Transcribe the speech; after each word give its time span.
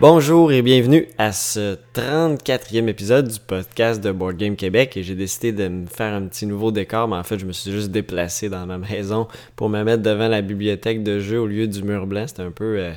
Bonjour 0.00 0.50
et 0.50 0.62
bienvenue 0.62 1.08
à 1.18 1.30
ce 1.30 1.76
34e 1.92 2.88
épisode 2.88 3.28
du 3.28 3.38
podcast 3.38 4.02
de 4.02 4.10
Board 4.10 4.38
Game 4.38 4.56
Québec 4.56 4.96
et 4.96 5.02
j'ai 5.02 5.14
décidé 5.14 5.52
de 5.52 5.68
me 5.68 5.84
faire 5.84 6.14
un 6.14 6.22
petit 6.22 6.46
nouveau 6.46 6.72
décor, 6.72 7.06
mais 7.06 7.16
en 7.16 7.22
fait 7.22 7.38
je 7.38 7.44
me 7.44 7.52
suis 7.52 7.70
juste 7.70 7.90
déplacé 7.90 8.48
dans 8.48 8.64
ma 8.64 8.78
maison 8.78 9.28
pour 9.56 9.68
me 9.68 9.84
mettre 9.84 10.02
devant 10.02 10.28
la 10.28 10.40
bibliothèque 10.40 11.02
de 11.02 11.20
jeux 11.20 11.38
au 11.38 11.46
lieu 11.46 11.66
du 11.66 11.82
mur 11.82 12.06
blanc. 12.06 12.26
C'était 12.26 12.40
un 12.40 12.50
peu... 12.50 12.78
Euh, 12.78 12.92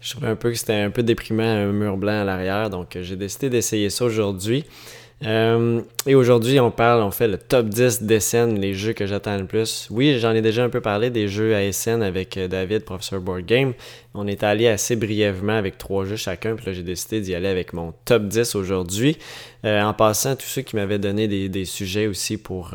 je 0.00 0.12
trouvais 0.12 0.28
un 0.28 0.36
peu 0.36 0.50
que 0.50 0.56
c'était 0.56 0.72
un 0.72 0.88
peu 0.88 1.02
déprimant 1.02 1.42
un 1.42 1.72
mur 1.72 1.98
blanc 1.98 2.22
à 2.22 2.24
l'arrière, 2.24 2.70
donc 2.70 2.96
euh, 2.96 3.02
j'ai 3.02 3.16
décidé 3.16 3.50
d'essayer 3.50 3.90
ça 3.90 4.06
aujourd'hui. 4.06 4.64
Euh, 5.24 5.80
et 6.06 6.14
aujourd'hui, 6.14 6.60
on 6.60 6.70
parle, 6.70 7.02
on 7.02 7.10
fait 7.10 7.28
le 7.28 7.38
top 7.38 7.68
10 7.68 8.02
d'SN, 8.02 8.58
les 8.58 8.74
jeux 8.74 8.92
que 8.92 9.06
j'attends 9.06 9.38
le 9.38 9.46
plus. 9.46 9.88
Oui, 9.90 10.18
j'en 10.18 10.32
ai 10.32 10.42
déjà 10.42 10.64
un 10.64 10.68
peu 10.68 10.80
parlé 10.80 11.10
des 11.10 11.28
jeux 11.28 11.54
à 11.54 11.72
SN 11.72 12.02
avec 12.02 12.36
euh, 12.36 12.46
David, 12.46 12.84
professeur 12.84 13.20
Board 13.20 13.46
Game. 13.46 13.72
On 14.12 14.26
est 14.26 14.42
allé 14.42 14.68
assez 14.68 14.96
brièvement 14.96 15.56
avec 15.56 15.78
trois 15.78 16.04
jeux 16.04 16.16
chacun, 16.16 16.56
puis 16.56 16.66
là 16.66 16.72
j'ai 16.72 16.82
décidé 16.82 17.20
d'y 17.20 17.34
aller 17.34 17.48
avec 17.48 17.72
mon 17.72 17.94
top 18.04 18.24
10 18.24 18.54
aujourd'hui. 18.54 19.16
Euh, 19.64 19.82
en 19.82 19.94
passant, 19.94 20.36
tous 20.36 20.46
ceux 20.46 20.62
qui 20.62 20.76
m'avaient 20.76 20.98
donné 20.98 21.26
des, 21.26 21.48
des, 21.48 21.64
sujets 21.64 22.06
aussi 22.06 22.36
pour 22.36 22.74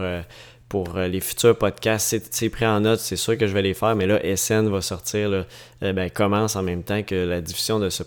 pour 0.69 0.95
euh, 0.95 1.07
les 1.07 1.19
futurs 1.19 1.57
podcasts. 1.57 2.15
C'est 2.29 2.49
pris 2.49 2.65
en 2.65 2.79
note, 2.81 2.99
c'est 2.99 3.15
sûr 3.15 3.37
que 3.37 3.47
je 3.47 3.53
vais 3.53 3.63
les 3.63 3.73
faire, 3.73 3.95
mais 3.95 4.05
là, 4.05 4.19
SN 4.35 4.69
va 4.69 4.81
sortir, 4.81 5.45
euh, 5.83 5.93
ben, 5.93 6.09
commence 6.11 6.55
en 6.55 6.61
même 6.61 6.83
temps 6.83 7.01
que 7.01 7.15
la 7.15 7.41
diffusion 7.41 7.79
de 7.79 7.89
ce, 7.89 8.03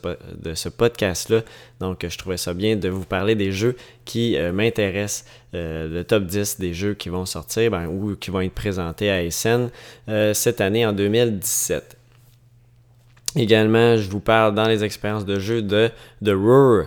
ce 0.55 0.69
podcast-là. 0.69 1.43
Donc, 1.81 2.07
je 2.09 2.17
trouvais 2.17 2.37
ça 2.37 2.55
bien 2.55 2.77
de 2.77 2.89
vous 2.89 3.05
parler 3.05 3.35
des 3.35 3.51
jeux 3.51 3.77
qui 4.05 4.37
euh, 4.37 4.53
m'intéressent, 4.53 5.27
le 5.55 6.03
top 6.03 6.25
10 6.25 6.61
des 6.61 6.73
jeux 6.73 6.95
qui 6.95 7.11
vont 7.11 7.27
sortir 7.27 7.73
ben, 7.73 7.87
ou 7.87 8.17
qui 8.17 8.31
vont 8.31 8.41
être 8.41 8.55
présentés 8.55 9.11
à 9.11 9.31
SN 9.31 9.69
cette 10.33 10.63
année 10.63 10.87
en 10.87 10.95
2017. 10.95 11.99
Également, 13.37 13.97
je 13.99 14.09
vous 14.09 14.21
parle 14.21 14.55
dans 14.55 14.67
les 14.67 14.83
expériences 14.83 15.27
de 15.27 15.39
jeu 15.39 15.61
de 15.61 15.91
The 16.25 16.31
Roar, 16.31 16.87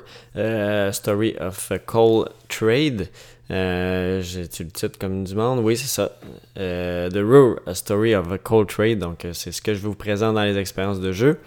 Story 0.94 1.36
of 1.39 1.72
Cold 1.86 2.30
Trade. 2.48 3.08
Euh, 3.52 4.22
J'ai-tu 4.22 4.64
le 4.64 4.72
titre 4.72 4.98
comme 5.00 5.24
du 5.24 5.36
monde? 5.36 5.60
Oui, 5.60 5.78
c'est 5.78 5.88
ça. 5.88 6.12
Euh, 6.58 7.10
The 7.10 7.20
Roar, 7.24 7.60
A 7.68 7.76
Story 7.76 8.16
of 8.16 8.32
a 8.32 8.38
Cold 8.38 8.68
Trade. 8.70 9.00
Donc, 9.00 9.26
euh, 9.26 9.34
c'est 9.34 9.52
ce 9.52 9.62
que 9.62 9.74
je 9.74 9.80
vous 9.80 9.94
présente 9.96 10.36
dans 10.36 10.44
les 10.44 10.58
expériences 10.58 11.00
de 11.00 11.12
jeu. 11.12 11.40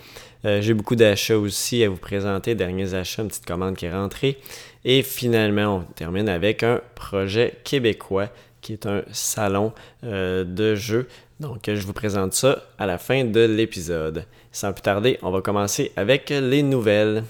Euh, 0.44 0.60
j'ai 0.60 0.74
beaucoup 0.74 0.94
d'achats 0.94 1.38
aussi 1.38 1.82
à 1.82 1.88
vous 1.88 1.96
présenter. 1.96 2.54
Derniers 2.54 2.94
achats, 2.94 3.22
une 3.22 3.28
petite 3.28 3.46
commande 3.46 3.76
qui 3.76 3.86
est 3.86 3.92
rentrée. 3.92 4.38
Et 4.84 5.02
finalement, 5.02 5.78
on 5.78 5.92
termine 5.94 6.28
avec 6.28 6.62
un 6.62 6.80
projet 6.94 7.54
québécois 7.64 8.28
qui 8.60 8.72
est 8.72 8.86
un 8.86 9.02
salon 9.12 9.72
de 10.02 10.74
jeu. 10.74 11.08
Donc, 11.40 11.62
je 11.66 11.86
vous 11.86 11.92
présente 11.92 12.32
ça 12.32 12.64
à 12.78 12.86
la 12.86 12.98
fin 12.98 13.24
de 13.24 13.40
l'épisode. 13.40 14.24
Sans 14.52 14.72
plus 14.72 14.82
tarder, 14.82 15.18
on 15.22 15.30
va 15.30 15.40
commencer 15.40 15.92
avec 15.96 16.30
les 16.30 16.62
nouvelles. 16.62 17.24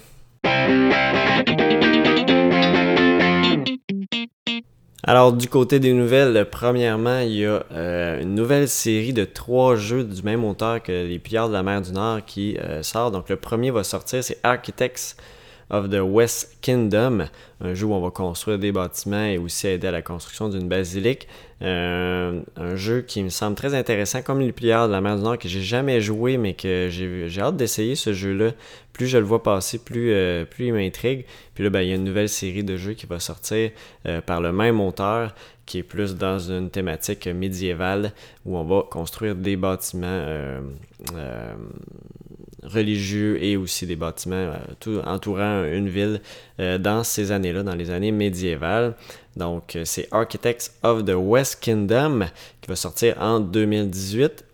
Alors, 5.09 5.33
du 5.33 5.47
côté 5.47 5.79
des 5.79 5.93
nouvelles, 5.93 6.47
premièrement, 6.51 7.17
il 7.21 7.31
y 7.31 7.43
a 7.43 7.63
euh, 7.71 8.21
une 8.21 8.35
nouvelle 8.35 8.67
série 8.67 9.11
de 9.11 9.25
trois 9.25 9.75
jeux 9.75 10.03
du 10.03 10.21
même 10.21 10.45
auteur 10.45 10.83
que 10.83 10.91
Les 10.91 11.17
Pillards 11.17 11.47
de 11.47 11.53
la 11.53 11.63
mer 11.63 11.81
du 11.81 11.91
Nord 11.93 12.23
qui 12.27 12.59
euh, 12.59 12.83
sort. 12.83 13.09
Donc, 13.09 13.27
le 13.27 13.35
premier 13.35 13.71
va 13.71 13.83
sortir, 13.83 14.23
c'est 14.23 14.37
Architects 14.43 15.15
of 15.69 15.89
the 15.89 16.01
West 16.01 16.57
Kingdom, 16.61 17.27
un 17.61 17.73
jeu 17.73 17.85
où 17.85 17.93
on 17.93 18.01
va 18.01 18.09
construire 18.09 18.57
des 18.57 18.71
bâtiments 18.71 19.25
et 19.25 19.37
aussi 19.37 19.67
aider 19.67 19.87
à 19.87 19.91
la 19.91 20.01
construction 20.01 20.49
d'une 20.49 20.67
basilique. 20.67 21.27
Euh, 21.61 22.41
un 22.55 22.75
jeu 22.75 23.01
qui 23.01 23.21
me 23.21 23.29
semble 23.29 23.55
très 23.55 23.75
intéressant, 23.75 24.21
comme 24.21 24.39
les 24.39 24.51
pliards 24.51 24.87
de 24.87 24.93
la 24.93 25.01
mer 25.01 25.17
du 25.17 25.23
Nord, 25.23 25.37
que 25.37 25.47
j'ai 25.47 25.61
jamais 25.61 26.01
joué, 26.01 26.37
mais 26.37 26.53
que 26.53 26.87
j'ai 26.89 27.41
hâte 27.41 27.57
d'essayer 27.57 27.95
ce 27.95 28.13
jeu-là. 28.13 28.51
Plus 28.93 29.07
je 29.07 29.17
le 29.17 29.23
vois 29.23 29.43
passer, 29.43 29.77
plus, 29.77 30.11
euh, 30.11 30.45
plus 30.45 30.67
il 30.67 30.73
m'intrigue. 30.73 31.25
Puis 31.53 31.63
là, 31.63 31.69
ben, 31.69 31.81
il 31.81 31.89
y 31.89 31.91
a 31.91 31.95
une 31.95 32.03
nouvelle 32.03 32.29
série 32.29 32.63
de 32.63 32.75
jeux 32.75 32.93
qui 32.93 33.05
va 33.05 33.19
sortir 33.19 33.71
euh, 34.07 34.21
par 34.21 34.41
le 34.41 34.51
même 34.51 34.81
auteur, 34.81 35.35
qui 35.65 35.79
est 35.79 35.83
plus 35.83 36.15
dans 36.15 36.39
une 36.39 36.69
thématique 36.69 37.27
médiévale, 37.27 38.13
où 38.45 38.57
on 38.57 38.63
va 38.63 38.83
construire 38.89 39.35
des 39.35 39.55
bâtiments 39.55 40.23
religieux 42.63 43.41
et 43.43 43.57
aussi 43.57 43.85
des 43.85 43.95
bâtiments 43.95 44.35
euh, 44.35 44.57
tout, 44.79 45.01
entourant 45.05 45.63
une 45.63 45.89
ville 45.89 46.21
euh, 46.59 46.77
dans 46.77 47.03
ces 47.03 47.31
années-là, 47.31 47.63
dans 47.63 47.75
les 47.75 47.89
années 47.91 48.11
médiévales. 48.11 48.95
Donc, 49.35 49.75
euh, 49.75 49.83
c'est 49.85 50.07
Architects 50.11 50.71
of 50.83 51.05
the 51.05 51.15
West 51.15 51.59
Kingdom 51.61 52.25
qui 52.61 52.67
va 52.67 52.75
sortir 52.75 53.15
en 53.19 53.39
2018. 53.39 54.45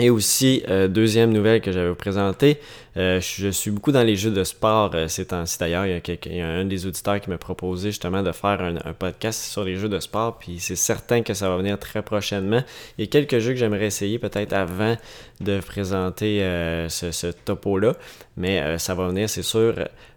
Et 0.00 0.10
aussi, 0.10 0.64
euh, 0.68 0.88
deuxième 0.88 1.32
nouvelle 1.32 1.60
que 1.60 1.70
j'avais 1.70 1.94
présenté, 1.94 2.58
euh, 2.96 3.20
je 3.20 3.48
suis 3.48 3.70
beaucoup 3.70 3.92
dans 3.92 4.02
les 4.02 4.16
jeux 4.16 4.32
de 4.32 4.42
sport 4.42 4.90
euh, 4.94 5.06
ces 5.06 5.26
temps-ci. 5.26 5.56
D'ailleurs, 5.58 5.86
il, 5.86 6.36
y 6.36 6.40
a 6.40 6.48
un 6.48 6.64
des 6.64 6.86
auditeurs 6.86 7.20
qui 7.20 7.30
m'a 7.30 7.38
proposé 7.38 7.90
justement 7.90 8.24
de 8.24 8.32
faire 8.32 8.60
un, 8.60 8.92
podcast 8.92 9.40
sur 9.40 9.62
les 9.62 9.76
jeux 9.76 9.88
de 9.88 10.00
sport, 10.00 10.38
puis 10.38 10.58
c'est 10.58 10.74
certain 10.74 11.22
que 11.22 11.32
ça 11.32 11.48
va 11.48 11.56
venir 11.58 11.78
très 11.78 12.02
prochainement. 12.02 12.62
Il 12.98 13.04
y 13.04 13.08
a 13.08 13.10
quelques 13.10 13.38
jeux 13.38 13.52
que 13.52 13.58
j'aimerais 13.58 13.86
essayer 13.86 14.18
peut-être 14.18 14.52
avant 14.52 14.96
de 15.40 15.60
présenter 15.60 16.40
ce, 16.88 17.30
topo-là, 17.30 17.94
mais 18.36 18.78
ça 18.78 18.94
va 18.94 19.08
venir, 19.08 19.28
c'est 19.28 19.42
sûr, 19.42 19.74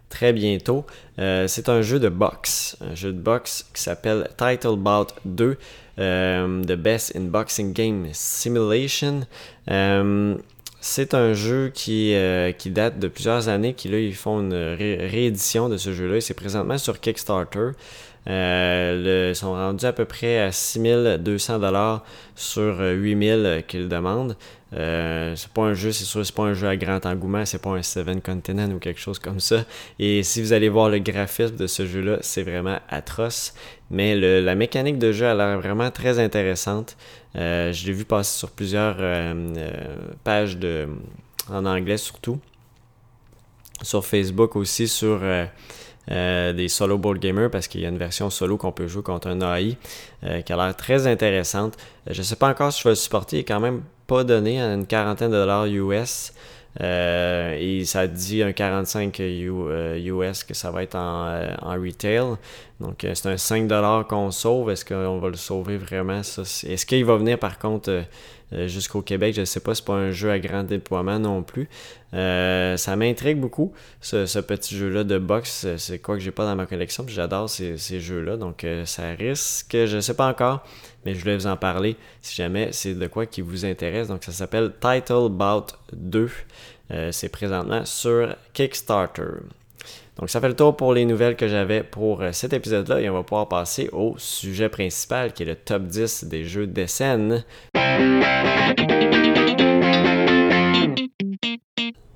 très 0.08 0.32
bientôt. 0.32 0.86
c'est 1.16 1.68
un 1.68 1.82
jeu 1.82 1.98
de 2.00 2.08
boxe, 2.08 2.76
un 2.80 2.94
jeu 2.94 3.12
de 3.12 3.20
boxe 3.20 3.68
qui 3.74 3.82
s'appelle 3.82 4.28
Titlebout 4.36 5.08
2. 5.24 5.56
Euh, 5.98 6.62
The 6.62 6.74
Best 6.74 7.16
in 7.16 7.22
Boxing 7.22 7.72
Game 7.72 8.06
Simulation. 8.12 9.26
Euh, 9.70 10.36
c'est 10.80 11.14
un 11.14 11.32
jeu 11.32 11.70
qui, 11.74 12.14
euh, 12.14 12.52
qui 12.52 12.70
date 12.70 12.98
de 12.98 13.08
plusieurs 13.08 13.48
années, 13.48 13.74
qui 13.74 13.88
là, 13.88 13.98
ils 13.98 14.14
font 14.14 14.40
une 14.40 14.54
réédition 14.54 15.68
de 15.68 15.76
ce 15.76 15.92
jeu-là. 15.92 16.20
C'est 16.20 16.34
présentement 16.34 16.78
sur 16.78 17.00
Kickstarter. 17.00 17.70
Ils 18.28 19.34
sont 19.34 19.52
rendus 19.52 19.86
à 19.86 19.92
peu 19.92 20.04
près 20.04 20.38
à 20.38 20.52
6200 20.52 21.58
dollars 21.58 22.04
sur 22.34 22.80
8000 22.80 23.64
qu'ils 23.66 23.88
demandent. 23.88 24.36
Euh, 24.74 25.34
c'est 25.34 25.50
pas 25.50 25.62
un 25.62 25.74
jeu, 25.74 25.92
c'est 25.92 26.04
sûr, 26.04 26.24
c'est 26.24 26.34
pas 26.34 26.42
un 26.42 26.52
jeu 26.52 26.68
à 26.68 26.76
grand 26.76 27.04
engouement, 27.06 27.44
c'est 27.46 27.60
pas 27.60 27.70
un 27.70 27.82
Seven 27.82 28.20
Continent 28.20 28.70
ou 28.70 28.78
quelque 28.78 29.00
chose 29.00 29.18
comme 29.18 29.40
ça. 29.40 29.64
Et 29.98 30.22
si 30.22 30.42
vous 30.42 30.52
allez 30.52 30.68
voir 30.68 30.90
le 30.90 30.98
graphisme 30.98 31.56
de 31.56 31.66
ce 31.66 31.86
jeu-là, 31.86 32.18
c'est 32.20 32.42
vraiment 32.42 32.78
atroce. 32.90 33.54
Mais 33.90 34.14
la 34.14 34.54
mécanique 34.54 34.98
de 34.98 35.12
jeu 35.12 35.26
a 35.26 35.34
l'air 35.34 35.58
vraiment 35.58 35.90
très 35.90 36.18
intéressante. 36.18 36.96
Euh, 37.36 37.72
je 37.72 37.86
l'ai 37.86 37.92
vu 37.92 38.04
passer 38.04 38.38
sur 38.38 38.50
plusieurs 38.50 38.96
euh, 38.98 39.34
pages 40.24 40.58
de, 40.58 40.86
en 41.50 41.64
anglais 41.64 41.96
surtout. 41.96 42.38
Sur 43.80 44.04
Facebook 44.04 44.56
aussi, 44.56 44.88
sur 44.88 45.20
des 46.08 46.68
solo 46.68 46.96
board 46.98 47.18
gamers 47.18 47.50
parce 47.50 47.68
qu'il 47.68 47.82
y 47.82 47.86
a 47.86 47.88
une 47.88 47.98
version 47.98 48.30
solo 48.30 48.56
qu'on 48.56 48.72
peut 48.72 48.88
jouer 48.88 49.02
contre 49.02 49.28
un 49.28 49.40
AI 49.40 49.76
qui 50.44 50.52
a 50.52 50.56
l'air 50.56 50.74
très 50.74 51.06
intéressante. 51.06 51.76
je 52.08 52.22
sais 52.22 52.36
pas 52.36 52.48
encore 52.48 52.72
si 52.72 52.80
je 52.80 52.84
vais 52.84 52.92
le 52.92 52.96
supporter, 52.96 53.36
il 53.36 53.40
est 53.40 53.44
quand 53.44 53.60
même 53.60 53.82
pas 54.06 54.24
donné 54.24 54.60
à 54.60 54.72
une 54.72 54.86
quarantaine 54.86 55.30
de 55.30 55.36
dollars 55.36 55.66
US. 55.66 56.32
Euh, 56.80 57.56
et 57.58 57.84
ça 57.84 58.06
dit 58.06 58.42
un 58.42 58.52
45 58.52 59.18
US 59.18 59.50
euh, 59.50 60.32
que 60.46 60.54
ça 60.54 60.70
va 60.70 60.82
être 60.82 60.94
en, 60.94 61.26
euh, 61.26 61.54
en 61.62 61.72
retail. 61.72 62.36
Donc 62.80 62.98
c'est 63.00 63.26
un 63.26 63.34
5$ 63.34 64.06
qu'on 64.06 64.30
sauve. 64.30 64.70
Est-ce 64.70 64.84
qu'on 64.84 65.18
va 65.18 65.28
le 65.28 65.36
sauver 65.36 65.76
vraiment? 65.76 66.20
Est-ce 66.20 66.86
qu'il 66.86 67.04
va 67.04 67.16
venir 67.16 67.38
par 67.38 67.58
contre 67.58 68.04
jusqu'au 68.52 69.02
Québec? 69.02 69.34
Je 69.34 69.40
ne 69.40 69.44
sais 69.44 69.60
pas, 69.60 69.74
c'est 69.74 69.84
pas 69.84 69.94
un 69.94 70.10
jeu 70.10 70.30
à 70.30 70.38
grand 70.38 70.62
déploiement 70.62 71.18
non 71.18 71.42
plus. 71.42 71.68
ça 72.12 72.96
m'intrigue 72.96 73.38
beaucoup, 73.38 73.72
ce, 74.00 74.40
petit 74.40 74.76
jeu-là 74.76 75.04
de 75.04 75.18
boxe. 75.18 75.66
C'est 75.76 75.98
quoi 75.98 76.16
que 76.16 76.22
j'ai 76.22 76.30
pas 76.30 76.44
dans 76.44 76.56
ma 76.56 76.66
collection. 76.66 77.04
J'adore 77.08 77.50
ces, 77.50 77.76
ces 77.76 78.00
jeux-là. 78.00 78.36
Donc 78.36 78.66
ça 78.84 79.10
risque, 79.10 79.72
je 79.72 79.96
ne 79.96 80.00
sais 80.00 80.14
pas 80.14 80.28
encore 80.28 80.64
mais 81.04 81.14
je 81.14 81.20
voulais 81.20 81.36
vous 81.36 81.46
en 81.46 81.56
parler 81.56 81.96
si 82.20 82.36
jamais 82.36 82.70
c'est 82.72 82.94
de 82.94 83.06
quoi 83.06 83.24
qui 83.24 83.40
vous 83.40 83.64
intéresse. 83.64 84.08
Donc 84.08 84.24
ça 84.24 84.32
s'appelle 84.32 84.72
Titlebout 84.78 85.74
2. 85.92 86.30
Euh, 86.90 87.12
c'est 87.12 87.28
présentement 87.28 87.84
sur 87.84 88.34
Kickstarter. 88.52 89.40
Donc 90.18 90.30
ça 90.30 90.40
fait 90.40 90.48
le 90.48 90.56
tour 90.56 90.76
pour 90.76 90.94
les 90.94 91.04
nouvelles 91.04 91.36
que 91.36 91.46
j'avais 91.46 91.82
pour 91.82 92.22
euh, 92.22 92.32
cet 92.32 92.52
épisode-là 92.52 93.00
et 93.00 93.08
on 93.08 93.14
va 93.14 93.22
pouvoir 93.22 93.48
passer 93.48 93.88
au 93.92 94.14
sujet 94.18 94.68
principal 94.68 95.32
qui 95.32 95.44
est 95.44 95.46
le 95.46 95.54
top 95.54 95.84
10 95.84 96.24
des 96.24 96.44
jeux 96.44 96.66
d'SN. 96.66 97.44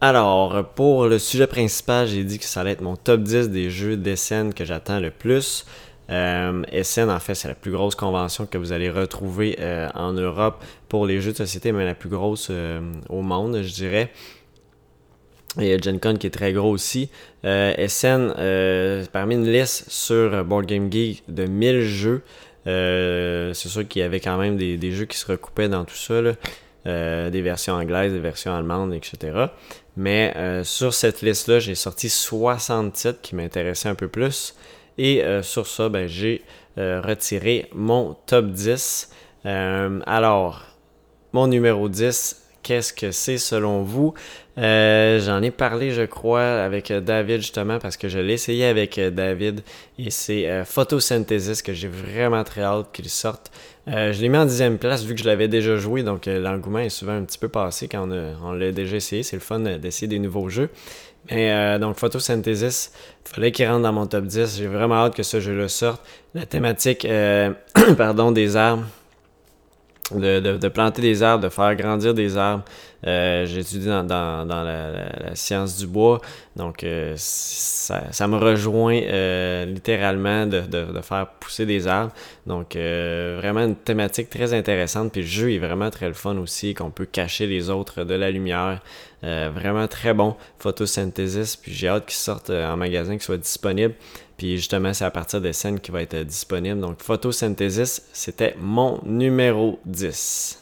Alors, 0.01 0.65
pour 0.75 1.07
le 1.07 1.21
sujet 1.21 1.47
principal, 1.47 2.09
j'ai 2.09 2.25
dit 2.25 2.41
que 2.41 2.45
ça 2.45 2.63
allait 2.63 2.73
être 2.73 2.81
mon 2.81 2.97
top 2.97 3.23
10 3.23 3.51
des 3.51 3.71
jeux 3.71 3.97
d'SN 3.97 4.53
que 4.53 4.65
j'attends 4.65 4.99
le 4.99 5.13
plus. 5.13 5.65
Euh, 6.11 6.63
SN, 6.83 7.09
en 7.09 7.21
fait, 7.21 7.37
c'est 7.37 7.47
la 7.47 7.55
plus 7.55 7.71
grosse 7.71 7.95
convention 7.95 8.47
que 8.47 8.59
vous 8.59 8.73
allez 8.73 8.91
retrouver 8.91 9.57
euh, 9.61 9.89
en 9.95 10.13
Europe 10.13 10.63
pour 10.89 11.07
les 11.07 11.21
jeux 11.21 11.31
de 11.31 11.37
société, 11.37 11.71
mais 11.71 11.85
la 11.85 11.95
plus 11.95 12.09
grosse 12.09 12.49
euh, 12.51 12.81
au 13.09 13.23
monde, 13.23 13.63
je 13.63 13.73
dirais. 13.73 14.11
Y 15.59 15.73
a 15.73 15.79
Gen 15.79 16.01
Con 16.01 16.17
qui 16.17 16.27
est 16.27 16.31
très 16.31 16.53
gros 16.53 16.71
aussi. 16.71 17.11
SN, 17.45 18.33
parmi 19.13 19.35
une 19.35 19.51
liste 19.51 19.91
sur 19.91 20.45
Board 20.45 20.67
Game 20.67 20.91
Geek 20.91 21.25
de 21.29 21.45
1000 21.45 21.83
jeux, 21.83 22.23
c'est 22.65 23.69
sûr 23.69 23.87
qu'il 23.87 24.01
y 24.01 24.05
avait 24.05 24.21
quand 24.21 24.39
même 24.39 24.57
des, 24.57 24.93
jeux 24.93 25.05
qui 25.05 25.19
se 25.19 25.27
recoupaient 25.27 25.69
dans 25.69 25.85
tout 25.85 25.95
ça. 25.95 26.23
des 26.87 27.43
versions 27.43 27.75
anglaises, 27.75 28.13
des 28.13 28.21
versions 28.21 28.55
allemandes, 28.55 28.95
etc. 28.95 29.47
Mais 29.97 30.33
sur 30.65 30.95
cette 30.95 31.21
liste-là, 31.21 31.59
j'ai 31.59 31.75
sorti 31.75 32.09
60 32.09 32.93
titres 32.95 33.21
qui 33.21 33.35
m'intéressaient 33.35 33.91
un 33.91 33.95
peu 33.95 34.09
plus. 34.09 34.55
Et 34.97 35.23
sur 35.43 35.67
ça, 35.67 35.91
ben, 35.91 36.07
j'ai 36.07 36.43
retiré 36.77 37.69
mon 37.75 38.17
top 38.27 38.47
10. 38.47 39.11
alors, 39.45 40.63
mon 41.35 41.47
numéro 41.47 41.89
10, 41.89 42.43
qu'est-ce 42.63 42.93
que 42.93 43.11
c'est 43.11 43.39
selon 43.39 43.83
vous? 43.83 44.15
Euh, 44.59 45.19
j'en 45.21 45.41
ai 45.43 45.51
parlé, 45.51 45.93
je 45.93 46.03
crois, 46.03 46.43
avec 46.43 46.93
David 46.93 47.41
justement 47.41 47.79
parce 47.79 47.97
que 47.97 48.09
je 48.09 48.19
l'ai 48.19 48.35
essayé 48.35 48.67
avec 48.67 49.01
David 49.01 49.63
et 49.99 50.11
c'est 50.11 50.47
euh, 50.49 50.65
Photosynthesis 50.65 51.63
que 51.63 51.73
j'ai 51.73 51.89
vraiment 51.89 52.45
très 52.45 52.63
hâte 52.63 52.89
qu'il 52.93 53.09
sorte. 53.09 53.51
Euh, 53.89 54.13
je 54.13 54.21
l'ai 54.21 54.29
mis 54.29 54.37
en 54.37 54.45
dixième 54.45 54.77
place 54.77 55.05
vu 55.05 55.15
que 55.15 55.21
je 55.21 55.27
l'avais 55.27 55.49
déjà 55.49 55.77
joué, 55.77 56.03
donc 56.03 56.27
l'engouement 56.27 56.81
est 56.81 56.91
souvent 56.91 57.15
un 57.15 57.25
petit 57.25 57.39
peu 57.39 57.49
passé 57.49 57.89
quand 57.89 58.07
on, 58.43 58.53
l'a 58.53 58.73
déjà 58.73 58.97
essayé. 58.97 59.23
C'est 59.23 59.37
le 59.37 59.41
fun 59.41 59.61
d'essayer 59.61 60.07
des 60.07 60.19
nouveaux 60.19 60.49
jeux. 60.49 60.69
Mais 61.31 61.79
donc 61.79 61.97
Photosynthesis, 61.99 62.93
fallait 63.25 63.53
qu'il 63.53 63.67
rentre 63.67 63.83
dans 63.83 63.93
mon 63.93 64.07
top 64.07 64.27
10. 64.27 64.59
J'ai 64.59 64.67
vraiment 64.67 64.97
hâte 64.97 65.15
que 65.15 65.23
ce 65.23 65.41
jeu-là 65.41 65.69
sorte. 65.69 66.03
La 66.35 66.47
thématique 66.47 67.07
pardon, 67.97 68.33
des 68.33 68.57
armes 68.57 68.87
de, 70.11 70.69
planter 70.69 71.03
des 71.03 71.23
arbres, 71.23 71.45
de 71.45 71.49
faire 71.49 71.75
grandir 71.77 72.15
des 72.15 72.37
arbres. 72.37 72.65
Euh, 73.05 73.47
J'étudie 73.47 73.87
dans, 73.87 74.05
dans, 74.05 74.63
la, 74.63 75.35
science 75.35 75.77
du 75.77 75.89
bois, 75.89 76.21
donc 76.55 76.85
euh, 76.85 77.15
ça, 77.17 78.05
ça, 78.13 78.29
me 78.29 78.37
rejoint 78.37 78.95
euh, 78.95 79.65
littéralement 79.65 80.47
de, 80.47 80.61
de, 80.61 81.01
faire 81.01 81.27
pousser 81.41 81.67
des 81.67 81.89
arbres. 81.89 82.13
Donc 82.47 82.77
euh, 82.77 83.39
vraiment 83.41 83.65
une 83.65 83.75
thématique 83.75 84.31
très 84.31 84.55
intéressante. 84.55 85.11
Puis 85.11 85.23
le 85.23 85.27
jeu 85.27 85.53
est 85.53 85.59
vraiment 85.59 85.91
très 85.91 86.07
le 86.07 86.15
fun 86.15 86.37
aussi, 86.37 86.75
qu'on 86.75 86.91
peut 86.91 87.07
cacher 87.07 87.49
les 87.49 87.71
autres 87.71 88.05
de 88.05 88.15
la 88.15 88.31
lumière. 88.31 88.81
vraiment 89.23 89.89
très 89.89 90.15
bon, 90.15 90.37
photosynthesis. 90.61 91.57
Puis 91.57 91.73
j'ai 91.73 91.89
hâte 91.89 92.07
qu'il 92.07 92.15
sorte 92.15 92.51
en 92.51 92.77
magasin, 92.77 93.13
qu'il 93.13 93.23
soit 93.23 93.37
disponible. 93.37 93.95
Puis 94.43 94.57
justement, 94.57 94.93
c'est 94.93 95.05
à 95.05 95.11
partir 95.13 95.41
des 95.41 95.53
scènes 95.53 95.79
qui 95.79 95.93
va 95.93 96.03
être 96.03 96.17
disponible. 96.17 96.81
Donc, 96.81 97.01
Photosynthesis, 97.01 98.03
c'était 98.13 98.57
mon 98.59 98.99
numéro 99.05 99.79
10. 99.87 100.61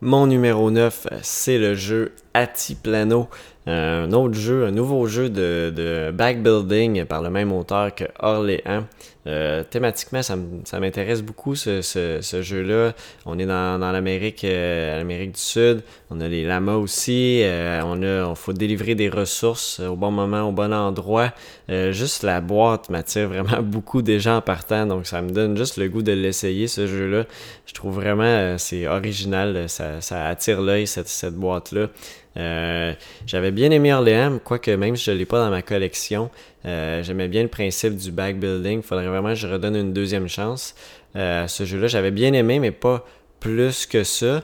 Mon 0.00 0.26
numéro 0.26 0.70
9, 0.70 1.06
c'est 1.20 1.58
le 1.58 1.74
jeu 1.74 2.14
Atiplano 2.34 3.28
un 3.66 4.12
autre 4.12 4.34
jeu, 4.34 4.64
un 4.64 4.70
nouveau 4.70 5.06
jeu 5.06 5.28
de, 5.28 5.72
de 5.74 6.10
backbuilding 6.12 7.04
par 7.04 7.22
le 7.22 7.30
même 7.30 7.52
auteur 7.52 7.94
que 7.94 8.04
Orléans. 8.18 8.84
Euh, 9.26 9.62
thématiquement, 9.62 10.22
ça 10.22 10.36
m'intéresse 10.80 11.20
beaucoup 11.20 11.54
ce, 11.54 12.40
jeu-là. 12.42 12.94
On 13.26 13.38
est 13.38 13.44
dans, 13.44 13.78
dans 13.78 13.92
l'Amérique 13.92 14.44
euh, 14.44 14.96
l'Amérique 14.96 15.32
du 15.32 15.40
Sud. 15.40 15.82
On 16.08 16.22
a 16.22 16.26
les 16.26 16.44
lamas 16.44 16.76
aussi. 16.76 17.42
Euh, 17.42 17.82
on 17.84 18.02
a, 18.02 18.34
faut 18.34 18.54
délivrer 18.54 18.94
des 18.94 19.10
ressources 19.10 19.80
au 19.80 19.94
bon 19.94 20.10
moment, 20.10 20.48
au 20.48 20.52
bon 20.52 20.72
endroit. 20.72 21.32
juste 21.68 22.22
la 22.22 22.40
boîte 22.40 22.88
m'attire 22.88 23.28
vraiment 23.28 23.62
beaucoup 23.62 24.00
déjà 24.00 24.36
en 24.36 24.40
partant, 24.40 24.86
donc 24.86 25.06
ça 25.06 25.20
me 25.20 25.30
donne 25.30 25.56
juste 25.56 25.76
le 25.76 25.88
goût 25.88 26.02
de 26.02 26.12
l'essayer 26.12 26.66
ce 26.66 26.86
jeu-là. 26.86 27.26
Je 27.66 27.74
trouve 27.74 27.94
vraiment 27.94 28.56
c'est 28.56 28.86
original, 28.88 29.68
ça, 29.68 30.26
attire 30.26 30.62
l'œil 30.62 30.86
cette 30.86 31.34
boîte-là. 31.34 31.88
Euh, 32.36 32.94
j'avais 33.26 33.50
bien 33.50 33.70
aimé 33.70 33.92
Orléans, 33.92 34.38
quoique 34.42 34.70
même 34.70 34.96
si 34.96 35.04
je 35.04 35.10
ne 35.10 35.16
l'ai 35.16 35.26
pas 35.26 35.44
dans 35.44 35.50
ma 35.50 35.62
collection, 35.62 36.30
euh, 36.64 37.02
j'aimais 37.02 37.28
bien 37.28 37.42
le 37.42 37.48
principe 37.48 37.96
du 37.96 38.12
backbuilding. 38.12 38.78
Il 38.78 38.82
faudrait 38.82 39.08
vraiment 39.08 39.30
que 39.30 39.34
je 39.34 39.48
redonne 39.48 39.76
une 39.76 39.92
deuxième 39.92 40.28
chance 40.28 40.74
euh, 41.16 41.46
ce 41.46 41.64
jeu-là. 41.64 41.88
J'avais 41.88 42.10
bien 42.10 42.32
aimé, 42.32 42.58
mais 42.58 42.70
pas 42.70 43.04
plus 43.40 43.86
que 43.86 44.04
ça. 44.04 44.42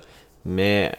Mais 0.48 0.92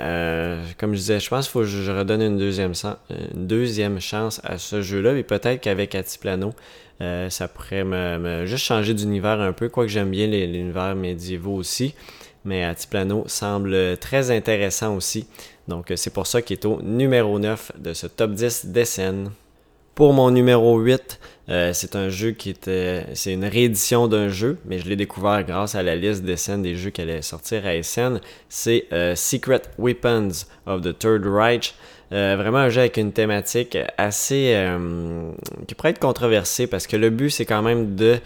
comme 0.78 0.92
je 0.92 0.98
disais, 0.98 1.22
je 1.22 1.30
pense 1.30 1.46
qu'il 1.46 1.54
faut 1.54 1.62
que 1.62 1.66
je 1.68 1.90
redonne 1.90 2.22
une 2.22 2.38
deuxième, 2.38 4.02
chance 4.02 4.42
à 4.44 4.58
ce 4.58 4.82
jeu-là. 4.82 5.18
Et 5.18 5.24
peut-être 5.24 5.62
qu'avec 5.62 5.96
Atiplano, 5.96 6.54
ça 7.00 7.48
pourrait 7.48 7.86
me, 7.86 8.46
juste 8.46 8.66
changer 8.66 8.94
d'univers 8.94 9.40
un 9.40 9.54
peu, 9.54 9.70
quoique 9.70 9.90
j'aime 9.90 10.12
bien 10.12 10.28
les, 10.28 10.44
univers 10.44 10.98
médiévaux 10.98 11.56
aussi. 11.56 11.96
Mais 12.44 12.66
Atiplano 12.66 13.24
semble 13.28 13.96
très 14.00 14.32
intéressant 14.32 14.98
aussi. 14.98 15.28
Donc, 15.68 15.92
euh, 15.92 15.96
c'est 15.96 16.14
pour 16.14 16.28
ça 16.28 16.42
qu'il 16.42 16.58
est 16.58 16.66
au 16.66 16.82
numéro 16.82 17.40
9 17.40 17.74
de 17.78 17.94
ce 17.94 18.08
top 18.08 18.32
10 18.32 18.68
d'Essen. 18.68 19.32
Pour 19.96 20.14
mon 20.14 20.30
numéro 20.30 20.78
8, 20.78 21.20
euh, 21.50 21.72
c'est 21.74 21.96
un 21.96 22.10
jeu 22.10 22.32
qui 22.32 22.52
était. 22.52 23.06
C'est 23.16 23.34
une 23.34 23.46
réédition 23.46 24.08
d'un 24.08 24.30
jeu, 24.30 24.60
mais 24.66 24.78
je 24.78 24.88
l'ai 24.88 24.96
découvert 24.96 25.44
grâce 25.44 25.74
à 25.74 25.82
la 25.82 25.96
liste 25.96 26.24
d'Essen 26.24 26.62
des 26.62 26.76
jeux 26.76 26.92
qui 26.92 27.02
allaient 27.02 27.24
sortir 27.24 27.66
à 27.66 27.76
Essen. 27.76 28.22
C'est 28.48 28.86
euh, 28.94 29.16
Secret 29.16 29.64
Weapons 29.80 30.46
of 30.68 30.82
the 30.82 30.98
Third 30.98 31.26
Reich. 31.26 31.74
vraiment 32.12 32.60
un 32.60 32.70
jeu 32.70 32.82
avec 32.82 32.98
une 32.98 33.12
thématique 33.12 33.78
assez. 33.98 34.56
qui 35.68 35.76
pourrait 35.76 35.90
être 35.90 36.00
controversée 36.00 36.68
parce 36.68 36.86
que 36.86 36.96
le 36.96 37.10
but, 37.10 37.32
c'est 37.32 37.46
quand 37.46 37.64
même 37.64 37.96
de 37.96 38.20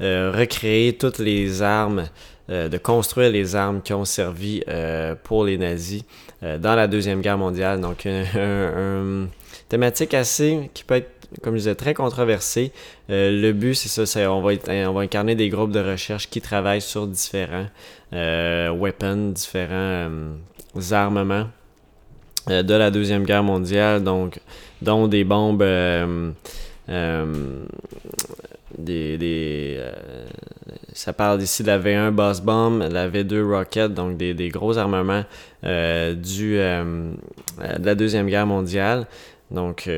recréer 0.00 0.94
toutes 0.94 1.18
les 1.18 1.60
armes 1.60 2.08
euh, 2.50 2.70
de 2.70 2.78
construire 2.78 3.30
les 3.30 3.56
armes 3.56 3.82
qui 3.82 3.92
ont 3.92 4.06
servi 4.06 4.62
euh, 4.68 5.14
pour 5.22 5.44
les 5.44 5.58
nazis 5.58 6.02
euh, 6.42 6.56
dans 6.56 6.74
la 6.74 6.86
Deuxième 6.86 7.20
Guerre 7.20 7.36
mondiale. 7.36 7.78
Donc, 7.78 8.06
une 8.06 9.28
thématique 9.68 10.14
assez 10.14 10.70
qui 10.72 10.84
peut 10.84 10.94
être 10.94 11.10
comme 11.42 11.52
je 11.52 11.58
disais, 11.58 11.74
très 11.74 11.92
controversée. 11.92 12.72
le 13.10 13.52
but, 13.52 13.74
c'est 13.74 14.06
ça, 14.06 14.32
on 14.32 14.40
va, 14.40 14.52
on 14.66 14.92
va 14.94 15.00
incarner 15.02 15.34
des 15.34 15.50
groupes 15.50 15.72
de 15.72 15.80
recherche 15.80 16.30
qui 16.30 16.40
travaillent 16.40 16.80
sur 16.80 17.06
différents 17.06 17.66
weapons, 18.10 19.32
différents 19.34 20.08
armements 20.90 21.48
de 22.46 22.74
la 22.74 22.90
Deuxième 22.90 23.24
Guerre 23.24 23.42
mondiale, 23.42 24.02
donc 24.02 24.40
dont 24.80 25.06
des 25.06 25.24
bombes 25.24 25.62
des, 28.78 29.18
des 29.18 29.76
euh, 29.78 29.92
ça 30.92 31.12
parle 31.12 31.42
ici 31.42 31.62
de 31.62 31.68
la 31.68 31.78
V1 31.78 32.10
Boss 32.10 32.40
Bomb, 32.40 32.80
la 32.80 33.08
V2 33.08 33.42
Rocket, 33.42 33.92
donc 33.92 34.16
des, 34.16 34.34
des 34.34 34.48
gros 34.48 34.78
armements 34.78 35.24
euh, 35.64 36.14
du, 36.14 36.58
euh, 36.58 37.12
de 37.78 37.84
la 37.84 37.94
Deuxième 37.94 38.28
Guerre 38.28 38.46
mondiale. 38.46 39.06
Donc, 39.50 39.88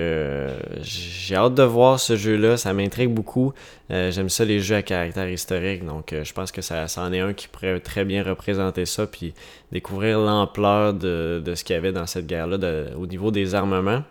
j'ai 0.81 1.35
hâte 1.35 1.55
de 1.57 1.65
voir 1.65 1.99
ce 1.99 2.15
jeu-là. 2.15 2.57
Ça 2.57 2.73
m'intrigue 2.73 3.11
beaucoup. 3.11 3.53
J'aime 3.89 4.29
ça, 4.29 4.45
les 4.45 4.61
jeux 4.61 4.77
à 4.77 4.83
caractère 4.83 5.29
historique. 5.29 5.85
Donc, 5.85 6.15
je 6.23 6.33
pense 6.33 6.53
que 6.53 6.63
ça, 6.63 6.87
ça 6.87 7.03
en 7.03 7.13
est 7.13 7.19
un 7.19 7.33
qui 7.33 7.49
pourrait 7.49 7.81
très 7.81 8.05
bien 8.05 8.23
représenter 8.23 8.87
ça. 8.87 9.09
Puis, 9.09 9.35
découvrir 9.73 10.21
l'ampleur 10.21 10.95
de, 10.95 11.43
de, 11.45 11.55
ce 11.57 11.65
qu'il 11.65 11.75
y 11.75 11.77
avait 11.77 11.91
dans 11.91 12.07
cette 12.07 12.29
guerre-là 12.29 12.59
au 12.97 13.09
niveau 13.09 13.33
des 13.33 13.57
armements. 13.57 14.05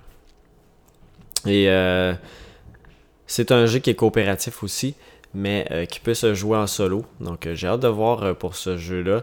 Et 1.47 1.69
c'est 3.29 3.51
un 3.51 3.67
jeu 3.67 3.77
qui 3.77 3.91
est 3.91 3.95
coopératif 3.95 4.63
aussi, 4.63 4.95
mais 5.35 5.67
euh, 5.69 5.85
qui 5.85 5.99
peut 5.99 6.15
se 6.15 6.33
jouer 6.33 6.57
en 6.57 6.65
solo. 6.65 7.05
Donc 7.21 7.45
euh, 7.45 7.53
j'ai 7.53 7.67
hâte 7.67 7.81
de 7.81 7.87
voir 7.87 8.23
euh, 8.23 8.33
pour 8.33 8.55
ce 8.55 8.75
jeu-là. 8.75 9.21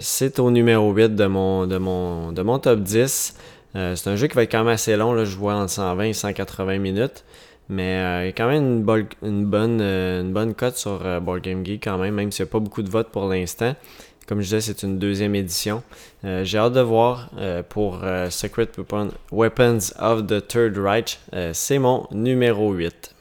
c'est 0.00 0.38
au 0.38 0.50
numéro 0.50 0.92
8 0.92 1.14
de 1.14 1.24
mon, 1.24 1.66
de 1.66 1.78
mon, 1.78 2.30
de 2.30 2.42
mon 2.42 2.58
top 2.58 2.80
10. 2.80 3.34
c'est 3.72 4.06
un 4.06 4.16
jeu 4.16 4.26
qui 4.26 4.36
va 4.36 4.42
être 4.42 4.52
quand 4.52 4.64
même 4.64 4.68
assez 4.68 4.96
long. 4.96 5.14
Là, 5.14 5.24
je 5.24 5.34
vois 5.34 5.54
en 5.54 5.66
120 5.66 6.04
et 6.04 6.12
180 6.12 6.78
minutes. 6.78 7.24
Mais 7.70 7.94
il 8.22 8.26
y 8.26 8.28
a 8.28 8.32
quand 8.32 8.48
même 8.48 8.84
une, 8.86 9.06
une 9.22 9.44
bonne, 9.46 9.80
une 9.80 10.32
bonne 10.32 10.54
cote 10.54 10.76
sur 10.76 11.20
Board 11.22 11.40
Game 11.40 11.64
Geek 11.64 11.84
quand 11.84 11.96
même, 11.96 12.14
même 12.14 12.32
s'il 12.32 12.44
n'y 12.44 12.50
a 12.50 12.52
pas 12.52 12.60
beaucoup 12.60 12.82
de 12.82 12.90
votes 12.90 13.08
pour 13.08 13.28
l'instant. 13.28 13.74
Comme 14.28 14.42
je 14.42 14.44
disais, 14.44 14.60
c'est 14.60 14.82
une 14.82 14.98
deuxième 14.98 15.34
édition. 15.34 15.82
Euh, 16.22 16.44
j'ai 16.44 16.58
hâte 16.58 16.74
de 16.74 16.82
voir 16.82 17.30
euh, 17.38 17.62
pour 17.66 18.00
euh, 18.02 18.28
Secret 18.28 18.68
Weapons 19.32 19.78
of 19.98 20.26
the 20.26 20.46
Third 20.46 20.76
Reich. 20.76 21.18
c'est 21.54 21.78
mon 21.78 22.06
numéro 22.12 22.70
8. 22.72 23.14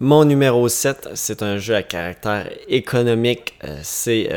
Mon 0.00 0.24
numéro 0.24 0.68
7, 0.68 1.10
c'est 1.14 1.44
un 1.44 1.58
jeu 1.58 1.76
à 1.76 1.84
caractère 1.84 2.50
économique. 2.66 3.56
c'est 3.82 4.28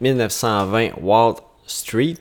1920 0.00 1.00
Wall 1.00 1.34
Street. 1.68 2.18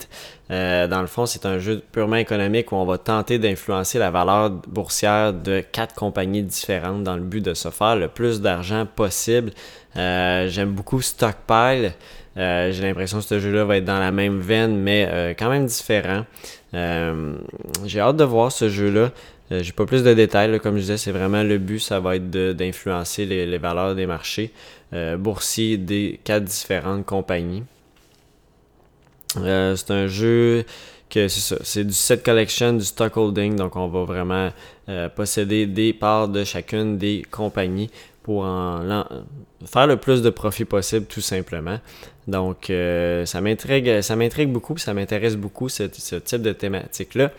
dans 0.47 1.01
le 1.01 1.07
fond, 1.07 1.25
c'est 1.25 1.47
un 1.47 1.57
jeu 1.57 1.81
purement 1.91 2.17
économique 2.17 2.71
où 2.71 2.75
on 2.75 2.85
va 2.85 2.99
tenter 2.99 3.39
d'influencer 3.39 3.97
la 3.97 4.11
valeur 4.11 4.51
boursière 4.51 5.33
de 5.33 5.61
quatre 5.61 5.95
compagnies 5.95 6.43
différentes 6.43 7.03
dans 7.03 7.15
le 7.15 7.23
but 7.23 7.43
de 7.43 7.55
se 7.55 7.69
faire 7.69 7.95
le 7.95 8.09
plus 8.09 8.41
d'argent 8.41 8.85
possible. 8.85 9.53
J'aime 9.95 10.73
beaucoup 10.73 11.01
Stockpile. 11.01 11.93
Euh, 12.37 12.71
j'ai 12.71 12.83
l'impression 12.83 13.17
que 13.17 13.25
ce 13.25 13.39
jeu-là 13.39 13.65
va 13.65 13.77
être 13.77 13.85
dans 13.85 13.99
la 13.99 14.11
même 14.11 14.39
veine, 14.39 14.77
mais 14.77 15.07
euh, 15.09 15.33
quand 15.37 15.49
même 15.49 15.65
différent. 15.65 16.25
Euh, 16.73 17.35
j'ai 17.85 17.99
hâte 17.99 18.17
de 18.17 18.23
voir 18.23 18.51
ce 18.51 18.69
jeu-là. 18.69 19.11
j'ai 19.49 19.71
pas 19.71 19.85
plus 19.85 20.03
de 20.03 20.13
détails, 20.13 20.59
comme 20.59 20.75
je 20.75 20.81
disais, 20.81 20.97
c'est 20.97 21.11
vraiment 21.11 21.41
le 21.41 21.57
but, 21.57 21.79
ça 21.79 21.99
va 21.99 22.17
être 22.17 22.29
d'influencer 22.29 23.25
les, 23.25 23.57
valeurs 23.57 23.95
des 23.95 24.05
marchés 24.05 24.51
boursiers 25.17 25.77
des 25.77 26.19
quatre 26.23 26.43
différentes 26.43 27.05
compagnies. 27.05 27.63
c'est 29.35 29.91
un 29.91 30.07
jeu 30.07 30.65
que 31.09 31.29
c'est 31.29 31.39
ça, 31.39 31.55
c'est 31.63 31.85
du 31.85 31.93
set 31.93 32.23
collection, 32.23 32.73
du 32.73 32.83
stock 32.83 33.15
holding, 33.15 33.55
donc 33.55 33.77
on 33.77 33.87
va 33.87 34.03
vraiment 34.03 34.51
posséder 35.15 35.65
des 35.65 35.93
parts 35.93 36.27
de 36.27 36.43
chacune 36.43 36.97
des 36.97 37.23
compagnies 37.31 37.89
pour 38.23 38.43
en, 38.43 39.05
faire 39.65 39.87
le 39.87 39.95
plus 39.95 40.21
de 40.21 40.29
profit 40.29 40.65
possible 40.65 41.05
tout 41.05 41.21
simplement. 41.21 41.79
Donc 42.27 42.69
euh, 42.69 43.25
ça 43.25 43.39
m'intrigue 43.41 44.01
ça 44.01 44.15
m'intrigue 44.15 44.51
beaucoup, 44.51 44.77
ça 44.77 44.93
m'intéresse 44.93 45.35
beaucoup 45.35 45.69
ce, 45.69 45.83
type 45.83 46.41
de 46.41 46.53
thématique-là. 46.53 47.31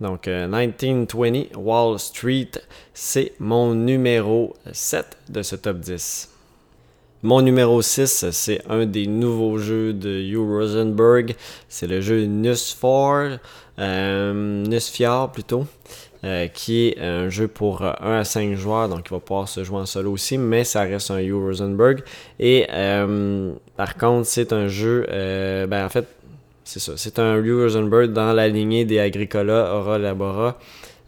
Donc 0.00 0.26
1920 0.26 1.34
euh, 1.34 1.44
Wall 1.56 1.98
Street, 1.98 2.50
c'est 2.94 3.32
mon 3.38 3.74
numéro 3.74 4.54
7 4.72 5.16
de 5.30 5.42
ce 5.42 5.56
top 5.56 5.78
10. 5.78 6.30
Mon 7.22 7.40
numéro 7.40 7.80
6, 7.80 8.30
c'est 8.30 8.60
un 8.68 8.84
des 8.84 9.06
nouveaux 9.06 9.58
jeux 9.58 9.92
de 9.92 10.20
Hugh 10.20 10.48
Rosenberg. 10.48 11.34
C'est 11.68 11.86
le 11.86 12.00
jeu 12.00 12.26
Nusfor, 12.26 13.38
euh, 13.78 14.62
Nusfiar 14.66 15.32
plutôt. 15.32 15.66
Euh, 16.24 16.48
qui 16.48 16.88
est 16.88 17.00
un 17.00 17.28
jeu 17.28 17.46
pour 17.46 17.82
1 17.82 17.94
à 18.00 18.24
5 18.24 18.54
joueurs, 18.54 18.88
donc 18.88 19.02
il 19.06 19.10
va 19.10 19.20
pouvoir 19.20 19.48
se 19.48 19.62
jouer 19.62 19.78
en 19.78 19.86
solo 19.86 20.12
aussi, 20.12 20.38
mais 20.38 20.64
ça 20.64 20.82
reste 20.82 21.10
un 21.10 21.20
Hugh 21.20 21.34
Rosenberg. 21.34 22.02
Et 22.40 22.66
euh, 22.72 23.52
par 23.76 23.96
contre, 23.96 24.26
c'est 24.26 24.52
un 24.52 24.66
jeu, 24.66 25.06
ben 25.08 25.84
en 25.84 25.88
fait, 25.88 26.06
c'est 26.64 26.80
ça, 26.80 26.92
c'est 26.96 27.18
un 27.18 27.36
Hugh 27.36 27.60
Rosenberg 27.60 28.12
dans 28.12 28.32
la 28.32 28.48
lignée 28.48 28.84
des 28.84 28.98
Agricola, 28.98 29.74
Aura, 29.74 29.98
Labora. 29.98 30.58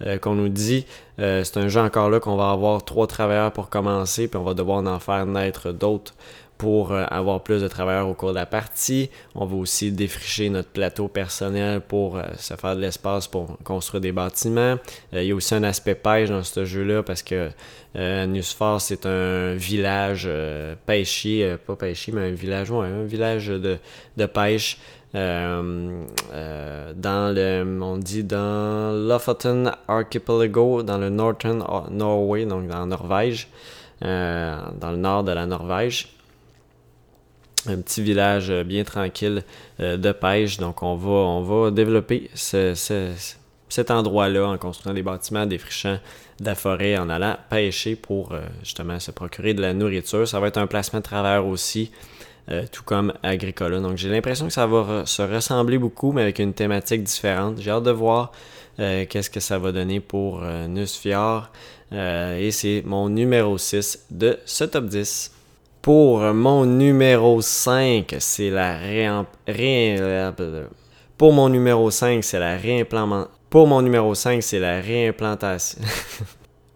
Euh, 0.07 0.17
qu'on 0.17 0.37
nous 0.37 0.49
dit. 0.49 0.87
Euh, 1.19 1.43
c'est 1.43 1.57
un 1.57 1.67
jeu 1.67 1.81
encore 1.81 2.09
là 2.09 2.21
qu'on 2.21 2.37
va 2.37 2.53
avoir 2.53 2.85
trois 2.85 3.09
travailleurs 3.09 3.51
pour 3.51 3.69
commencer, 3.69 4.29
puis 4.29 4.39
on 4.39 4.45
va 4.45 4.55
devoir 4.55 4.79
en 4.87 5.01
faire 5.01 5.27
naître 5.27 5.73
d'autres 5.73 6.15
pour 6.59 6.93
euh, 6.93 7.05
avoir 7.09 7.43
plus 7.43 7.63
de 7.63 7.69
travailleurs 7.69 8.09
au 8.09 8.15
cours 8.15 8.31
de 8.31 8.35
la 8.35 8.47
partie. 8.47 9.09
On 9.35 9.47
va 9.47 9.57
aussi 9.57 9.93
défricher 9.93 10.51
notre 10.51 10.69
plateau 10.69 11.09
personnel 11.09 11.81
pour 11.81 12.21
se 12.37 12.55
faire 12.55 12.77
de 12.77 12.81
l'espace 12.81 13.27
pour 13.29 13.57
construire 13.65 14.01
des 14.01 14.13
bâtiments. 14.13 14.77
il 15.13 15.23
y 15.23 15.33
a 15.33 15.35
aussi 15.35 15.55
un 15.55 15.63
aspect 15.63 15.95
pêche 15.95 16.29
dans 16.29 16.43
ce 16.43 16.65
jeu-là 16.65 17.03
parce 17.03 17.23
que 17.23 17.51
Nusfar, 17.95 18.81
c'est 18.81 19.07
un 19.07 19.55
village 19.55 20.29
pêchier, 20.87 21.57
pas 21.67 21.77
pêchier, 21.77 22.13
mais 22.13 22.29
un 22.29 22.33
village, 22.33 22.71
ouais, 22.71 22.87
un 22.87 23.05
village 23.05 23.49
de, 23.49 23.79
de 24.17 24.27
pêche 24.27 24.79
euh, 25.15 26.05
euh, 26.33 26.93
dans 26.95 27.35
le, 27.35 27.81
on 27.81 27.97
dit 27.97 28.25
dans 28.25 28.93
Lofoten 28.93 29.73
Archipelago, 29.87 30.83
dans 30.83 30.99
le 30.99 31.09
Northern 31.09 31.65
Norway, 31.91 32.45
donc 32.45 32.67
dans 32.67 32.87
Norvège, 32.87 33.49
euh, 34.05 34.59
dans 34.79 34.91
le 34.91 34.99
nord 34.99 35.25
de 35.25 35.33
la 35.33 35.47
Norvège. 35.47 36.09
Un 37.69 37.81
petit 37.81 38.03
village 38.03 38.51
bien 38.65 38.83
tranquille 38.83 39.45
de 39.79 40.13
pêche. 40.13 40.57
Donc 40.57 40.83
on 40.83 40.97
va, 40.97 41.11
on 41.11 41.43
va 41.43 41.71
développer 41.71 42.31
cet 42.35 43.91
endroit-là 43.91 44.49
en 44.49 44.59
construisant 44.59 44.95
des 44.95 45.03
bâtiments, 45.03 45.45
défrichant 45.47 45.99
de 46.41 46.45
la 46.45 46.55
forêt, 46.55 46.97
en 46.97 47.11
allant 47.11 47.37
pêcher 47.51 47.95
pour 47.95 48.33
justement 48.63 48.99
se 48.99 49.11
procurer 49.11 49.53
de 49.53 49.61
la 49.61 49.75
nourriture. 49.75 50.27
Ça 50.27 50.41
va 50.41 50.49
être 50.49 50.57
un 50.57 50.67
placement 50.67 51.01
de 51.01 51.05
travail 51.05 51.41
aussi. 51.41 51.91
Euh, 52.51 52.65
tout 52.73 52.83
comme 52.83 53.13
Agricola. 53.23 53.79
Donc 53.79 53.99
j'ai 53.99 54.09
l'impression 54.09 54.47
que 54.47 54.53
ça 54.55 54.67
va 54.67 55.05
se 55.05 55.21
ressembler 55.21 55.77
beaucoup, 55.77 56.13
mais 56.13 56.23
avec 56.23 56.39
une 56.39 56.55
thématique 56.55 57.03
différente. 57.03 57.61
J'ai 57.61 57.71
hâte 57.71 57.83
de 57.83 57.91
voir 57.91 58.33
euh, 58.81 59.05
qu'est-ce 59.07 59.29
que 59.29 59.41
ça 59.41 59.59
va 59.59 59.71
donner 59.71 60.01
pour 60.01 60.41
euh, 60.43 60.67
Nusfior. 60.67 61.51
et 61.93 62.51
c'est 62.51 62.83
mon 62.87 63.11
numéro 63.11 63.59
6 63.59 64.07
de 64.11 64.39
ce 64.47 64.65
top 64.65 64.87
10. 64.87 65.31
Pour 65.89 66.21
mon 66.21 66.67
numéro 66.67 67.41
5, 67.41 68.15
c'est 68.19 68.51
la. 68.51 68.77
Pour 71.17 71.33
mon 71.33 71.49
numéro 71.49 71.91
5, 71.91 72.23
c'est 72.23 72.39
la 72.39 72.59
réimplantation. 72.59 73.25
Pour 73.49 73.67
mon 73.67 73.81
numéro 73.81 74.15
5, 74.15 74.43
c'est 74.43 74.59
la 74.59 74.83
réimplantation. 74.83 75.81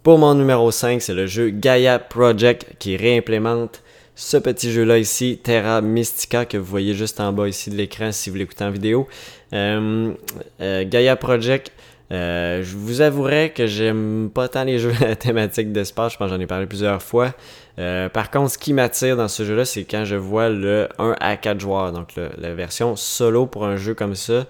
Pour 0.03 0.17
mon 0.17 0.33
numéro 0.33 0.71
5, 0.71 1.03
c'est 1.03 1.13
le 1.13 1.27
jeu 1.27 1.51
Gaia 1.51 1.99
Project 1.99 2.75
qui 2.79 2.97
réimplémente 2.97 3.83
ce 4.15 4.39
petit 4.39 4.73
jeu-là 4.73 4.97
ici, 4.97 5.39
Terra 5.43 5.83
Mystica, 5.83 6.47
que 6.47 6.57
vous 6.57 6.65
voyez 6.65 6.95
juste 6.95 7.21
en 7.21 7.35
bas 7.35 7.49
ici 7.49 7.69
de 7.69 7.77
l'écran 7.77 8.13
si 8.13 8.31
vous 8.31 8.37
l'écoutez 8.37 8.65
en 8.65 8.71
vidéo. 8.71 9.09
Euh, 9.53 10.15
euh, 10.63 10.85
Gaia 10.89 11.17
Project, 11.17 11.71
euh, 12.13 12.63
je 12.63 12.77
vous 12.77 13.01
avouerai 13.01 13.53
que 13.55 13.67
j'aime 13.67 14.31
pas 14.33 14.49
tant 14.49 14.65
les 14.65 14.79
jeux 14.79 14.93
thématiques 15.19 15.71
d'espace, 15.73 16.13
je 16.13 16.19
pense 16.19 16.31
que 16.31 16.35
j'en 16.35 16.41
ai 16.41 16.47
parlé 16.47 16.67
plusieurs 16.67 17.03
fois. 17.03 17.35
Par 17.77 18.31
contre, 18.31 18.51
ce 18.53 18.59
qui 18.59 18.73
m'attire 18.73 19.17
dans 19.17 19.29
ce 19.29 19.45
jeu-là, 19.45 19.65
c'est 19.65 19.85
quand 19.85 20.05
je 20.05 20.17
vois 20.17 20.49
le 20.49 20.89
1 20.99 21.17
à 21.21 21.37
4 21.37 21.61
joueurs, 21.61 21.93
donc 21.93 22.11
la 22.17 22.55
version 22.55 22.97
solo 22.97 23.47
pour 23.47 23.65
un 23.65 23.77
jeu 23.77 23.95
comme 23.95 24.15
ça. 24.15 24.47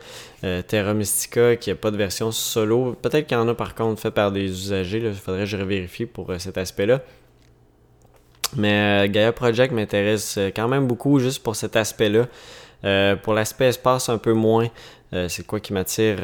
Terra 0.67 0.93
Mystica, 0.93 1.57
qui 1.57 1.71
n'a 1.71 1.77
pas 1.77 1.91
de 1.91 1.97
version 1.97 2.33
solo. 2.33 2.97
Peut-être 3.01 3.27
qu'il 3.27 3.37
y 3.37 3.41
en 3.41 3.49
a 3.49 3.55
par 3.55 3.75
contre 3.75 4.01
fait 4.01 4.11
par 4.11 4.33
des 4.33 4.45
usagers, 4.45 4.99
il 4.99 5.15
faudrait 5.15 5.41
que 5.41 5.47
je 5.47 5.57
vérifie 5.57 6.07
pour 6.07 6.33
cet 6.39 6.59
aspect-là. 6.59 7.01
Mais 8.57 9.07
euh, 9.07 9.11
Gaia 9.11 9.33
Project 9.33 9.73
m'intéresse 9.73 10.37
euh, 10.39 10.51
quand 10.55 10.69
même 10.69 10.87
beaucoup 10.87 11.19
juste 11.19 11.43
pour 11.43 11.57
cet 11.57 11.77
aspect-là. 11.77 12.27
Euh, 12.85 13.17
pour 13.17 13.35
l'aspect 13.35 13.67
espace, 13.67 14.09
un 14.09 14.19
peu 14.19 14.33
moins. 14.33 14.69
C'est 15.29 15.47
quoi 15.47 15.61
qui 15.61 15.73
m'attire 15.73 16.19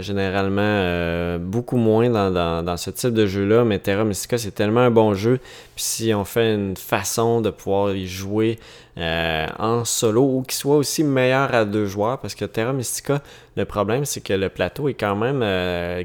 généralement 0.00 1.38
beaucoup 1.38 1.76
moins 1.76 2.10
dans, 2.10 2.62
dans, 2.62 2.76
ce 2.76 2.90
type 2.90 3.14
de 3.14 3.26
jeu-là. 3.26 3.64
Mais 3.64 3.78
Terra 3.78 4.04
Mystica, 4.04 4.36
c'est 4.38 4.50
tellement 4.50 4.80
un 4.80 4.90
bon 4.90 5.14
jeu. 5.14 5.38
Puis 5.74 5.84
si 5.84 6.14
on 6.14 6.24
fait 6.24 6.54
une 6.54 6.76
façon 6.76 7.40
de 7.40 7.50
pouvoir 7.50 7.94
y 7.94 8.06
jouer 8.06 8.58
en 8.98 9.84
solo 9.84 10.22
ou 10.22 10.42
qu'il 10.42 10.54
soit 10.54 10.76
aussi 10.76 11.04
meilleur 11.04 11.54
à 11.54 11.64
deux 11.64 11.86
joueurs, 11.86 12.18
parce 12.18 12.34
que 12.34 12.44
Terra 12.44 12.72
Mystica, 12.72 13.22
le 13.56 13.64
problème, 13.64 14.04
c'est 14.04 14.20
que 14.20 14.34
le 14.34 14.48
plateau 14.48 14.88
est 14.88 14.94
quand 14.94 15.16
même 15.16 15.40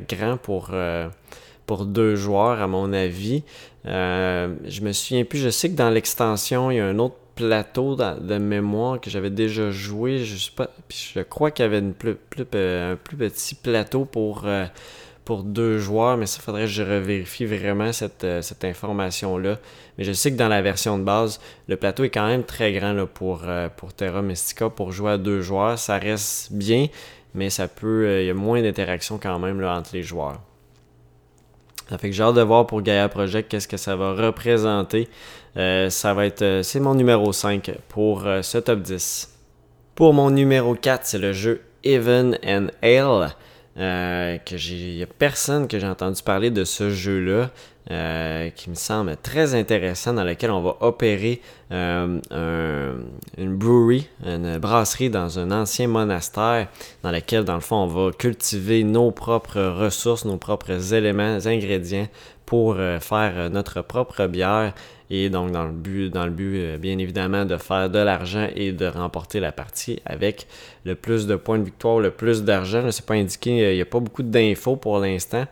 grand 0.08 0.38
pour 0.38 0.72
pour 1.68 1.86
deux 1.86 2.16
joueurs, 2.16 2.62
à 2.62 2.68
mon 2.68 2.94
avis. 2.94 3.44
Euh, 3.86 4.56
je 4.66 4.82
me 4.82 4.92
souviens 4.94 5.24
plus, 5.24 5.38
je 5.38 5.50
sais 5.50 5.70
que 5.70 5.76
dans 5.76 5.90
l'extension, 5.90 6.72
il 6.72 6.78
y 6.78 6.80
a 6.80 6.86
un 6.86 6.98
autre 6.98 7.18
plateau 7.38 7.96
de 7.96 8.38
mémoire 8.38 9.00
que 9.00 9.10
j'avais 9.10 9.30
déjà 9.30 9.72
joué. 9.72 10.20
Je, 10.20 10.36
sais 10.36 10.52
pas, 10.56 10.70
puis 10.88 11.12
je 11.16 11.22
crois 11.22 11.52
qu'il 11.52 11.64
y 11.64 11.66
avait 11.68 11.82
plus, 11.82 12.18
un 12.54 12.98
plus 13.02 13.16
petit 13.16 13.56
plateau 13.56 14.06
pour, 14.06 14.42
euh, 14.46 14.66
pour 15.24 15.44
deux 15.44 15.78
joueurs, 15.78 16.18
mais 16.18 16.26
ça 16.26 16.42
faudrait 16.42 16.64
que 16.64 16.68
je 16.68 16.84
revérifie 16.84 17.46
vraiment 17.46 17.94
cette, 17.94 18.24
euh, 18.24 18.42
cette 18.42 18.66
information-là. 18.66 19.60
Mais 19.98 20.04
je 20.04 20.12
sais 20.12 20.32
que 20.32 20.38
dans 20.38 20.50
la 20.50 20.62
version 20.62 20.98
de 20.98 21.04
base, 21.04 21.40
le 21.68 21.78
plateau 21.78 22.04
est 22.04 22.10
quand 22.10 22.28
même 22.28 22.44
très 22.44 22.74
grand 22.74 23.06
pour, 23.06 23.44
pour 23.78 23.94
Terra 23.94 24.22
Mystica. 24.22 24.70
Pour 24.70 24.92
jouer 24.92 25.12
à 25.12 25.18
deux 25.18 25.42
joueurs, 25.42 25.78
ça 25.80 25.98
reste 25.98 26.52
bien, 26.52 26.88
mais 27.34 27.50
ça 27.50 27.68
peut. 27.68 28.22
Il 28.22 28.26
y 28.26 28.30
a 28.30 28.34
moins 28.34 28.62
d'interaction 28.62 29.20
quand 29.22 29.40
même 29.40 29.64
entre 29.64 29.92
les 29.94 30.04
joueurs. 30.04 30.42
Ça 31.90 31.98
fait 31.98 32.10
que 32.10 32.16
j'ai 32.16 32.24
hâte 32.24 32.36
de 32.36 32.42
voir 32.42 32.68
pour 32.68 32.82
Gaia 32.82 33.08
Project 33.08 33.50
qu'est-ce 33.50 33.68
que 33.68 33.78
ça 33.78 33.96
va 33.96 34.14
représenter. 34.14 35.08
Euh. 35.58 35.90
Euh, 36.42 36.64
c'est 36.64 36.80
mon 36.80 36.96
numéro 36.96 37.34
5 37.34 37.72
pour 37.90 38.26
euh, 38.26 38.42
ce 38.42 38.58
top 38.58 38.82
10. 38.82 39.34
Pour 39.96 40.14
mon 40.14 40.30
numéro 40.30 40.76
4, 40.76 41.06
c'est 41.06 41.18
le 41.18 41.34
jeu 41.34 41.62
Even 41.84 42.38
and 42.46 42.68
Ale. 42.82 43.36
que 43.76 44.58
j'ai, 44.58 44.76
il 44.76 44.96
n'y 44.98 45.04
a 45.04 45.08
personne 45.08 45.68
que 45.68 45.80
j'ai 45.80 45.88
entendu 45.88 46.22
parler 46.22 46.52
de 46.52 46.64
ce 46.64 46.90
jeu-là. 46.90 47.50
Euh, 47.90 48.50
qui 48.50 48.70
me 48.70 48.76
semble 48.76 49.16
très 49.16 49.56
intéressant, 49.56 50.12
dans 50.12 50.26
lequel 50.26 50.52
on 50.52 50.60
va 50.60 50.76
opérer 50.82 51.42
euh, 51.72 52.20
une 53.38 53.56
brewery, 53.56 54.10
une 54.26 54.58
brasserie 54.58 55.10
dans 55.10 55.40
un 55.40 55.52
ancien 55.52 55.88
monastère, 55.88 56.68
dans 57.02 57.12
lequel, 57.12 57.46
dans 57.46 57.54
le 57.54 57.62
fond, 57.62 57.78
on 57.78 57.88
va 57.88 58.12
cultiver 58.12 58.84
nos 58.84 59.12
propres 59.12 59.62
ressources, 59.62 60.26
nos 60.26 60.36
propres 60.36 60.94
éléments, 60.94 61.38
ingrédients 61.46 62.10
pour 62.46 62.76
euh, 62.78 63.00
faire 63.00 63.50
notre 63.52 63.82
propre 63.82 64.28
bière 64.28 64.74
et 65.10 65.30
donc 65.30 65.52
dans 65.52 65.66
le 65.66 65.72
but, 65.72 66.10
dans 66.10 66.26
le 66.26 66.32
but 66.32 66.78
bien 66.78 66.98
évidemment 66.98 67.46
de 67.46 67.58
faire 67.58 67.90
de 67.90 68.00
l'argent 68.00 68.48
et 68.56 68.72
de 68.72 68.86
remporter 68.86 69.40
la 69.40 69.52
partie 69.52 70.02
avec 70.06 70.48
le 70.86 70.96
plus 70.96 71.28
de 71.28 71.36
points 71.36 71.60
de 71.60 71.64
victoire, 71.64 72.00
le 72.00 72.12
plus 72.12 72.44
d'argent. 72.44 72.90
C'est 72.92 73.06
pas 73.06 73.14
indiqué, 73.16 73.72
il 73.72 73.76
n'y 73.76 73.82
a 73.82 73.86
pas 73.86 74.00
beaucoup 74.00 74.24
d'infos 74.24 74.76
pour 74.76 75.00
l'instant, 75.00 75.46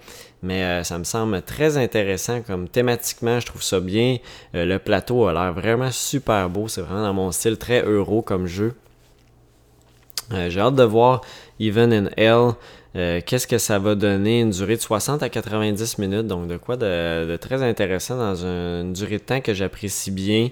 mais 0.44 0.64
euh, 0.64 0.84
ça 0.84 0.98
me 0.98 1.04
semble 1.04 1.42
très 1.42 1.78
intéressant 1.78 2.42
comme 2.42 2.68
thématiquement, 2.68 3.40
je 3.40 3.46
trouve 3.46 3.64
ça 3.64 3.80
bien. 3.80 4.18
Euh, 4.54 4.66
le 4.66 4.80
plateau 4.80 5.28
a 5.28 5.34
l'air 5.34 5.54
vraiment 5.54 5.92
super 5.92 6.50
beau, 6.50 6.68
c'est 6.68 6.82
vraiment 6.82 7.04
dans 7.04 7.14
mon 7.14 7.32
style 7.32 7.58
très 7.58 7.84
euro 7.84 8.22
comme 8.22 8.48
jeu. 8.48 8.76
Euh, 10.34 10.50
j'ai 10.50 10.60
hâte 10.60 10.76
de 10.76 10.84
voir 10.84 11.22
Even 11.60 11.94
in 11.94 12.10
Hell. 12.18 12.54
Qu'est-ce 12.96 13.46
que 13.46 13.58
ça 13.58 13.78
va 13.78 13.94
donner? 13.96 14.40
Une 14.40 14.52
durée 14.52 14.78
de 14.78 14.82
60 14.82 15.22
à 15.22 15.28
90 15.28 15.98
minutes, 15.98 16.28
donc 16.28 16.48
de 16.48 16.56
quoi 16.56 16.78
de, 16.78 17.36
très 17.36 17.62
intéressant 17.62 18.16
dans 18.16 18.36
une 18.46 18.94
durée 18.94 19.18
de 19.18 19.24
temps 19.24 19.42
que 19.42 19.54
j'apprécie 19.54 20.12
bien. 20.12 20.50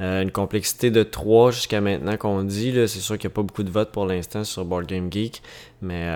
une 0.00 0.30
complexité 0.30 0.90
de 0.90 1.02
3 1.02 1.50
jusqu'à 1.50 1.82
maintenant 1.82 2.16
qu'on 2.16 2.44
dit. 2.44 2.72
C'est 2.88 3.00
sûr 3.00 3.18
qu'il 3.18 3.28
n'y 3.28 3.34
a 3.34 3.36
pas 3.36 3.42
beaucoup 3.42 3.62
de 3.62 3.70
votes 3.70 3.92
pour 3.92 4.06
l'instant 4.06 4.42
sur 4.42 4.64
Board 4.64 4.86
Game 4.86 5.12
Geek, 5.12 5.42
mais 5.82 6.08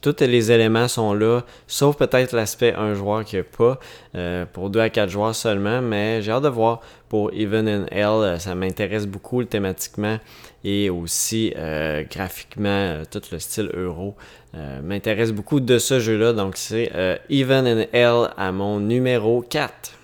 tous 0.00 0.16
les 0.20 0.52
éléments 0.52 0.88
sont 0.88 1.12
là, 1.12 1.42
sauf 1.66 1.96
peut-être 1.96 2.32
l'aspect 2.32 2.74
un 2.74 2.94
joueur 2.94 3.24
qui 3.24 3.36
a 3.36 3.42
pas, 3.42 3.78
euh, 4.14 4.44
pour 4.52 4.70
2 4.70 4.80
à 4.80 4.90
4 4.90 5.08
joueurs 5.08 5.34
seulement, 5.34 5.80
mais 5.82 6.22
j'ai 6.22 6.32
hâte 6.32 6.44
de 6.44 6.48
voir 6.48 6.80
pour 7.08 7.32
Even 7.32 7.68
in 7.68 7.86
Hell, 7.90 8.22
euh, 8.22 8.38
ça 8.38 8.54
m'intéresse 8.54 9.06
beaucoup 9.06 9.42
thématiquement 9.44 10.18
et 10.64 10.90
aussi 10.90 11.52
euh, 11.56 12.04
graphiquement, 12.10 13.02
tout 13.10 13.22
le 13.32 13.38
style 13.38 13.70
euro 13.74 14.16
m'intéresse 14.82 15.30
beaucoup 15.30 15.60
de 15.60 15.78
ce 15.78 16.00
jeu-là, 16.00 16.32
donc 16.32 16.56
c'est 16.56 16.90
Even 17.28 17.66
in 17.66 17.84
Hell 17.92 18.30
à 18.36 18.50
mon 18.50 18.80
numéro 18.80 19.42
4. 19.42 19.97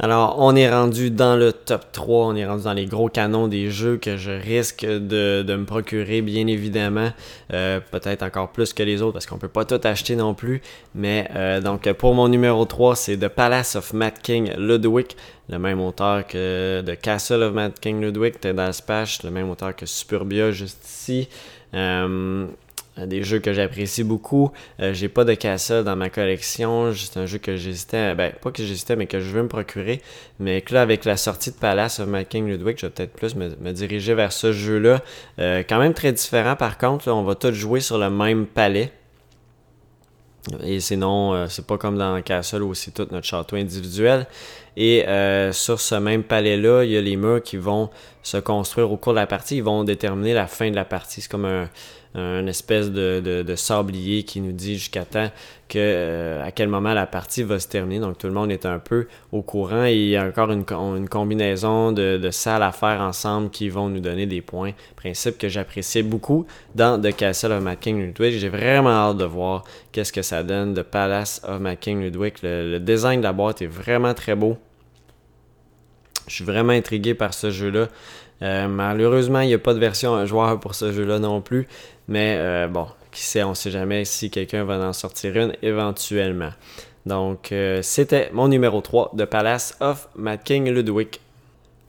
Alors, 0.00 0.36
on 0.40 0.56
est 0.56 0.68
rendu 0.68 1.12
dans 1.12 1.36
le 1.36 1.52
top 1.52 1.92
3, 1.92 2.26
on 2.26 2.34
est 2.34 2.44
rendu 2.44 2.64
dans 2.64 2.72
les 2.72 2.86
gros 2.86 3.08
canons 3.08 3.46
des 3.46 3.70
jeux 3.70 3.96
que 3.96 4.16
je 4.16 4.32
risque 4.32 4.84
de, 4.84 5.44
me 5.46 5.64
procurer, 5.64 6.20
bien 6.20 6.48
évidemment. 6.48 7.12
Euh, 7.52 7.78
peut-être 7.92 8.24
encore 8.24 8.50
plus 8.50 8.72
que 8.72 8.82
les 8.82 9.02
autres 9.02 9.12
parce 9.12 9.26
qu'on 9.26 9.38
peut 9.38 9.46
pas 9.46 9.64
tout 9.64 9.80
acheter 9.84 10.16
non 10.16 10.34
plus. 10.34 10.62
Mais 10.96 11.28
euh, 11.36 11.60
donc, 11.60 11.90
pour 11.92 12.12
mon 12.14 12.26
numéro 12.26 12.64
3, 12.64 12.96
c'est 12.96 13.16
The 13.16 13.28
Palace 13.28 13.76
of 13.76 13.92
Matt 13.92 14.20
King 14.20 14.52
Ludwig, 14.58 15.12
le 15.48 15.60
même 15.60 15.80
auteur 15.80 16.26
que 16.26 16.82
The 16.84 17.00
Castle 17.00 17.44
of 17.44 17.52
Matt 17.54 17.78
King 17.78 18.00
Ludwig, 18.00 18.40
Ted 18.40 18.60
Aspach, 18.60 19.22
le 19.22 19.30
même 19.30 19.48
auteur 19.48 19.76
que 19.76 19.86
Superbia, 19.86 20.50
juste 20.50 20.84
ici. 20.84 21.28
Euh, 21.72 22.46
des 22.98 23.22
jeux 23.22 23.40
que 23.40 23.52
j'apprécie 23.52 24.04
beaucoup. 24.04 24.50
Euh, 24.80 24.92
j'ai 24.94 25.08
pas 25.08 25.24
de 25.24 25.34
Castle 25.34 25.84
dans 25.84 25.96
ma 25.96 26.10
collection. 26.10 26.92
C'est 26.94 27.18
un 27.18 27.26
jeu 27.26 27.38
que 27.38 27.56
j'hésitais, 27.56 28.14
ben 28.14 28.32
pas 28.40 28.50
que 28.50 28.62
j'hésitais, 28.62 28.96
mais 28.96 29.06
que 29.06 29.20
je 29.20 29.30
veux 29.30 29.42
me 29.42 29.48
procurer. 29.48 30.00
Mais 30.38 30.60
que 30.60 30.74
là, 30.74 30.82
avec 30.82 31.04
la 31.04 31.16
sortie 31.16 31.50
de 31.50 31.56
Palace 31.56 32.00
of 32.00 32.06
My 32.08 32.24
King 32.24 32.46
Ludwig, 32.46 32.76
je 32.78 32.86
vais 32.86 32.92
peut-être 32.92 33.12
plus 33.12 33.34
me, 33.34 33.72
diriger 33.72 34.14
vers 34.14 34.32
ce 34.32 34.52
jeu-là. 34.52 35.02
Euh, 35.38 35.62
quand 35.68 35.78
même 35.78 35.94
très 35.94 36.12
différent 36.12 36.56
par 36.56 36.78
contre. 36.78 37.10
on 37.10 37.24
va 37.24 37.34
tous 37.34 37.52
jouer 37.52 37.80
sur 37.80 37.98
le 37.98 38.10
même 38.10 38.46
palais. 38.46 38.92
Et 40.62 40.78
sinon, 40.80 41.48
c'est 41.48 41.66
pas 41.66 41.78
comme 41.78 41.96
dans 41.96 42.20
Castle 42.20 42.62
où 42.62 42.74
c'est 42.74 42.90
tout 42.90 43.08
notre 43.10 43.26
château 43.26 43.56
individuel. 43.56 44.26
Et 44.76 45.04
sur 45.52 45.80
ce 45.80 45.94
même 45.94 46.22
palais-là, 46.22 46.84
il 46.84 46.90
y 46.90 46.96
a 46.96 47.00
les 47.00 47.16
murs 47.16 47.42
qui 47.42 47.56
vont 47.56 47.90
se 48.22 48.38
construire 48.38 48.90
au 48.90 48.96
cours 48.96 49.12
de 49.12 49.18
la 49.18 49.26
partie. 49.26 49.56
Ils 49.56 49.62
vont 49.62 49.84
déterminer 49.84 50.34
la 50.34 50.46
fin 50.46 50.70
de 50.70 50.74
la 50.74 50.84
partie. 50.84 51.20
C'est 51.20 51.30
comme 51.30 51.44
un, 51.44 51.68
un 52.14 52.46
espèce 52.46 52.90
de, 52.92 53.54
sablier 53.56 54.22
qui 54.22 54.40
nous 54.40 54.52
dit 54.52 54.74
jusqu'à 54.74 55.04
temps 55.04 55.30
que 55.68 55.78
euh, 55.78 56.44
à 56.44 56.50
quel 56.52 56.68
moment 56.68 56.92
la 56.92 57.06
partie 57.06 57.42
va 57.42 57.58
se 57.58 57.66
terminer. 57.66 58.00
Donc 58.00 58.18
tout 58.18 58.26
le 58.26 58.32
monde 58.32 58.52
est 58.52 58.66
un 58.66 58.78
peu 58.78 59.08
au 59.32 59.42
courant 59.42 59.84
et 59.84 59.94
il 59.94 60.08
y 60.08 60.16
a 60.16 60.24
encore 60.24 60.50
une, 60.50 60.64
une 60.96 61.08
combinaison 61.08 61.92
de, 61.92 62.30
salles 62.30 62.62
à 62.62 62.72
faire 62.72 63.00
ensemble 63.00 63.50
qui 63.50 63.68
vont 63.68 63.88
nous 63.88 64.00
donner 64.00 64.26
des 64.26 64.42
points. 64.42 64.72
Principe 64.96 65.38
que 65.38 65.48
j'appréciais 65.48 66.02
beaucoup 66.02 66.46
dans 66.74 67.00
The 67.00 67.14
Castle 67.16 67.52
of 67.52 67.64
My 67.64 67.76
King 67.76 68.00
Ludwig. 68.00 68.38
J'ai 68.38 68.48
vraiment 68.48 68.90
hâte 68.90 69.16
de 69.16 69.24
voir 69.24 69.64
qu'est-ce 69.90 70.12
que 70.12 70.22
ça 70.22 70.42
donne. 70.42 70.74
The 70.74 70.82
Palace 70.82 71.40
of 71.46 71.60
My 71.60 71.76
King 71.76 72.00
Ludwig. 72.00 72.34
Le, 72.42 72.78
design 72.78 73.20
de 73.20 73.24
la 73.24 73.32
boîte 73.32 73.62
est 73.62 73.66
vraiment 73.66 74.14
très 74.14 74.34
beau. 74.34 74.56
Je 76.26 76.34
suis 76.34 76.44
vraiment 76.44 76.72
intrigué 76.72 77.14
par 77.14 77.34
ce 77.34 77.50
jeu-là. 77.50 77.88
Euh, 78.42 78.68
malheureusement, 78.68 79.40
il 79.40 79.48
n'y 79.48 79.54
a 79.54 79.58
pas 79.58 79.74
de 79.74 79.78
version 79.78 80.24
joueur 80.26 80.58
pour 80.60 80.74
ce 80.74 80.92
jeu-là 80.92 81.18
non 81.18 81.40
plus. 81.40 81.66
Mais 82.08 82.36
euh, 82.38 82.66
bon, 82.68 82.86
qui 83.12 83.22
sait, 83.22 83.42
on 83.44 83.54
sait 83.54 83.70
jamais 83.70 84.04
si 84.04 84.30
quelqu'un 84.30 84.64
va 84.64 84.78
en 84.78 84.92
sortir 84.92 85.36
une 85.36 85.54
éventuellement. 85.62 86.50
Donc, 87.06 87.52
euh, 87.52 87.80
c'était 87.82 88.30
mon 88.32 88.48
numéro 88.48 88.80
3 88.80 89.12
de 89.14 89.24
Palace 89.24 89.76
of 89.80 90.08
Mad 90.16 90.42
King 90.42 90.70
Ludwig. 90.70 91.20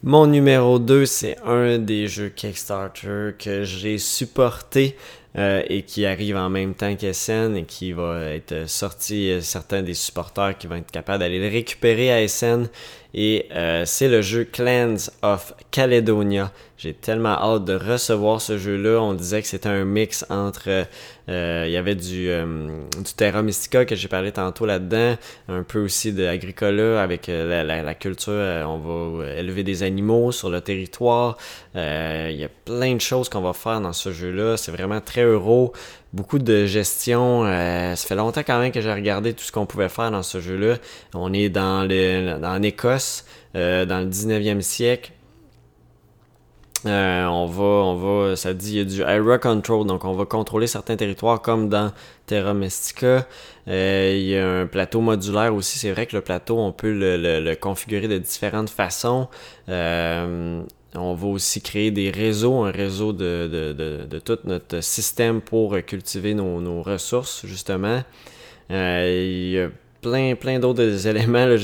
Mon 0.04 0.28
numéro 0.28 0.78
2, 0.78 1.06
c'est 1.06 1.38
un 1.46 1.80
des 1.80 2.08
jeux 2.08 2.30
Kickstarter 2.30 3.32
que 3.40 3.64
j'ai 3.64 3.98
supporté 3.98 4.96
euh, 5.38 5.62
et 5.68 5.84
qui 5.84 6.06
arrive 6.06 6.38
en 6.38 6.50
même 6.50 6.74
temps 6.74 6.96
qu'SN 6.96 7.56
et 7.56 7.64
qui 7.64 7.92
va 7.92 8.32
être 8.32 8.70
sorti, 8.70 9.38
certains 9.42 9.84
des 9.84 9.94
supporters 9.94 10.58
qui 10.58 10.68
vont 10.68 10.76
être 10.76 10.92
capables 10.92 11.20
d'aller 11.20 11.40
le 11.40 11.50
récupérer 11.50 12.12
à 12.12 12.28
SN. 12.28 12.68
Et 13.14 13.48
c'est 13.86 14.10
le 14.10 14.22
jeu 14.22 14.44
Clans 14.44 15.10
of 15.22 15.54
Caledonia. 15.72 16.52
J'ai 16.86 16.94
tellement 16.94 17.30
hâte 17.30 17.66
de 17.66 17.74
recevoir 17.74 18.40
ce 18.40 18.60
jeu-là. 18.60 19.02
On 19.02 19.16
disait 19.16 19.42
que 19.42 19.48
c'était 19.48 19.70
un 19.70 19.86
mix 19.86 20.24
entre... 20.30 20.86
Euh, 21.28 21.64
il 21.66 21.72
y 21.72 21.78
avait 21.78 21.96
du, 21.96 22.30
euh, 22.30 22.46
du 23.04 23.14
Terra 23.16 23.42
Mystica 23.42 23.86
que 23.86 23.96
j'ai 23.96 24.08
parlé 24.08 24.32
tantôt 24.32 24.68
là-dedans. 24.68 25.16
Un 25.50 25.64
peu 25.64 25.80
aussi 25.80 26.14
de 26.14 26.28
Agricola 26.28 27.02
avec 27.02 27.28
euh, 27.28 27.64
la, 27.64 27.96
culture. 27.96 28.34
on 28.34 28.78
va 28.78 29.32
élever 29.32 29.64
des 29.64 29.82
animaux 29.82 30.32
sur 30.32 30.52
le 30.52 30.62
territoire. 30.62 31.40
il 31.74 32.36
y 32.36 32.44
a 32.44 32.50
plein 32.66 32.94
de 32.94 33.02
choses 33.02 33.30
qu'on 33.30 33.42
va 33.42 33.54
faire 33.54 33.82
dans 33.82 33.94
ce 33.94 34.12
jeu-là. 34.12 34.56
C'est 34.56 34.72
vraiment 34.72 35.02
très 35.02 35.24
euro. 35.24 35.74
Beaucoup 36.14 36.38
de 36.38 36.68
gestion. 36.68 37.46
ça 37.46 38.08
fait 38.08 38.14
longtemps 38.14 38.44
quand 38.46 38.60
même 38.60 38.72
que 38.72 38.80
j'ai 38.80 38.94
regardé 38.94 39.34
tout 39.34 39.44
ce 39.44 39.52
qu'on 39.52 39.66
pouvait 39.66 39.90
faire 39.90 40.12
dans 40.12 40.22
ce 40.22 40.40
jeu-là. 40.40 40.76
On 41.16 41.34
est 41.34 41.50
dans, 41.50 41.84
le, 41.90 42.38
dans 42.38 42.62
Écosse, 42.62 43.26
dans 43.56 44.06
le 44.06 44.08
19e 44.08 44.62
siècle. 44.62 45.14
Euh, 46.86 47.26
on 47.26 47.48
va, 47.48 47.64
on 47.64 47.96
va, 47.96 48.36
ça 48.36 48.54
dit, 48.54 48.74
il 48.74 48.78
y 48.78 48.82
a 48.82 48.84
du 48.84 49.04
area 49.04 49.40
control, 49.40 49.88
donc 49.88 50.06
on 50.06 50.14
va 50.14 50.26
contrôler 50.26 50.68
certains 50.68 50.96
territoires 50.96 51.42
comme 51.42 51.68
dans 51.68 51.92
Terra 52.28 52.54
Mystica. 52.54 53.28
Euh, 53.68 54.14
il 54.16 54.28
y 54.28 54.38
a 54.38 54.48
un 54.62 54.68
plateau 54.68 55.02
modulaire 55.02 55.54
aussi. 55.56 55.80
C'est 55.80 55.92
vrai 55.92 56.06
que 56.06 56.16
le 56.16 56.22
plateau, 56.22 56.60
on 56.60 56.72
peut 56.72 56.94
le, 56.94 57.56
configurer 57.56 58.08
de 58.08 58.20
différentes 58.20 58.70
façons. 58.70 59.28
Euh, 59.70 60.62
on 60.94 61.14
va 61.16 61.28
aussi 61.28 61.62
créer 61.62 61.92
des 61.92 62.12
réseaux, 62.12 62.64
un 62.64 62.72
réseau 62.72 63.14
de, 63.14 63.50
de, 63.52 64.06
de, 64.06 64.20
tout 64.20 64.38
notre 64.46 64.82
système 64.82 65.42
pour 65.42 65.76
cultiver 65.86 66.34
nos, 66.36 66.62
nos 66.62 66.82
ressources, 66.84 67.46
justement. 67.46 68.04
il 68.70 69.50
y 69.50 69.60
a 69.60 69.70
plein, 70.06 70.36
plein 70.36 70.60
d'autres 70.60 71.08
éléments. 71.08 71.56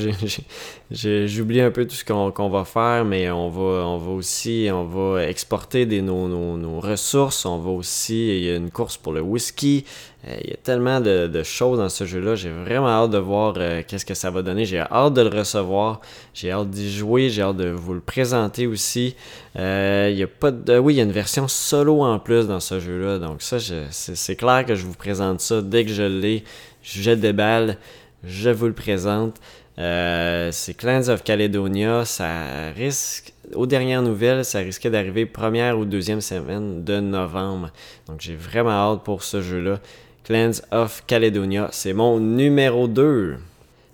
J'oublie 0.91 1.61
un 1.61 1.71
peu 1.71 1.85
tout 1.85 1.95
ce 1.95 2.03
qu'on 2.03 2.49
va 2.49 2.65
faire, 2.65 3.05
mais 3.05 3.29
on 3.29 3.49
va, 3.49 3.85
on 3.85 3.97
va 3.97 4.11
aussi 4.11 4.67
on 4.71 4.83
va 4.85 5.27
exporter 5.27 5.85
nos, 6.01 6.27
nos, 6.27 6.79
ressources. 6.79 7.45
On 7.45 7.59
va 7.59 7.69
aussi, 7.69 8.37
il 8.37 8.43
y 8.43 8.49
a 8.49 8.55
une 8.55 8.71
course 8.71 8.97
pour 8.97 9.13
le 9.13 9.21
whisky. 9.21 9.85
Euh, 10.27 10.37
il 10.43 10.49
y 10.51 10.53
a 10.53 10.57
tellement 10.57 11.01
de, 11.01 11.43
choses 11.43 11.79
dans 11.79 11.89
ce 11.89 12.05
jeu-là. 12.05 12.35
J'ai 12.35 12.49
vraiment 12.49 12.89
hâte 12.89 13.11
de 13.11 13.17
voir 13.17 13.53
euh, 13.57 13.81
qu'est-ce 13.87 14.05
que 14.05 14.13
ça 14.13 14.29
va 14.29 14.41
donner. 14.41 14.65
J'ai 14.65 14.79
hâte 14.79 15.13
de 15.13 15.21
le 15.21 15.29
recevoir. 15.29 16.01
J'ai 16.33 16.51
hâte 16.51 16.69
d'y 16.69 16.91
jouer. 16.91 17.29
J'ai 17.29 17.43
hâte 17.43 17.57
de 17.57 17.69
vous 17.69 17.93
le 17.93 18.01
présenter 18.01 18.67
aussi. 18.67 19.15
Euh, 19.57 20.09
il 20.11 20.17
y 20.17 20.23
a 20.23 20.27
pas 20.27 20.51
de, 20.51 20.77
oui, 20.77 20.95
il 20.95 20.97
y 20.97 20.99
a 20.99 21.03
une 21.03 21.11
version 21.11 21.47
solo 21.47 22.01
en 22.01 22.19
plus 22.19 22.47
dans 22.47 22.59
ce 22.59 22.79
jeu-là. 22.79 23.19
Donc 23.19 23.41
ça, 23.41 23.57
c'est 23.91 24.35
clair 24.35 24.65
que 24.65 24.75
je 24.75 24.85
vous 24.85 24.93
présente 24.93 25.41
ça 25.41 25.61
dès 25.61 25.85
que 25.85 25.91
je 25.91 26.03
l'ai. 26.03 26.43
Je 26.83 27.01
jette 27.01 27.19
des 27.19 27.33
balles 27.33 27.77
je 28.23 28.49
vous 28.49 28.67
le 28.67 28.73
présente. 28.73 29.37
Euh, 29.79 30.49
c'est 30.51 30.73
Clans 30.73 31.07
of 31.09 31.23
Caledonia. 31.23 32.05
Ça 32.05 32.71
risque, 32.75 33.33
aux 33.53 33.65
dernières 33.65 34.01
nouvelles, 34.01 34.45
ça 34.45 34.59
risquait 34.59 34.89
d'arriver 34.89 35.25
première 35.25 35.79
ou 35.79 35.85
deuxième 35.85 36.21
semaine 36.21 36.83
de 36.83 36.99
novembre. 36.99 37.71
Donc 38.07 38.21
j'ai 38.21 38.35
vraiment 38.35 38.71
hâte 38.71 39.03
pour 39.03 39.23
ce 39.23 39.41
jeu-là. 39.41 39.79
Clans 40.23 40.61
of 40.71 41.03
Caledonia, 41.07 41.69
c'est 41.71 41.93
mon 41.93 42.19
numéro 42.19 42.87
2. 42.87 43.37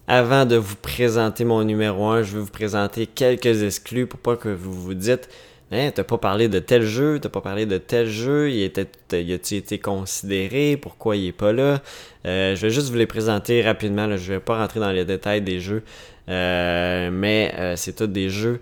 Avant 0.09 0.45
de 0.45 0.55
vous 0.55 0.75
présenter 0.75 1.45
mon 1.45 1.63
numéro 1.63 2.07
1, 2.07 2.23
je 2.23 2.33
vais 2.33 2.41
vous 2.41 2.51
présenter 2.51 3.07
quelques 3.07 3.63
exclus 3.63 4.07
pour 4.07 4.19
pas 4.19 4.35
que 4.35 4.49
vous 4.49 4.73
vous 4.73 4.93
dites 4.93 5.29
Hein, 5.69 5.91
t'as 5.93 6.05
pas 6.05 6.17
parlé 6.17 6.47
de 6.47 6.59
tel 6.59 6.83
jeu, 6.83 7.19
t'as 7.19 7.27
pas 7.27 7.41
parlé 7.41 7.65
de 7.65 7.77
tel 7.77 8.07
jeu, 8.07 8.49
il 8.49 8.63
était, 8.63 8.87
il 9.11 9.33
a-t-il 9.33 9.57
été 9.57 9.79
considéré, 9.79 10.77
pourquoi 10.77 11.17
il 11.17 11.27
est 11.27 11.31
pas 11.33 11.51
là? 11.51 11.81
Euh, 12.25 12.55
je 12.55 12.61
vais 12.61 12.69
juste 12.69 12.89
vous 12.89 12.95
les 12.95 13.05
présenter 13.05 13.61
rapidement, 13.61 14.07
là, 14.07 14.15
je 14.15 14.31
vais 14.31 14.39
pas 14.39 14.57
rentrer 14.57 14.79
dans 14.79 14.91
les 14.91 15.03
détails 15.03 15.41
des 15.41 15.59
jeux, 15.59 15.83
euh, 16.29 17.09
mais 17.11 17.53
euh, 17.57 17.75
c'est 17.75 17.97
tous 17.97 18.07
des 18.07 18.29
jeux 18.29 18.61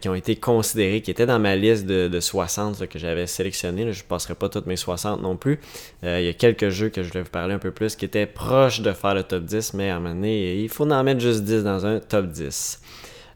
qui 0.00 0.08
ont 0.08 0.14
été 0.14 0.36
considérés, 0.36 1.00
qui 1.00 1.10
étaient 1.10 1.26
dans 1.26 1.40
ma 1.40 1.56
liste 1.56 1.86
de, 1.86 2.06
de 2.06 2.20
60 2.20 2.86
que 2.86 3.00
j'avais 3.00 3.26
sélectionné. 3.26 3.92
Je 3.92 4.04
passerai 4.04 4.36
pas 4.36 4.48
toutes 4.48 4.66
mes 4.66 4.76
60 4.76 5.20
non 5.20 5.36
plus. 5.36 5.58
il 6.04 6.22
y 6.22 6.28
a 6.28 6.32
quelques 6.32 6.68
jeux 6.68 6.90
que 6.90 7.02
je 7.02 7.12
vais 7.12 7.22
vous 7.22 7.30
parler 7.30 7.54
un 7.54 7.58
peu 7.58 7.72
plus 7.72 7.96
qui 7.96 8.04
étaient 8.04 8.26
proches 8.26 8.80
de 8.80 8.92
faire 8.92 9.16
le 9.16 9.24
top 9.24 9.42
10, 9.44 9.74
mais 9.74 9.90
à 9.90 9.96
un 9.96 9.98
moment 9.98 10.14
donné, 10.14 10.60
il 10.60 10.68
faut 10.68 10.88
en 10.88 11.02
mettre 11.02 11.20
juste 11.20 11.42
10 11.42 11.64
dans 11.64 11.84
un 11.84 11.98
top 11.98 12.26
10. 12.26 12.80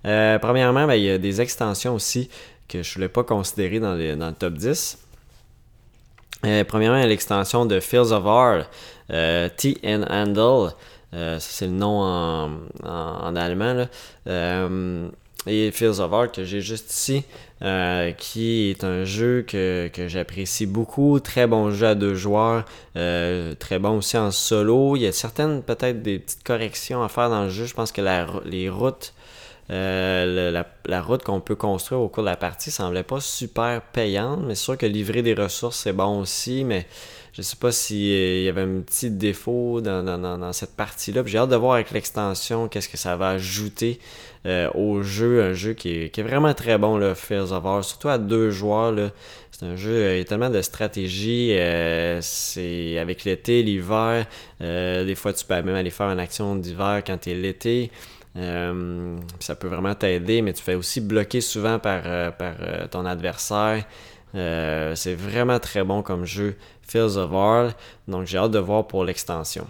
premièrement, 0.04 0.86
ben, 0.86 0.94
il 0.94 1.02
y 1.02 1.10
a 1.10 1.18
des 1.18 1.40
extensions 1.40 1.96
aussi 1.96 2.30
que 2.68 2.82
je 2.82 2.90
ne 2.90 2.94
voulais 2.94 3.08
pas 3.08 3.24
considérer 3.24 3.80
dans, 3.80 3.94
le 3.94 4.32
top 4.32 4.54
10. 4.54 4.98
Euh, 6.44 6.64
premièrement, 6.64 7.04
l'extension 7.04 7.66
de 7.66 7.80
Fields 7.80 8.12
of 8.12 8.26
Art, 8.26 8.64
euh, 9.10 9.48
T 9.56 9.78
and 9.84 10.04
Handle, 10.08 10.72
euh, 11.14 11.38
c'est 11.40 11.66
le 11.66 11.72
nom 11.72 12.00
en, 12.84 13.36
allemand. 13.36 13.86
et 15.46 15.70
Fields 15.72 16.00
of 16.00 16.12
Art 16.12 16.30
que 16.30 16.44
j'ai 16.44 16.60
juste 16.60 16.92
ici, 16.92 17.24
qui 18.18 18.70
est 18.70 18.84
un 18.84 19.04
jeu 19.04 19.44
que, 19.48 19.90
j'apprécie 20.06 20.66
beaucoup. 20.66 21.18
Très 21.18 21.46
bon 21.46 21.70
jeu 21.70 21.86
à 21.86 21.94
deux 21.94 22.14
joueurs, 22.14 22.64
très 22.94 23.78
bon 23.80 23.96
aussi 23.96 24.18
en 24.18 24.30
solo. 24.30 24.94
Il 24.94 25.02
y 25.02 25.06
a 25.06 25.12
certaines, 25.12 25.62
peut-être, 25.62 26.02
des 26.02 26.18
petites 26.18 26.44
corrections 26.44 27.02
à 27.02 27.08
faire 27.08 27.30
dans 27.30 27.44
le 27.44 27.50
jeu. 27.50 27.64
Je 27.64 27.74
pense 27.74 27.90
que 27.90 28.02
les 28.44 28.68
routes 28.68 29.14
euh, 29.70 30.62
la, 30.86 31.02
route 31.02 31.22
qu'on 31.22 31.40
peut 31.40 31.54
construire 31.54 32.00
au 32.00 32.08
cours 32.08 32.22
de 32.22 32.28
la 32.28 32.36
partie 32.36 32.70
semblait 32.70 33.02
pas 33.02 33.20
super 33.20 33.82
payante, 33.82 34.40
mais 34.46 34.54
c'est 34.54 34.64
sûr 34.64 34.78
que 34.78 34.86
livrer 34.86 35.20
des 35.20 35.34
ressources 35.34 35.80
c'est 35.80 35.92
bon 35.92 36.20
aussi, 36.20 36.64
mais 36.64 36.86
je 37.34 37.42
sais 37.42 37.56
pas 37.56 37.70
s'il 37.70 38.12
euh, 38.12 38.44
y 38.44 38.48
avait 38.48 38.62
un 38.62 38.80
petit 38.80 39.10
défaut 39.10 39.82
dans, 39.82 40.52
cette 40.54 40.74
partie-là. 40.74 41.22
J'ai 41.26 41.36
hâte 41.36 41.50
de 41.50 41.56
voir 41.56 41.74
avec 41.74 41.90
l'extension 41.90 42.66
qu'est-ce 42.68 42.88
que 42.88 42.96
ça 42.96 43.16
va 43.16 43.30
ajouter 43.30 44.00
euh, 44.46 44.70
au 44.72 45.02
jeu, 45.02 45.42
un 45.42 45.52
jeu 45.52 45.74
qui 45.74 45.90
est, 45.90 46.22
vraiment 46.22 46.54
très 46.54 46.78
bon, 46.78 46.96
le 46.96 47.12
Fears 47.12 47.52
of 47.52 47.62
War, 47.62 47.84
surtout 47.84 48.08
à 48.08 48.16
deux 48.16 48.50
joueurs. 48.50 48.94
C'est 49.50 49.66
un 49.66 49.76
jeu, 49.76 50.14
il 50.16 50.20
y 50.20 50.24
tellement 50.24 50.50
de 50.50 50.62
stratégie, 50.62 51.52
c'est 52.22 52.96
avec 52.98 53.24
l'été, 53.24 53.62
l'hiver, 53.62 54.24
des 54.60 55.14
fois 55.14 55.34
tu 55.34 55.44
peux 55.44 55.54
même 55.54 55.74
aller 55.74 55.90
faire 55.90 56.08
une 56.08 56.20
action 56.20 56.56
d'hiver 56.56 57.02
quand 57.06 57.18
tu 57.18 57.30
es 57.30 57.90
l'été. 58.34 59.26
ça 59.40 59.54
peut 59.54 59.68
vraiment 59.68 59.94
t'aider, 59.94 60.42
mais 60.42 60.52
tu 60.52 60.62
fais 60.62 60.74
aussi 60.74 61.00
bloquer 61.00 61.40
souvent 61.40 61.78
par, 61.78 62.02
par 62.36 62.54
ton 62.90 63.04
adversaire. 63.04 63.84
c'est 64.32 65.14
vraiment 65.14 65.58
très 65.58 65.84
bon 65.84 66.02
comme 66.02 66.24
jeu, 66.24 66.56
Fields 66.82 67.16
of 67.16 67.30
War. 67.30 67.72
Donc 68.06 68.26
j'ai 68.26 68.38
hâte 68.38 68.52
de 68.52 68.58
voir 68.58 68.86
pour 68.86 69.04
l'extension. 69.04 69.66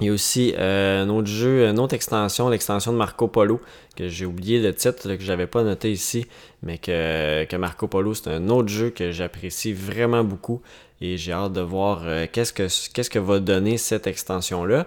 Il 0.00 0.06
y 0.06 0.08
a 0.08 0.12
aussi 0.12 0.54
un 0.58 1.08
autre 1.10 1.28
jeu, 1.28 1.68
une 1.68 1.78
autre 1.78 1.94
extension, 1.94 2.48
l'extension 2.48 2.92
de 2.92 2.96
Marco 2.96 3.28
Polo, 3.28 3.60
que 3.94 4.08
j'ai 4.08 4.24
oublié 4.24 4.60
le 4.60 4.74
titre, 4.74 5.14
que 5.14 5.22
j'avais 5.22 5.46
pas 5.46 5.62
noté 5.62 5.92
ici, 5.92 6.26
mais 6.62 6.78
que, 6.78 7.44
que 7.44 7.56
Marco 7.56 7.86
Polo, 7.86 8.14
c'est 8.14 8.28
un 8.28 8.48
autre 8.48 8.68
jeu 8.68 8.90
que 8.90 9.12
j'apprécie 9.12 9.72
vraiment 9.72 10.24
beaucoup 10.24 10.60
et 11.00 11.16
j'ai 11.16 11.32
hâte 11.32 11.52
de 11.52 11.60
voir 11.60 12.02
qu'est-ce, 12.32 12.52
que, 12.52 12.66
qu'est-ce 12.92 13.10
que 13.10 13.18
va 13.18 13.38
donner 13.38 13.76
cette 13.76 14.06
extension-là. 14.06 14.86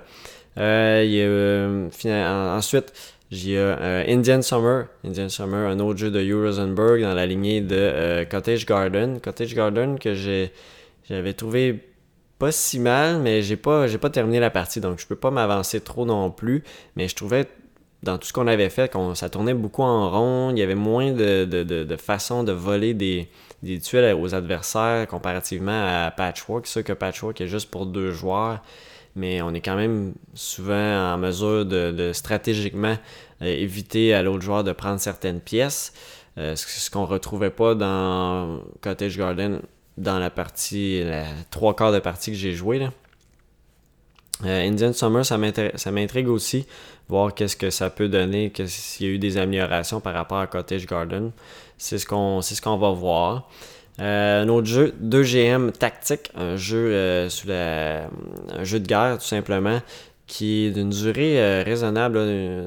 Euh, 0.58 1.04
y 1.06 1.22
a, 1.22 1.26
euh, 1.26 2.58
ensuite, 2.58 2.94
j'ai 3.32 3.58
euh, 3.58 4.04
Indian 4.08 4.42
Summer. 4.42 4.86
Indian 5.04 5.30
Summer, 5.30 5.70
un 5.70 5.80
autre 5.80 6.00
jeu 6.00 6.12
de 6.12 6.22
Hugh 6.22 6.46
Rosenberg 6.46 7.02
dans 7.02 7.14
la 7.14 7.26
lignée 7.26 7.62
de 7.62 8.26
Cottage 8.30 8.66
Garden. 8.66 9.20
Cottage 9.20 9.54
Garden 9.56 10.00
que 10.00 10.14
j'avais 10.14 11.34
trouvé 11.34 11.80
pas 12.40 12.52
si 12.52 12.80
mal, 12.80 13.20
mais 13.20 13.42
j'ai 13.42 13.56
pas, 13.56 13.88
pas 13.98 14.10
terminé 14.10 14.40
la 14.40 14.50
partie, 14.50 14.82
donc 14.82 15.00
je 15.00 15.08
peux 15.08 15.16
pas 15.16 15.32
m'avancer 15.32 15.80
trop 15.80 16.06
non 16.06 16.32
plus. 16.32 16.64
Mais 16.96 17.08
je 17.08 17.16
trouvais 17.16 17.48
dans 18.04 18.18
tout 18.18 18.28
ce 18.28 18.34
qu'on 18.34 18.48
avait 18.48 18.70
fait, 18.70 18.92
qu'on, 18.92 19.16
ça 19.16 19.30
tournait 19.30 19.54
beaucoup 19.54 19.82
en 19.82 20.10
rond, 20.12 20.52
il 20.52 20.60
y 20.60 20.62
avait 20.62 20.76
moins 20.76 21.12
de, 21.12 21.98
façons 21.98 22.44
de 22.44 22.52
voler 22.52 22.94
des, 22.94 23.28
tuiles 23.82 24.16
aux 24.18 24.36
adversaires 24.36 25.08
comparativement 25.08 26.06
à 26.06 26.12
Patchwork. 26.12 26.68
Sûr 26.68 26.84
que 26.84 26.94
Patchwork 26.94 27.42
est 27.42 27.48
juste 27.48 27.72
pour 27.72 27.86
deux 27.86 28.12
joueurs 28.12 28.62
mais 29.16 29.42
on 29.42 29.54
est 29.54 29.62
quand 29.62 29.76
même 29.76 30.14
souvent 30.34 31.14
en 31.14 31.18
mesure 31.18 31.66
de, 31.66 32.12
stratégiquement 32.14 32.98
euh, 33.42 33.46
éviter 33.46 34.14
à 34.14 34.22
l'autre 34.22 34.42
joueur 34.42 34.64
de 34.64 34.72
prendre 34.72 35.00
certaines 35.00 35.40
pièces. 35.40 35.94
Euh, 36.38 36.56
ce, 36.56 36.90
qu'on 36.90 37.06
retrouvait 37.06 37.50
pas 37.50 37.76
dans 37.76 38.60
Cottage 38.82 39.18
Garden 39.18 39.62
dans 39.98 40.20
la 40.20 40.30
partie, 40.30 41.02
la 41.04 41.24
trois 41.50 41.76
quarts 41.76 41.94
de 41.94 42.00
partie 42.00 42.32
que 42.32 42.38
j'ai 42.38 42.52
joué. 42.52 42.80
Là. 42.80 42.92
Euh, 44.44 44.68
Indian 44.68 44.92
Summer, 44.92 45.26
ça 45.26 45.38
m'intrigue 45.38 46.28
aussi, 46.28 46.66
voir 47.08 47.34
qu'est-ce 47.34 47.56
que 47.56 47.70
ça 47.70 47.90
peut 47.90 48.10
donner, 48.10 48.52
s'il 48.66 49.08
y 49.08 49.10
a 49.10 49.14
eu 49.14 49.20
des 49.20 49.38
améliorations 49.38 50.02
par 50.02 50.14
rapport 50.14 50.40
à 50.40 50.48
Cottage 50.48 50.86
Garden. 50.86 51.32
C'est 51.78 51.98
ce 51.98 52.06
qu'on 52.06 52.42
ce 52.42 52.62
qu'on 52.62 52.78
va 52.78 52.92
voir. 52.92 53.50
Euh, 54.00 54.44
un 54.44 54.50
autre 54.50 54.68
jeu, 54.68 54.94
2GM 55.02 55.72
Tactique, 55.72 56.32
un 56.36 56.58
jeu, 56.58 56.94
euh, 56.94 57.30
sous 57.30 57.48
la, 57.48 58.10
un 58.54 58.64
jeu 58.64 58.80
de 58.80 58.88
guerre 58.88 59.18
tout 59.20 59.26
simplement, 59.26 59.80
qui 60.28 60.66
est 60.66 60.72
d'une 60.72 60.90
durée 60.90 61.40
euh, 61.40 61.64
raisonnable, 61.64 62.20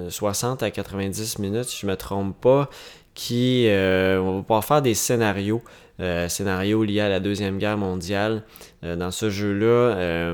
60 0.09 0.63
à 0.63 0.71
90 0.71 1.39
minutes 1.39 1.65
si 1.65 1.81
je 1.81 1.87
ne 1.87 1.93
me 1.93 1.97
trompe 1.97 2.41
pas, 2.41 2.71
qui 3.15 3.67
on 3.69 4.37
va 4.37 4.43
pouvoir 4.43 4.65
faire 4.65 4.81
des 4.81 4.95
scénarios, 4.95 5.61
scénarios 6.29 6.85
liés 6.85 7.01
à 7.01 7.09
la 7.09 7.19
Deuxième 7.19 7.59
Guerre 7.59 7.77
mondiale. 7.77 8.45
dans 8.85 9.11
ce 9.11 9.29
jeu-là, 9.29 10.33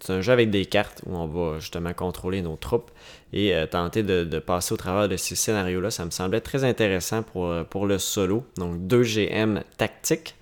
c'est 0.00 0.12
un 0.12 0.20
jeu 0.20 0.32
avec 0.32 0.50
des 0.50 0.66
cartes 0.66 1.02
où 1.06 1.14
on 1.14 1.28
va 1.28 1.60
justement 1.60 1.92
contrôler 1.92 2.42
nos 2.42 2.56
troupes 2.56 2.90
et 3.34 3.52
tenter 3.70 4.02
de, 4.02 4.24
de, 4.24 4.38
passer 4.38 4.72
au 4.72 4.76
travers 4.76 5.08
de 5.08 5.16
ces 5.16 5.34
scénarios-là. 5.34 5.90
Ça 5.90 6.04
me 6.04 6.10
semblait 6.10 6.40
très 6.40 6.64
intéressant 6.64 7.22
pour, 7.22 7.52
pour 7.68 7.86
le 7.86 7.98
solo. 7.98 8.44
Donc 8.56 8.78
2GM 8.86 9.60
Tactique. 9.76 10.36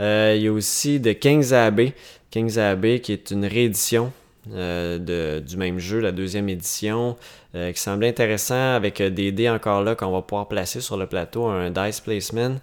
Euh, 0.00 0.34
il 0.36 0.42
y 0.42 0.48
a 0.48 0.52
aussi 0.52 1.00
The 1.00 1.18
King's 1.18 1.52
Abbey. 1.52 1.94
King's 2.30 2.58
Abbey 2.58 3.00
qui 3.00 3.12
est 3.12 3.30
une 3.30 3.44
réédition 3.44 4.12
euh, 4.52 4.98
de, 4.98 5.40
du 5.40 5.56
même 5.56 5.78
jeu, 5.78 6.00
la 6.00 6.12
deuxième 6.12 6.48
édition, 6.48 7.16
euh, 7.54 7.72
qui 7.72 7.80
semblait 7.80 8.08
intéressant 8.08 8.74
avec 8.74 9.02
des 9.02 9.32
dés 9.32 9.48
encore 9.48 9.82
là 9.82 9.94
qu'on 9.94 10.10
va 10.10 10.22
pouvoir 10.22 10.48
placer 10.48 10.80
sur 10.80 10.96
le 10.96 11.06
plateau, 11.06 11.46
un 11.46 11.70
dice 11.70 12.00
placement. 12.00 12.56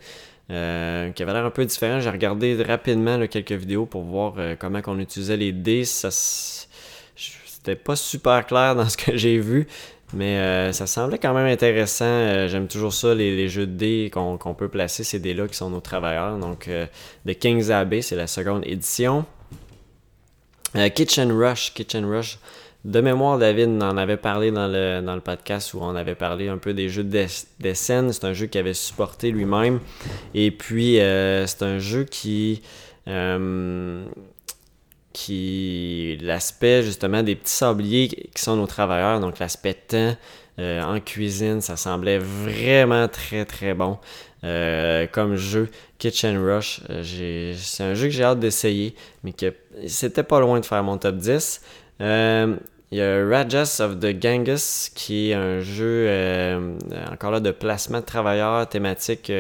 qui 0.47 0.53
avait 0.53 1.34
l'air 1.34 1.45
un 1.45 1.51
peu 1.51 1.65
différent. 1.65 1.99
J'ai 1.99 2.10
regardé 2.10 2.62
rapidement 2.63 3.25
quelques 3.27 3.51
vidéos 3.51 3.86
pour 3.86 4.01
voir 4.01 4.34
comment 4.58 4.82
on 4.88 4.99
utilisait 4.99 5.38
les 5.38 5.51
dés. 5.51 5.86
Ça, 5.86 6.10
pas 7.75 7.95
super 7.95 8.45
clair 8.45 8.75
dans 8.75 8.88
ce 8.88 8.97
que 8.97 9.17
j'ai 9.17 9.39
vu. 9.39 9.67
Mais 10.13 10.38
euh, 10.38 10.71
ça 10.71 10.88
semblait 10.88 11.19
quand 11.19 11.34
même 11.34 11.45
intéressant. 11.45 12.05
Euh, 12.05 12.47
j'aime 12.47 12.67
toujours 12.67 12.93
ça, 12.93 13.13
les, 13.13 13.47
jeux 13.47 13.67
de 13.67 13.73
dés 13.73 14.12
qu'on 14.12 14.53
peut 14.55 14.67
placer, 14.67 15.03
ces 15.03 15.19
dés-là 15.19 15.47
qui 15.47 15.55
sont 15.55 15.69
nos 15.69 15.82
travailleurs. 15.82 16.38
Donc, 16.38 16.67
euh, 16.67 16.88
The 17.27 17.38
King's 17.38 17.69
Abbey, 17.69 18.01
c'est 18.01 18.15
la 18.15 18.27
seconde 18.27 18.63
édition. 18.65 19.25
Kitchen 20.95 21.32
Rush, 21.32 21.73
Kitchen 21.73 22.05
Rush. 22.05 22.38
De 22.86 23.01
mémoire, 23.01 23.38
David 23.38 23.84
en 23.84 23.97
avait 23.97 24.17
parlé 24.17 24.51
dans 24.51 24.67
le, 24.67 25.01
dans 25.01 25.15
le 25.15 25.21
podcast 25.21 25.73
où 25.73 25.79
on 25.82 25.95
avait 25.95 26.15
parlé 26.15 26.47
un 26.47 26.58
peu 26.58 26.73
des 26.73 26.89
jeux 26.89 27.03
de 27.03 27.73
scènes. 27.73 28.13
C'est 28.13 28.25
un 28.25 28.34
jeu 28.34 28.45
qu'il 28.45 28.60
avait 28.62 28.75
supporté 28.75 29.32
lui-même. 29.32 29.79
Et 30.34 30.51
puis, 30.51 30.95
c'est 30.95 31.63
un 31.63 31.79
jeu 31.79 32.03
qui 32.05 32.62
qui 35.13 36.17
l'aspect 36.21 36.83
justement 36.83 37.23
des 37.23 37.35
petits 37.35 37.51
sabliers 37.51 38.07
qui 38.07 38.41
sont 38.41 38.55
nos 38.55 38.67
travailleurs, 38.67 39.19
donc 39.19 39.39
l'aspect 39.39 39.73
temps 39.73 40.15
euh, 40.59 40.81
en 40.83 40.99
cuisine, 40.99 41.61
ça 41.61 41.77
semblait 41.77 42.19
vraiment 42.19 43.07
très 43.07 43.45
très 43.45 43.73
bon 43.73 43.97
euh, 44.43 45.07
comme 45.07 45.35
jeu. 45.35 45.69
Kitchen 45.99 46.37
Rush, 46.37 46.81
euh, 46.89 47.53
c'est 47.57 47.83
un 47.83 47.93
jeu 47.93 48.07
que 48.07 48.13
j'ai 48.13 48.23
hâte 48.23 48.39
d'essayer, 48.39 48.93
mais 49.23 49.31
que 49.31 49.53
c'était 49.87 50.23
pas 50.23 50.39
loin 50.39 50.59
de 50.59 50.65
faire 50.65 50.83
mon 50.83 50.97
top 50.97 51.15
10. 51.15 51.61
Il 52.91 52.97
y 52.97 53.01
a 53.01 53.27
Rajas 53.27 53.81
of 53.81 53.99
the 53.99 54.19
Ganges 54.19 54.89
qui 54.95 55.29
est 55.29 55.33
un 55.35 55.59
jeu 55.59 56.09
encore 57.11 57.31
là 57.31 57.39
de 57.39 57.51
placement 57.51 57.99
de 57.99 58.05
travailleurs 58.05 58.67
thématique 58.67 59.31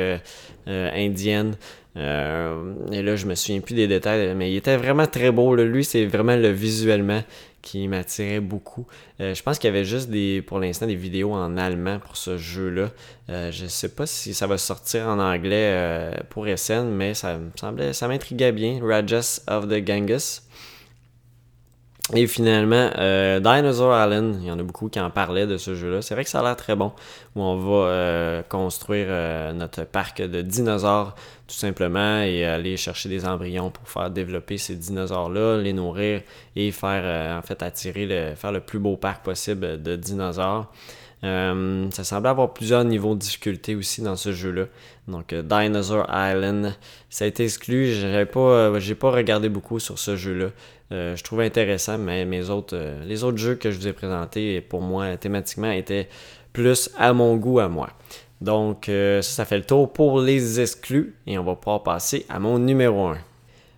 indienne. 0.67 1.55
Euh, 1.99 2.73
et 2.91 3.01
là, 3.01 3.15
je 3.15 3.25
me 3.25 3.35
souviens 3.35 3.59
plus 3.59 3.75
des 3.75 3.87
détails, 3.87 4.33
mais 4.35 4.51
il 4.51 4.55
était 4.55 4.77
vraiment 4.77 5.05
très 5.05 5.31
beau. 5.31 5.55
Lui, 5.55 5.83
c'est 5.83 6.05
vraiment 6.05 6.35
le 6.35 6.49
visuellement 6.49 7.21
qui 7.61 7.87
m'attirait 7.89 8.39
beaucoup. 8.39 8.87
Euh, 9.19 9.33
je 9.33 9.43
pense 9.43 9.59
qu'il 9.59 9.67
y 9.67 9.73
avait 9.73 9.83
juste 9.83 10.09
pour 10.45 10.59
l'instant 10.59 10.87
des 10.87 10.95
vidéos 10.95 11.33
en 11.33 11.57
allemand 11.57 11.99
pour 11.99 12.15
ce 12.15 12.37
jeu-là. 12.37 12.89
Euh, 13.29 13.51
je 13.51 13.65
sais 13.65 13.89
pas 13.89 14.05
si 14.05 14.33
ça 14.33 14.47
va 14.47 14.57
sortir 14.57 15.07
en 15.07 15.19
anglais 15.19 16.13
pour 16.29 16.47
SN, 16.47 16.85
mais 16.89 17.13
ça 17.13 17.37
me 17.37 17.51
semblait, 17.59 17.91
ça 17.93 18.07
m'intriguait 18.07 18.53
bien. 18.53 18.79
Rajas 18.81 19.41
of 19.47 19.67
the 19.67 19.83
Ganges. 19.83 20.41
Et 22.15 22.25
finalement, 22.25 22.89
Dinosaur 23.39 23.93
Island, 23.93 24.37
il 24.41 24.47
y 24.47 24.51
en 24.51 24.57
a 24.57 24.63
beaucoup 24.63 24.89
qui 24.89 24.99
en 24.99 25.11
parlaient 25.11 25.45
de 25.45 25.57
ce 25.57 25.75
jeu-là. 25.75 26.01
C'est 26.01 26.15
vrai 26.15 26.23
que 26.23 26.29
ça 26.31 26.39
a 26.39 26.43
l'air 26.43 26.55
très 26.55 26.75
bon, 26.75 26.91
où 27.35 27.41
on 27.43 27.55
va 27.57 28.41
construire 28.49 29.09
notre 29.53 29.83
parc 29.83 30.19
de 30.19 30.41
dinosaures 30.41 31.13
tout 31.49 31.55
simplement 31.55 32.21
et 32.21 32.45
aller 32.45 32.77
chercher 32.77 33.09
des 33.09 33.25
embryons 33.25 33.71
pour 33.71 33.89
faire 33.89 34.09
développer 34.09 34.57
ces 34.57 34.75
dinosaures-là, 34.75 35.57
les 35.57 35.73
nourrir 35.73 36.21
et 36.55 36.71
faire 36.71 37.37
en 37.37 37.41
fait 37.41 37.63
attirer 37.63 38.05
le, 38.05 38.35
faire 38.35 38.51
le 38.51 38.59
plus 38.61 38.79
beau 38.79 38.95
parc 38.95 39.25
possible 39.25 39.81
de 39.81 39.95
dinosaures. 39.95 40.71
ça 41.23 42.03
semblait 42.03 42.29
avoir 42.29 42.53
plusieurs 42.53 42.85
niveaux 42.85 43.15
de 43.15 43.19
difficulté 43.19 43.75
aussi 43.75 44.01
dans 44.01 44.15
ce 44.15 44.31
jeu-là. 44.31 44.65
Donc 45.07 45.33
Dinosaur 45.33 46.05
Island, 46.07 46.75
ça 47.09 47.25
a 47.25 47.27
été 47.27 47.43
exclu. 47.45 47.93
J'ai 47.93 48.25
pas, 48.25 48.79
j'ai 48.79 48.95
pas 48.95 49.09
regardé 49.09 49.49
beaucoup 49.49 49.79
sur 49.79 49.97
ce 49.97 50.15
jeu-là. 50.15 50.51
Euh, 50.91 51.15
je 51.15 51.23
trouvais 51.23 51.45
intéressant, 51.45 51.97
mais 51.97 52.25
mes 52.25 52.49
autres, 52.49 52.75
euh, 52.75 53.03
les 53.05 53.23
autres 53.23 53.37
jeux 53.37 53.55
que 53.55 53.69
je 53.69 53.77
vous 53.77 53.87
ai 53.87 53.93
présentés, 53.93 54.59
pour 54.61 54.81
moi, 54.81 55.17
thématiquement, 55.17 55.71
étaient 55.71 56.09
plus 56.51 56.89
à 56.97 57.13
mon 57.13 57.35
goût 57.35 57.59
à 57.59 57.67
moi. 57.67 57.89
Donc, 58.41 58.89
euh, 58.89 59.21
ça, 59.21 59.31
ça 59.31 59.45
fait 59.45 59.57
le 59.57 59.65
tour 59.65 59.91
pour 59.91 60.21
les 60.21 60.59
exclus 60.59 61.15
et 61.27 61.37
on 61.37 61.43
va 61.43 61.55
pouvoir 61.55 61.83
passer 61.83 62.25
à 62.29 62.39
mon 62.39 62.59
numéro 62.59 63.07
1. 63.07 63.17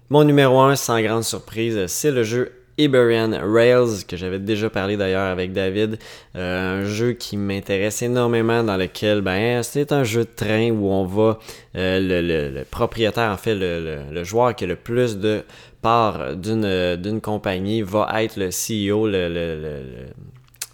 Mon 0.09 0.23
numéro 0.23 0.59
1, 0.59 0.75
sans 0.75 1.01
grande 1.01 1.23
surprise, 1.23 1.85
c'est 1.87 2.11
le 2.11 2.23
jeu 2.23 2.51
Iberian 2.77 3.31
Rails, 3.43 4.05
que 4.07 4.17
j'avais 4.17 4.39
déjà 4.39 4.69
parlé 4.69 4.97
d'ailleurs 4.97 5.31
avec 5.31 5.53
David. 5.53 5.97
un 6.35 6.83
jeu 6.83 7.13
qui 7.13 7.37
m'intéresse 7.37 8.01
énormément, 8.01 8.63
dans 8.63 8.77
lequel 8.77 9.21
ben, 9.21 9.61
c'est 9.63 9.91
un 9.91 10.03
jeu 10.03 10.25
de 10.25 10.29
train 10.35 10.71
où 10.71 10.87
on 10.87 11.05
va, 11.05 11.39
le, 11.73 12.63
propriétaire, 12.63 13.31
en 13.31 13.37
fait, 13.37 13.55
le, 13.55 14.01
le, 14.11 14.23
joueur 14.23 14.55
qui 14.55 14.63
a 14.63 14.67
le 14.67 14.75
plus 14.75 15.17
de 15.17 15.43
part 15.81 16.35
d'une, 16.35 17.21
compagnie 17.21 17.81
va 17.81 18.09
être 18.23 18.37
le 18.37 18.49
CEO, 18.49 19.07
le, 19.07 19.27
le, 19.27 19.55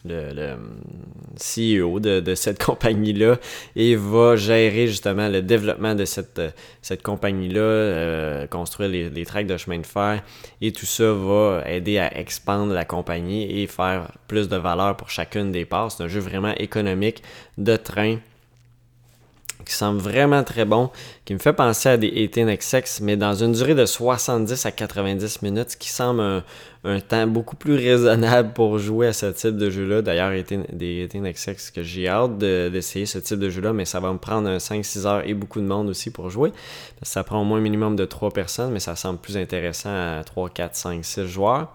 le, 0.05 0.33
le 0.33 0.55
CEO 1.37 1.99
de, 1.99 2.35
cette 2.35 2.63
compagnie-là 2.63 3.37
et 3.75 3.95
va 3.95 4.35
gérer 4.35 4.87
justement 4.87 5.29
le 5.29 5.41
développement 5.41 5.95
de 5.95 6.05
cette, 6.05 6.41
compagnie-là, 7.03 7.59
euh, 7.59 8.47
construire 8.47 8.89
les, 8.89 9.09
les 9.09 9.25
tracks 9.25 9.47
de 9.47 9.57
chemin 9.57 9.79
de 9.79 9.85
fer 9.85 10.23
et 10.61 10.71
tout 10.71 10.85
ça 10.85 11.11
va 11.13 11.63
aider 11.65 11.97
à 11.97 12.17
expandre 12.17 12.73
la 12.73 12.85
compagnie 12.85 13.61
et 13.61 13.67
faire 13.67 14.11
plus 14.27 14.49
de 14.49 14.57
valeur 14.57 14.97
pour 14.97 15.09
chacune 15.09 15.51
des 15.51 15.65
parts. 15.65 15.91
C'est 15.91 16.03
un 16.03 16.07
jeu 16.07 16.19
vraiment 16.19 16.53
économique 16.57 17.23
de 17.57 17.75
train 17.75 18.17
qui 19.67 19.73
semble 19.73 19.99
vraiment 19.99 20.43
très 20.43 20.65
bon, 20.65 20.89
qui 21.25 21.33
me 21.33 21.39
fait 21.39 21.53
penser 21.53 21.89
à 21.89 21.97
des 21.97 22.27
18XX, 22.27 22.99
mais 23.03 23.17
dans 23.17 23.33
une 23.33 23.51
durée 23.51 23.75
de 23.75 23.85
70 23.85 24.65
à 24.65 24.71
90 24.71 25.41
minutes, 25.41 25.71
ce 25.71 25.77
qui 25.77 25.89
semble 25.89 26.43
un, 26.83 26.99
temps 27.01 27.27
beaucoup 27.27 27.55
plus 27.55 27.75
raisonnable 27.75 28.53
pour 28.53 28.79
jouer 28.79 29.07
à 29.07 29.13
ce 29.13 29.25
type 29.27 29.57
de 29.57 29.69
jeu-là. 29.69 30.01
D'ailleurs, 30.01 30.31
des 30.71 31.07
18XX 31.07 31.73
que 31.73 31.83
j'ai 31.83 32.07
hâte 32.07 32.37
d'essayer 32.37 33.05
ce 33.05 33.19
type 33.19 33.39
de 33.39 33.49
jeu-là, 33.49 33.73
mais 33.73 33.85
ça 33.85 33.99
va 33.99 34.11
me 34.13 34.17
prendre 34.17 34.49
5-6 34.57 35.05
heures 35.05 35.27
et 35.27 35.33
beaucoup 35.33 35.59
de 35.59 35.65
monde 35.65 35.89
aussi 35.89 36.11
pour 36.11 36.29
jouer. 36.29 36.53
Ça 37.01 37.23
prend 37.23 37.41
au 37.41 37.45
moins 37.45 37.57
un 37.57 37.61
minimum 37.61 37.95
de 37.95 38.05
3 38.05 38.31
personnes, 38.31 38.71
mais 38.71 38.79
ça 38.79 38.95
semble 38.95 39.19
plus 39.19 39.37
intéressant 39.37 39.89
à 39.89 40.23
3, 40.23 40.49
4, 40.49 40.75
5, 40.75 41.05
6 41.05 41.25
joueurs. 41.27 41.73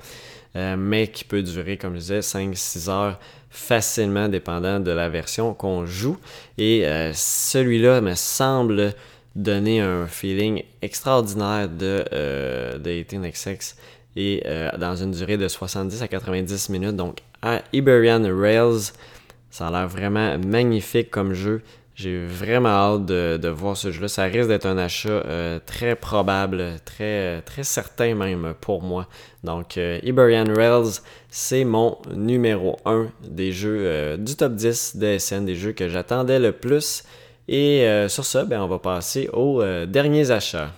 Euh, 0.54 0.76
mais 0.76 1.08
qui 1.08 1.24
peut 1.24 1.42
durer, 1.42 1.78
comme 1.78 1.94
je 1.94 2.00
disais, 2.00 2.20
5-6 2.20 2.90
heures 2.90 3.18
facilement 3.52 4.28
dépendant 4.28 4.80
de 4.80 4.90
la 4.90 5.08
version 5.08 5.52
qu'on 5.54 5.84
joue. 5.84 6.16
Et 6.58 6.86
euh, 6.86 7.12
celui-là 7.14 8.00
me 8.00 8.14
semble 8.14 8.94
donner 9.36 9.80
un 9.80 10.06
feeling 10.06 10.64
extraordinaire 10.80 11.68
de, 11.68 12.04
euh, 12.12 12.78
18XX 12.78 13.74
et 14.16 14.42
euh, 14.46 14.70
dans 14.78 14.96
une 14.96 15.12
durée 15.12 15.36
de 15.36 15.48
70 15.48 16.02
à 16.02 16.08
90 16.08 16.70
minutes. 16.70 16.96
Donc 16.96 17.18
à 17.42 17.60
Iberian 17.72 18.22
Rails, 18.24 18.92
ça 19.50 19.68
a 19.68 19.70
l'air 19.70 19.88
vraiment 19.88 20.38
magnifique 20.38 21.10
comme 21.10 21.34
jeu. 21.34 21.62
J'ai 21.94 22.24
vraiment 22.24 22.70
hâte 22.70 23.06
de, 23.06 23.48
voir 23.48 23.76
ce 23.76 23.90
jeu-là. 23.90 24.08
Ça 24.08 24.24
risque 24.24 24.48
d'être 24.48 24.66
un 24.66 24.78
achat 24.78 25.10
euh, 25.10 25.58
très 25.64 25.94
probable, 25.94 26.76
très, 26.84 27.42
très 27.42 27.64
certain 27.64 28.14
même 28.14 28.54
pour 28.60 28.82
moi. 28.82 29.08
Donc, 29.44 29.76
euh, 29.76 29.98
Iberian 30.02 30.46
Rails, 30.54 31.00
c'est 31.28 31.64
mon 31.64 31.98
numéro 32.14 32.78
1 32.86 33.08
des 33.28 33.52
jeux 33.52 33.82
euh, 33.82 34.16
du 34.16 34.36
top 34.36 34.54
10 34.54 34.96
DSN, 34.96 35.44
des 35.44 35.54
jeux 35.54 35.72
que 35.72 35.88
j'attendais 35.88 36.38
le 36.38 36.52
plus. 36.52 37.04
Et 37.48 37.84
sur 38.08 38.24
ça, 38.24 38.44
ben, 38.44 38.62
on 38.62 38.68
va 38.68 38.78
passer 38.78 39.28
aux 39.32 39.62
derniers 39.86 40.30
achats. 40.30 40.70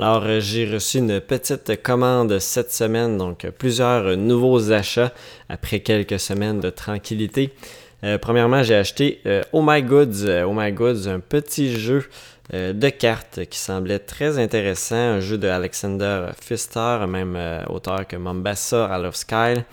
Alors, 0.00 0.22
euh, 0.26 0.38
j'ai 0.38 0.64
reçu 0.64 0.98
une 0.98 1.20
petite 1.20 1.82
commande 1.82 2.38
cette 2.38 2.70
semaine, 2.70 3.18
donc 3.18 3.44
euh, 3.44 3.50
plusieurs 3.50 4.16
nouveaux 4.16 4.70
achats 4.70 5.12
après 5.48 5.80
quelques 5.80 6.20
semaines 6.20 6.60
de 6.60 6.70
tranquillité. 6.70 7.52
Euh, 8.04 8.16
premièrement, 8.16 8.62
j'ai 8.62 8.76
acheté 8.76 9.20
Oh 9.52 9.60
My 9.60 9.82
Goods, 9.82 10.24
Oh 10.46 10.52
My 10.54 10.70
Goods, 10.70 11.08
un 11.08 11.18
petit 11.18 11.76
jeu 11.76 12.04
de 12.52 12.88
cartes 12.88 13.44
qui 13.50 13.58
semblait 13.58 13.98
très 13.98 14.38
intéressant, 14.38 14.94
un 14.94 15.20
jeu 15.20 15.36
de 15.36 15.48
Alexander 15.48 16.26
Pfister, 16.40 16.98
même 17.08 17.36
auteur 17.68 18.06
que 18.06 18.16
Mombasa, 18.16 18.88
Out 18.96 19.04
of 19.04 19.16
Sky. 19.16 19.64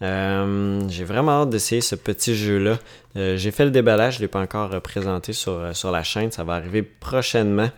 j'ai 0.00 1.04
vraiment 1.04 1.42
hâte 1.42 1.50
d'essayer 1.50 1.82
ce 1.82 1.94
petit 1.94 2.34
jeu-là. 2.34 2.78
j'ai 3.14 3.50
fait 3.52 3.64
le 3.64 3.70
déballage, 3.70 4.14
je 4.14 4.18
ne 4.18 4.22
l'ai 4.22 4.28
pas 4.28 4.40
encore 4.40 4.70
présenté 4.80 5.34
sur, 5.34 5.76
sur 5.76 5.92
la 5.92 6.02
chaîne, 6.02 6.32
ça 6.32 6.42
va 6.42 6.54
arriver 6.54 6.82
prochainement. 6.82 7.68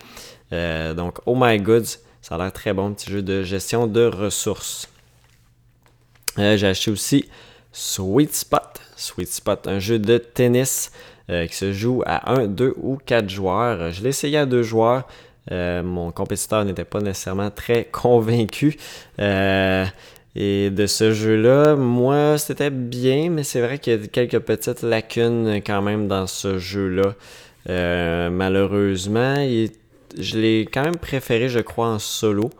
Euh, 0.52 0.94
donc, 0.94 1.18
Oh 1.26 1.36
My 1.36 1.58
Goods, 1.58 1.98
ça 2.22 2.34
a 2.34 2.38
l'air 2.38 2.52
très 2.52 2.72
bon, 2.72 2.92
petit 2.92 3.10
jeu 3.10 3.22
de 3.22 3.42
gestion 3.42 3.86
de 3.86 4.04
ressources. 4.04 4.88
Euh, 6.38 6.56
j'ai 6.56 6.68
acheté 6.68 6.90
aussi 6.90 7.28
Sweet 7.72 8.34
Spot. 8.34 8.80
Sweet 8.96 9.28
Spot, 9.28 9.66
un 9.66 9.78
jeu 9.78 9.98
de 9.98 10.18
tennis 10.18 10.90
euh, 11.30 11.46
qui 11.46 11.54
se 11.54 11.72
joue 11.72 12.02
à 12.06 12.32
1, 12.32 12.46
2 12.46 12.74
ou 12.80 12.98
4 13.04 13.28
joueurs. 13.28 13.92
Je 13.92 14.02
l'ai 14.02 14.10
essayé 14.10 14.38
à 14.38 14.46
2 14.46 14.62
joueurs. 14.62 15.06
mon 15.50 16.10
compétiteur 16.12 16.64
n'était 16.64 16.84
pas 16.84 17.00
nécessairement 17.00 17.50
très 17.50 17.84
convaincu. 17.92 18.76
et 19.18 20.70
de 20.70 20.86
ce 20.86 21.12
jeu-là, 21.12 21.76
moi, 21.76 22.38
c'était 22.38 22.70
bien, 22.70 23.30
mais 23.30 23.42
c'est 23.42 23.60
vrai 23.60 23.78
qu'il 23.78 24.00
y 24.00 24.04
a 24.04 24.06
quelques 24.06 24.40
petites 24.40 24.82
lacunes 24.82 25.60
quand 25.64 25.82
même 25.82 26.08
dans 26.08 26.26
ce 26.26 26.58
jeu-là. 26.58 27.14
malheureusement, 28.30 29.36
il 29.36 29.64
est 29.64 29.87
je 30.18 30.38
l'ai 30.38 30.60
quand 30.72 30.84
même 30.84 30.96
préféré, 30.96 31.48
je 31.48 31.60
crois, 31.60 31.88
en 31.88 31.98
solo. 31.98 32.50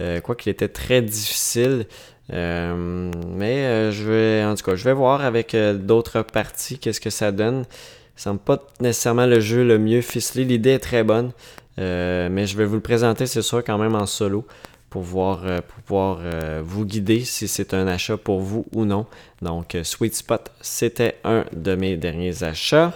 Euh, 0.00 0.20
quoi 0.20 0.34
qu'il 0.34 0.50
était 0.50 0.68
très 0.68 1.02
difficile. 1.02 1.86
Euh, 2.32 3.10
mais 3.34 3.64
euh, 3.64 3.90
je 3.90 4.04
vais, 4.04 4.44
en 4.44 4.54
tout 4.54 4.64
cas, 4.64 4.76
je 4.76 4.84
vais 4.84 4.92
voir 4.92 5.22
avec 5.22 5.56
d'autres 5.56 6.22
parties 6.22 6.78
qu'est-ce 6.78 7.00
que 7.00 7.10
ça 7.10 7.32
donne. 7.32 7.64
Ça 8.14 8.30
semble 8.30 8.40
pas 8.40 8.64
nécessairement 8.80 9.26
le 9.26 9.40
jeu 9.40 9.64
le 9.64 9.78
mieux 9.78 10.00
ficelé. 10.00 10.44
L'idée 10.44 10.70
est 10.70 10.78
très 10.78 11.04
bonne. 11.04 11.32
mais 11.76 12.46
je 12.46 12.56
vais 12.56 12.64
vous 12.64 12.74
le 12.74 12.80
présenter, 12.80 13.26
c'est 13.26 13.42
sûr, 13.42 13.62
quand 13.64 13.78
même 13.78 13.94
en 13.94 14.06
solo 14.06 14.44
pour, 14.90 15.02
voir, 15.02 15.42
pour 15.42 15.82
pouvoir 15.84 16.18
vous 16.62 16.84
guider 16.84 17.20
si 17.20 17.46
c'est 17.46 17.74
un 17.74 17.86
achat 17.86 18.16
pour 18.16 18.40
vous 18.40 18.66
ou 18.74 18.84
non. 18.84 19.06
Donc, 19.40 19.76
Sweet 19.84 20.16
Spot, 20.16 20.50
c'était 20.60 21.16
un 21.22 21.44
de 21.52 21.76
mes 21.76 21.96
derniers 21.96 22.42
achats. 22.42 22.92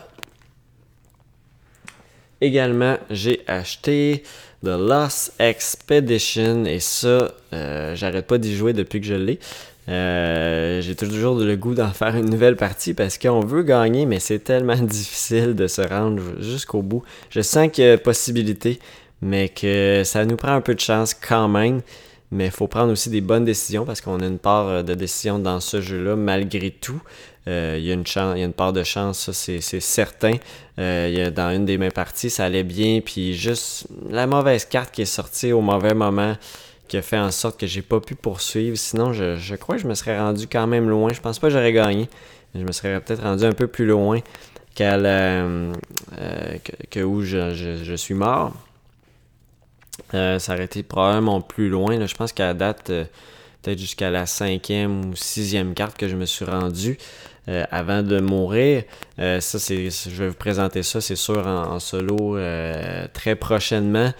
Également, 2.43 2.99
j'ai 3.09 3.41
acheté 3.47 4.25
The 4.65 4.77
Lost 4.77 5.33
Expedition 5.39 6.65
et 6.65 6.81
ça, 6.81 7.33
euh, 7.53 7.95
j'arrête 7.95 8.27
pas 8.27 8.37
d'y 8.37 8.57
jouer 8.57 8.73
depuis 8.73 9.01
que 9.01 9.07
je 9.07 9.15
l'ai. 9.15 9.39
Euh, 9.89 10.81
j'ai 10.81 10.97
toujours 10.97 11.37
le 11.37 11.55
goût 11.55 11.75
d'en 11.77 11.93
faire 11.93 12.17
une 12.17 12.29
nouvelle 12.29 12.57
partie 12.57 12.95
parce 12.95 13.17
qu'on 13.17 13.43
veut 13.43 13.63
gagner, 13.63 14.07
mais 14.07 14.19
c'est 14.19 14.41
tellement 14.41 14.75
difficile 14.81 15.55
de 15.55 15.69
se 15.69 15.83
rendre 15.83 16.21
jusqu'au 16.41 16.83
bout. 16.83 17.05
Je 17.31 17.43
sens 17.43 17.69
qu'il 17.71 17.85
y 17.85 17.89
a 17.89 17.97
possibilité, 17.97 18.81
mais 19.21 19.49
que 19.49 20.03
ça 20.05 20.25
nous 20.25 20.37
prend 20.37 20.55
un 20.55 20.61
peu 20.63 20.75
de 20.75 20.81
chance 20.81 21.15
quand 21.15 21.47
même. 21.47 21.81
Mais 22.33 22.47
il 22.47 22.51
faut 22.51 22.67
prendre 22.67 22.91
aussi 22.91 23.09
des 23.09 23.21
bonnes 23.21 23.45
décisions 23.45 23.85
parce 23.85 24.01
qu'on 24.01 24.19
a 24.19 24.27
une 24.27 24.39
part 24.39 24.67
euh, 24.67 24.83
de 24.83 24.95
décision 24.95 25.39
dans 25.39 25.61
ce 25.61 25.81
jeu-là 25.81 26.17
malgré 26.17 26.73
tout. 26.73 27.01
Euh, 27.49 27.77
il, 27.79 27.85
y 27.85 27.91
a 27.91 27.95
une 28.45 28.53
part 28.53 28.73
de 28.73 28.85
chance, 28.85 29.19
ça 29.19 29.33
c'est 29.33 29.81
certain. 29.81 30.35
Euh, 30.79 31.09
il 31.11 31.19
y 31.19 31.21
a, 31.21 31.31
dans 31.31 31.51
une 31.51 31.65
des 31.65 31.77
mêmes 31.77 31.93
parties, 31.93 32.31
ça 32.31 32.45
allait 32.45 32.63
bien, 32.63 33.01
puis 33.05 33.35
juste 33.35 33.87
la 34.09 34.27
mauvaise 34.27 34.65
carte 34.65 34.93
qui 34.93 35.03
est 35.03 35.07
sortie 35.07 35.53
au 35.53 35.61
mauvais 35.61 35.95
moment 35.95 36.37
qui 36.89 36.99
a 36.99 37.03
fait 37.03 37.19
en 37.19 37.31
sorte 37.31 37.59
que 37.59 37.67
j'ai 37.67 37.81
pas 37.81 38.01
pu 38.01 38.15
poursuivre. 38.15 38.77
Sinon, 38.77 39.15
je, 39.15 39.55
crois 39.55 39.77
que 39.77 39.83
je 39.83 39.89
me 39.89 39.95
serais 39.95 40.19
rendu 40.19 40.47
quand 40.47 40.67
même 40.67 40.91
loin. 40.91 41.11
Je 41.13 41.23
pense 41.23 41.39
pas 41.39 41.47
que 41.47 41.55
j'aurais 41.55 41.73
gagné. 41.73 42.07
Je 42.55 42.61
me 42.61 42.73
serais 42.73 43.01
peut-être 43.01 43.23
rendu 43.23 43.45
un 43.45 43.53
peu 43.53 43.67
plus 43.67 43.87
loin 43.87 44.21
qu'à 44.75 44.99
que, 46.91 47.01
où 47.01 47.23
je, 47.23 47.95
suis 47.97 48.13
mort. 48.13 48.53
ça 50.13 50.53
aurait 50.53 50.65
été 50.65 50.83
probablement 50.83 51.41
plus 51.41 51.71
loin. 51.71 52.05
Je 52.07 52.15
pense 52.15 52.35
qu'à 52.35 52.53
date, 52.53 52.91
euh, 52.91 53.05
peut-être 53.63 53.79
jusqu'à 53.79 54.11
la 54.11 54.27
cinquième 54.27 55.07
ou 55.07 55.17
sixième 55.17 55.73
carte 55.73 55.97
que 55.97 56.09
je 56.09 56.17
me 56.17 56.27
suis 56.27 56.45
rendu. 56.45 56.99
Euh, 57.49 57.65
avant 57.73 58.05
de 58.05 58.21
mourir. 58.21 58.85
Euh, 59.19 59.41
ça, 59.41 59.59
c'est, 59.59 59.91
je 59.91 60.11
vais 60.11 60.29
vous 60.29 60.35
présenter 60.35 60.85
ça, 60.85 61.01
c'est 61.01 61.17
sûr, 61.17 61.45
en, 61.45 61.81
solo 61.81 62.37
euh, 62.37 63.09
très 63.13 63.35
prochainement. 63.35 64.13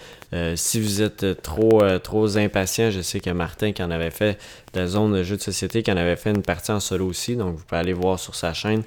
si 0.55 0.81
vous 0.81 1.01
êtes 1.01 1.41
trop, 1.41 1.81
trop 1.99 2.37
impatient, 2.37 2.91
je 2.91 2.99
sais 2.99 3.21
que 3.21 3.29
Martin, 3.29 3.71
qui 3.71 3.81
en 3.81 3.91
avait 3.91 4.11
fait 4.11 4.37
la 4.73 4.87
zone 4.87 5.13
de 5.13 5.23
jeu 5.23 5.37
de 5.37 5.41
société, 5.41 5.83
qui 5.83 5.91
en 5.91 5.95
avait 5.97 6.17
fait 6.17 6.31
une 6.31 6.41
partie 6.41 6.71
en 6.71 6.81
solo 6.81 7.05
aussi, 7.07 7.37
donc 7.37 7.55
vous 7.55 7.63
pouvez 7.63 7.79
aller 7.79 7.93
voir 7.93 8.19
sur 8.19 8.35
sa 8.35 8.53
chaîne. 8.53 8.83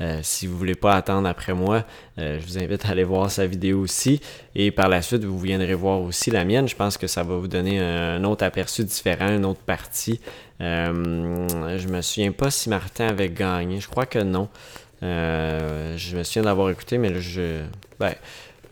Euh, 0.00 0.20
si 0.22 0.46
vous 0.46 0.56
voulez 0.56 0.74
pas 0.74 0.94
attendre 0.94 1.28
après 1.28 1.52
moi, 1.52 1.84
euh, 2.18 2.38
je 2.40 2.46
vous 2.46 2.58
invite 2.58 2.86
à 2.86 2.90
aller 2.90 3.04
voir 3.04 3.30
sa 3.30 3.46
vidéo 3.46 3.80
aussi. 3.80 4.20
Et 4.54 4.70
par 4.70 4.88
la 4.88 5.02
suite, 5.02 5.24
vous 5.24 5.38
viendrez 5.38 5.74
voir 5.74 6.00
aussi 6.00 6.30
la 6.30 6.44
mienne. 6.44 6.68
Je 6.68 6.76
pense 6.76 6.96
que 6.96 7.06
ça 7.06 7.22
va 7.22 7.36
vous 7.36 7.48
donner 7.48 7.80
un, 7.80 8.24
autre 8.24 8.44
aperçu 8.44 8.84
différent, 8.84 9.28
une 9.28 9.44
autre 9.44 9.60
partie. 9.60 10.20
Euh, 10.60 11.78
je 11.78 11.88
me 11.88 12.00
souviens 12.00 12.32
pas 12.32 12.50
si 12.50 12.70
Martin 12.70 13.08
avait 13.08 13.28
gagné. 13.28 13.80
Je 13.80 13.88
crois 13.88 14.06
que 14.06 14.18
non. 14.18 14.48
Euh, 15.02 15.96
je 15.96 16.16
me 16.16 16.22
souviens 16.22 16.42
d'avoir 16.42 16.70
écouté, 16.70 16.96
mais 16.98 17.10
là, 17.10 17.20
je. 17.20 17.62
Ben, 17.98 18.14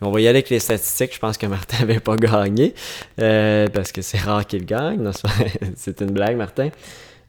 on 0.01 0.11
va 0.11 0.21
y 0.21 0.27
aller 0.27 0.39
avec 0.39 0.49
les 0.49 0.59
statistiques. 0.59 1.13
Je 1.13 1.19
pense 1.19 1.37
que 1.37 1.45
Martin 1.45 1.77
n'avait 1.79 1.99
pas 1.99 2.15
gagné. 2.15 2.73
parce 3.17 3.91
que 3.91 4.01
c'est 4.01 4.19
rare 4.19 4.47
qu'il 4.47 4.65
gagne. 4.65 5.11
C'est 5.75 6.01
une 6.01 6.11
blague, 6.11 6.37
Martin. 6.37 6.69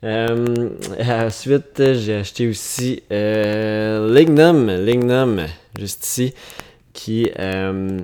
Euh, 0.03 0.71
ensuite, 1.01 1.83
j'ai 1.95 2.15
acheté 2.15 2.49
aussi 2.49 3.03
euh, 3.13 4.15
Lignum, 4.15 4.71
Lignum, 4.71 5.43
juste 5.79 6.07
ici, 6.07 6.35
qui, 6.95 7.31
euh, 7.39 8.01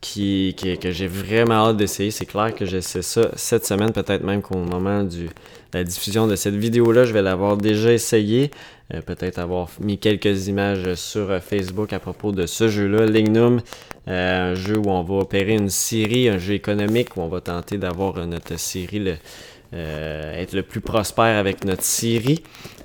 qui, 0.00 0.56
que 0.80 0.90
j'ai 0.90 1.06
vraiment 1.06 1.66
hâte 1.66 1.76
d'essayer. 1.76 2.10
C'est 2.10 2.24
clair 2.24 2.54
que 2.54 2.64
j'essaie 2.64 3.02
ça 3.02 3.30
cette 3.36 3.66
semaine, 3.66 3.92
peut-être 3.92 4.24
même 4.24 4.40
qu'au 4.40 4.56
moment 4.56 5.04
du, 5.04 5.26
de 5.26 5.30
la 5.74 5.84
diffusion 5.84 6.26
de 6.26 6.34
cette 6.34 6.56
vidéo-là, 6.56 7.04
je 7.04 7.12
vais 7.12 7.22
l'avoir 7.22 7.58
déjà 7.58 7.92
essayé. 7.92 8.50
Euh, 8.94 9.02
peut-être 9.02 9.38
avoir 9.38 9.68
mis 9.80 9.98
quelques 9.98 10.48
images 10.48 10.94
sur 10.94 11.42
Facebook 11.42 11.92
à 11.92 11.98
propos 11.98 12.32
de 12.32 12.46
ce 12.46 12.68
jeu-là, 12.68 13.04
Lignum. 13.04 13.60
un 14.06 14.54
jeu 14.54 14.78
où 14.78 14.88
on 14.88 15.02
va 15.02 15.14
opérer 15.16 15.52
une 15.52 15.68
série, 15.68 16.30
un 16.30 16.38
jeu 16.38 16.54
économique 16.54 17.18
où 17.18 17.20
on 17.20 17.28
va 17.28 17.42
tenter 17.42 17.76
d'avoir 17.76 18.26
notre 18.26 18.58
série 18.58 18.98
le, 18.98 19.10
euh, 19.12 19.16
être 19.72 20.52
le 20.52 20.62
plus 20.62 20.80
prospère 20.80 21.38
avec 21.38 21.64
notre 21.64 21.82
série. 21.82 22.42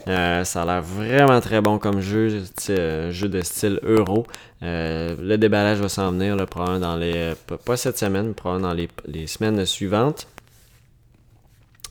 Euh, 0.07 0.45
ça 0.45 0.61
a 0.61 0.65
l'air 0.65 0.81
vraiment 0.81 1.41
très 1.41 1.59
bon 1.59 1.79
comme 1.79 1.99
jeu, 1.99 2.43
euh, 2.69 3.11
jeu 3.11 3.27
de 3.27 3.41
style 3.41 3.79
euro. 3.83 4.25
le 4.61 5.35
déballage 5.35 5.79
va 5.79 5.89
s'en 5.89 6.11
venir, 6.11 6.37
probablement 6.45 6.79
dans 6.79 6.95
les. 6.95 7.33
Pas 7.65 7.75
cette 7.75 7.97
semaine, 7.97 8.33
probablement 8.33 8.69
dans 8.69 8.87
les, 9.05 9.27
semaines 9.27 9.65
suivantes. 9.65 10.27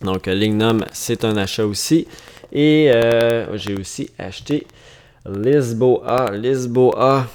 Donc, 0.03 0.27
Lignum, 0.27 0.85
c'est 0.93 1.25
un 1.25 1.37
achat 1.37 1.67
aussi. 1.67 2.07
Et 2.53 2.91
j'ai 3.55 3.75
aussi 3.75 4.11
acheté 4.19 4.67
Lisboa. 5.27 6.31
Lisboa 6.33 7.27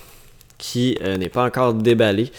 qui 0.57 0.97
n'est 1.01 1.29
pas 1.29 1.45
encore 1.45 1.73
déballé. 1.73 2.31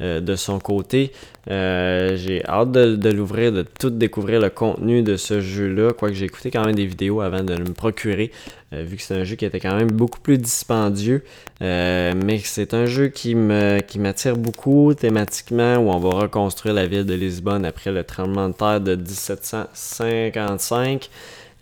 Euh, 0.00 0.20
de 0.20 0.34
son 0.34 0.58
côté. 0.58 1.12
Euh, 1.50 2.16
j'ai 2.16 2.44
hâte 2.46 2.72
de, 2.72 3.10
l'ouvrir, 3.10 3.52
de 3.52 3.62
tout 3.62 3.90
découvrir 3.90 4.40
le 4.40 4.50
contenu 4.50 5.02
de 5.02 5.16
ce 5.16 5.40
jeu-là, 5.40 5.92
quoique 5.92 6.14
j'ai 6.14 6.24
écouté 6.24 6.50
quand 6.50 6.64
même 6.64 6.74
des 6.74 6.86
vidéos 6.86 7.20
avant 7.20 7.42
de 7.42 7.54
me 7.54 7.72
procurer, 7.72 8.30
euh, 8.72 8.82
vu 8.82 8.96
que 8.96 9.02
c'est 9.02 9.14
un 9.14 9.24
jeu 9.24 9.36
qui 9.36 9.44
était 9.44 9.60
quand 9.60 9.76
même 9.76 9.90
beaucoup 9.90 10.20
plus 10.20 10.38
dispendieux. 10.38 11.22
mais 11.60 12.38
c'est 12.44 12.74
un 12.74 12.86
jeu 12.86 13.08
qui 13.08 13.34
me 13.34 13.80
qui 13.80 13.98
m'attire 13.98 14.36
beaucoup 14.36 14.94
thématiquement, 14.94 15.76
où 15.76 15.90
on 15.90 15.98
va 15.98 16.10
reconstruire 16.10 16.74
la 16.74 16.86
ville 16.86 17.04
de 17.04 17.14
Lisbonne 17.14 17.64
après 17.64 17.92
le 17.92 18.04
tremblement 18.04 18.48
de 18.48 18.54
terre 18.54 18.80
de 18.80 18.96
1755. 18.96 21.10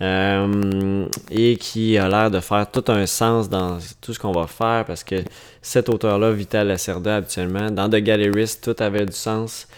Euh, 0.02 1.06
et 1.30 1.56
qui 1.56 1.96
a 1.96 2.08
l'air 2.08 2.28
de 2.28 2.40
faire 2.40 2.68
tout 2.68 2.84
un 2.88 3.06
sens 3.06 3.48
dans 3.48 3.78
tout 4.00 4.12
ce 4.12 4.18
qu'on 4.18 4.32
va 4.32 4.48
faire 4.48 4.84
parce 4.84 5.04
que 5.04 5.22
cet 5.60 5.88
auteur-là, 5.88 6.32
Vital 6.32 6.66
Lacerda, 6.66 7.16
habituellement, 7.16 7.70
dans 7.70 7.88
The 7.88 7.96
Galleries, 7.96 8.56
tout 8.60 8.74
avait 8.80 9.06
du 9.06 9.12
sens. 9.12 9.68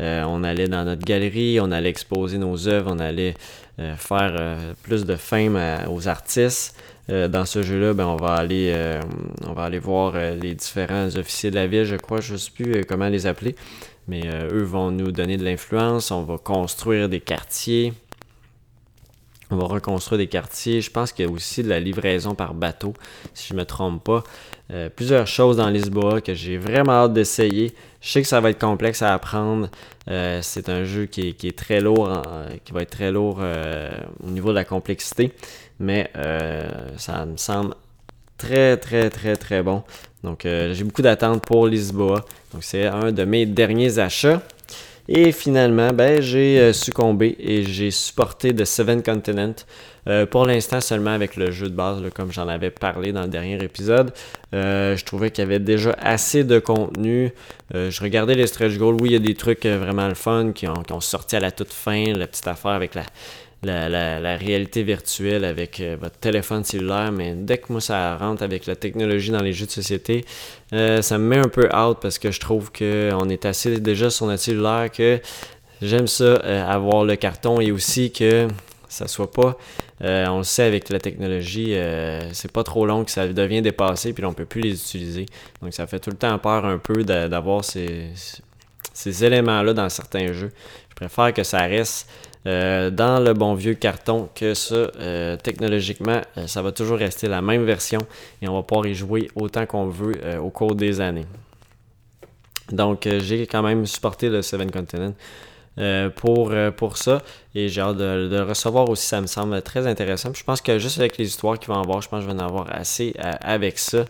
Euh, 0.00 0.24
on 0.26 0.42
allait 0.42 0.68
dans 0.68 0.84
notre 0.84 1.04
galerie, 1.04 1.60
on 1.60 1.70
allait 1.70 1.90
exposer 1.90 2.38
nos 2.38 2.66
œuvres, 2.66 2.90
on 2.92 2.98
allait 2.98 3.34
euh, 3.78 3.94
faire 3.96 4.56
plus 4.82 5.04
de 5.04 5.16
fame 5.16 5.60
aux 5.90 6.08
artistes. 6.08 6.74
dans 7.08 7.44
ce 7.44 7.62
jeu-là, 7.62 7.92
ben, 7.92 8.06
on, 8.06 8.14
on 8.14 9.52
va 9.52 9.62
aller 9.62 9.78
voir 9.78 10.14
les 10.40 10.54
différents 10.54 11.14
officiers 11.14 11.50
de 11.50 11.56
la 11.56 11.66
ville, 11.66 11.84
je 11.84 11.96
crois, 11.96 12.20
je 12.20 12.32
ne 12.32 12.38
sais 12.38 12.50
plus 12.50 12.84
comment 12.86 13.08
les 13.08 13.26
appeler, 13.26 13.54
mais 14.08 14.22
eux 14.50 14.64
vont 14.64 14.90
nous 14.90 15.12
donner 15.12 15.36
de 15.36 15.44
l'influence, 15.44 16.10
on 16.10 16.22
va 16.22 16.38
construire 16.38 17.08
des 17.08 17.20
quartiers, 17.20 17.92
on 19.50 19.56
va 19.56 19.66
reconstruire 19.66 20.18
des 20.18 20.26
quartiers. 20.26 20.80
Je 20.80 20.90
pense 20.90 21.12
qu'il 21.12 21.26
y 21.26 21.28
a 21.28 21.30
aussi 21.30 21.62
de 21.62 21.68
la 21.68 21.80
livraison 21.80 22.34
par 22.34 22.54
bateau, 22.54 22.94
si 23.34 23.48
je 23.48 23.54
ne 23.54 23.60
me 23.60 23.64
trompe 23.64 24.02
pas. 24.02 24.24
Euh, 24.72 24.88
plusieurs 24.88 25.26
choses 25.26 25.58
dans 25.58 25.68
Lisboa 25.68 26.20
que 26.20 26.34
j'ai 26.34 26.56
vraiment 26.56 26.92
hâte 26.92 27.12
d'essayer. 27.12 27.74
Je 28.00 28.10
sais 28.10 28.22
que 28.22 28.28
ça 28.28 28.40
va 28.40 28.50
être 28.50 28.60
complexe 28.60 29.02
à 29.02 29.12
apprendre. 29.12 29.68
Euh, 30.10 30.40
c'est 30.42 30.68
un 30.68 30.84
jeu 30.84 31.06
qui 31.06 31.28
est, 31.28 31.56
très 31.56 31.80
lourd, 31.80 32.22
qui 32.64 32.72
va 32.72 32.82
être 32.82 32.90
très 32.90 33.10
lourd 33.12 33.38
euh, 33.40 33.90
au 34.26 34.30
niveau 34.30 34.50
de 34.50 34.54
la 34.54 34.64
complexité. 34.64 35.32
Mais 35.80 36.10
ça 36.96 37.26
me 37.26 37.36
semble 37.36 37.74
très, 38.38 38.76
très, 38.76 39.10
très, 39.10 39.36
très 39.36 39.62
bon. 39.62 39.82
Donc, 40.22 40.42
j'ai 40.44 40.84
beaucoup 40.84 41.02
d'attentes 41.02 41.44
pour 41.44 41.66
Lisboa. 41.66 42.24
Donc, 42.52 42.62
c'est 42.62 42.86
un 42.86 43.12
de 43.12 43.24
mes 43.24 43.44
derniers 43.44 43.98
achats. 43.98 44.40
Et 45.08 45.32
finalement, 45.32 45.92
ben, 45.92 46.22
j'ai 46.22 46.58
euh, 46.58 46.72
succombé 46.72 47.36
et 47.38 47.62
j'ai 47.62 47.90
supporté 47.90 48.54
The 48.54 48.64
Seven 48.64 49.02
Continent. 49.02 49.54
Euh, 50.06 50.26
pour 50.26 50.46
l'instant 50.46 50.80
seulement 50.80 51.12
avec 51.12 51.36
le 51.36 51.50
jeu 51.50 51.68
de 51.68 51.74
base, 51.74 52.02
comme 52.14 52.32
j'en 52.32 52.48
avais 52.48 52.70
parlé 52.70 53.12
dans 53.12 53.22
le 53.22 53.28
dernier 53.28 53.62
épisode. 53.62 54.12
Euh, 54.54 54.96
je 54.96 55.04
trouvais 55.04 55.30
qu'il 55.30 55.42
y 55.42 55.46
avait 55.46 55.58
déjà 55.58 55.94
assez 55.98 56.44
de 56.44 56.58
contenu. 56.58 57.32
je 57.72 58.02
regardais 58.02 58.34
les 58.34 58.46
stretch 58.46 58.76
goals. 58.78 58.96
Oui, 59.00 59.10
il 59.10 59.12
y 59.12 59.16
a 59.16 59.18
des 59.18 59.34
trucs 59.34 59.66
vraiment 59.66 60.08
le 60.08 60.14
fun 60.14 60.52
qui 60.52 60.66
ont, 60.68 60.82
qui 60.82 60.92
ont 60.92 61.00
sorti 61.00 61.36
à 61.36 61.40
la 61.40 61.50
toute 61.50 61.72
fin. 61.72 62.12
La 62.14 62.26
petite 62.26 62.48
affaire 62.48 62.72
avec 62.72 62.94
la, 62.94 63.04
la, 63.64 64.36
réalité 64.36 64.82
virtuelle 64.82 65.44
avec 65.44 65.80
euh, 65.80 65.96
votre 66.00 66.16
téléphone 66.18 66.64
cellulaire, 66.64 67.12
mais 67.12 67.34
dès 67.34 67.58
que 67.58 67.72
moi 67.72 67.80
ça 67.80 68.16
rentre 68.16 68.42
avec 68.42 68.66
la 68.66 68.76
technologie 68.76 69.30
dans 69.30 69.42
les 69.42 69.52
jeux 69.52 69.66
de 69.66 69.70
société, 69.70 70.24
euh, 70.72 71.02
ça 71.02 71.18
me 71.18 71.24
met 71.24 71.38
un 71.38 71.48
peu 71.48 71.68
out 71.74 71.98
parce 72.00 72.18
que 72.18 72.30
je 72.30 72.40
trouve 72.40 72.70
qu'on 72.72 73.28
est 73.28 73.44
assez 73.44 73.80
déjà 73.80 74.10
sur 74.10 74.26
notre 74.26 74.42
cellulaire 74.42 74.90
que 74.90 75.20
j'aime 75.82 76.06
ça 76.06 76.24
euh, 76.24 76.66
avoir 76.66 77.04
le 77.04 77.16
carton 77.16 77.60
et 77.60 77.72
aussi 77.72 78.12
que 78.12 78.48
ça 78.88 79.08
soit 79.08 79.30
pas 79.30 79.56
on 80.00 80.38
le 80.38 80.44
sait 80.44 80.64
avec 80.64 80.90
la 80.90 81.00
technologie, 81.00 81.74
c'est 82.32 82.52
pas 82.52 82.62
trop 82.62 82.84
long 82.84 83.04
que 83.04 83.10
ça 83.10 83.26
devient 83.26 83.62
dépassé, 83.62 84.12
puis 84.12 84.26
on 84.26 84.34
peut 84.34 84.44
plus 84.44 84.60
les 84.60 84.74
utiliser. 84.74 85.24
Donc 85.62 85.72
ça 85.72 85.86
fait 85.86 85.98
tout 85.98 86.10
le 86.10 86.16
temps 86.16 86.38
peur 86.38 86.66
un 86.66 86.76
peu 86.76 87.04
d'avoir 87.04 87.64
ces, 87.64 88.10
ces 88.92 89.24
éléments-là 89.24 89.72
dans 89.72 89.88
certains 89.88 90.34
jeux. 90.34 90.52
Je 90.90 90.94
préfère 90.94 91.32
que 91.32 91.42
ça 91.42 91.62
reste 91.62 92.06
euh, 92.46 92.90
dans 92.90 93.20
le 93.20 93.32
bon 93.32 93.54
vieux 93.54 93.74
carton 93.74 94.28
que 94.34 94.52
ça, 94.52 94.74
euh, 94.74 95.36
technologiquement, 95.36 96.20
euh, 96.36 96.46
ça 96.46 96.60
va 96.60 96.72
toujours 96.72 96.98
rester 96.98 97.26
la 97.26 97.40
même 97.40 97.64
version 97.64 98.00
et 98.42 98.48
on 98.48 98.54
va 98.54 98.62
pouvoir 98.62 98.86
y 98.86 98.94
jouer 98.94 99.30
autant 99.34 99.64
qu'on 99.64 99.86
veut 99.86 100.14
au 100.38 100.50
cours 100.50 100.74
des 100.74 101.00
années. 101.00 101.26
Donc, 102.70 103.08
j'ai 103.20 103.46
quand 103.46 103.62
même 103.62 103.86
supporté 103.86 104.28
le 104.28 104.42
Seven 104.42 104.70
Continent. 104.70 105.14
pour, 106.16 106.52
pour 106.76 106.96
ça. 106.96 107.20
Et 107.54 107.68
j'ai 107.68 107.80
hâte 107.80 107.96
de, 107.96 108.28
le 108.30 108.42
recevoir 108.42 108.88
aussi, 108.88 109.06
ça 109.06 109.20
me 109.20 109.26
semble 109.26 109.60
très 109.62 109.86
intéressant. 109.86 110.32
je 110.32 110.44
pense 110.44 110.60
que 110.60 110.78
juste 110.78 110.98
avec 110.98 111.18
les 111.18 111.26
histoires 111.26 111.58
qu'il 111.58 111.68
va 111.68 111.74
en 111.74 111.82
avoir, 111.82 112.00
je 112.00 112.08
pense 112.08 112.24
que 112.24 112.30
je 112.30 112.34
vais 112.34 112.40
en 112.40 112.46
avoir 112.46 112.66
assez 112.70 113.14
avec 113.18 113.78
ça 113.78 114.04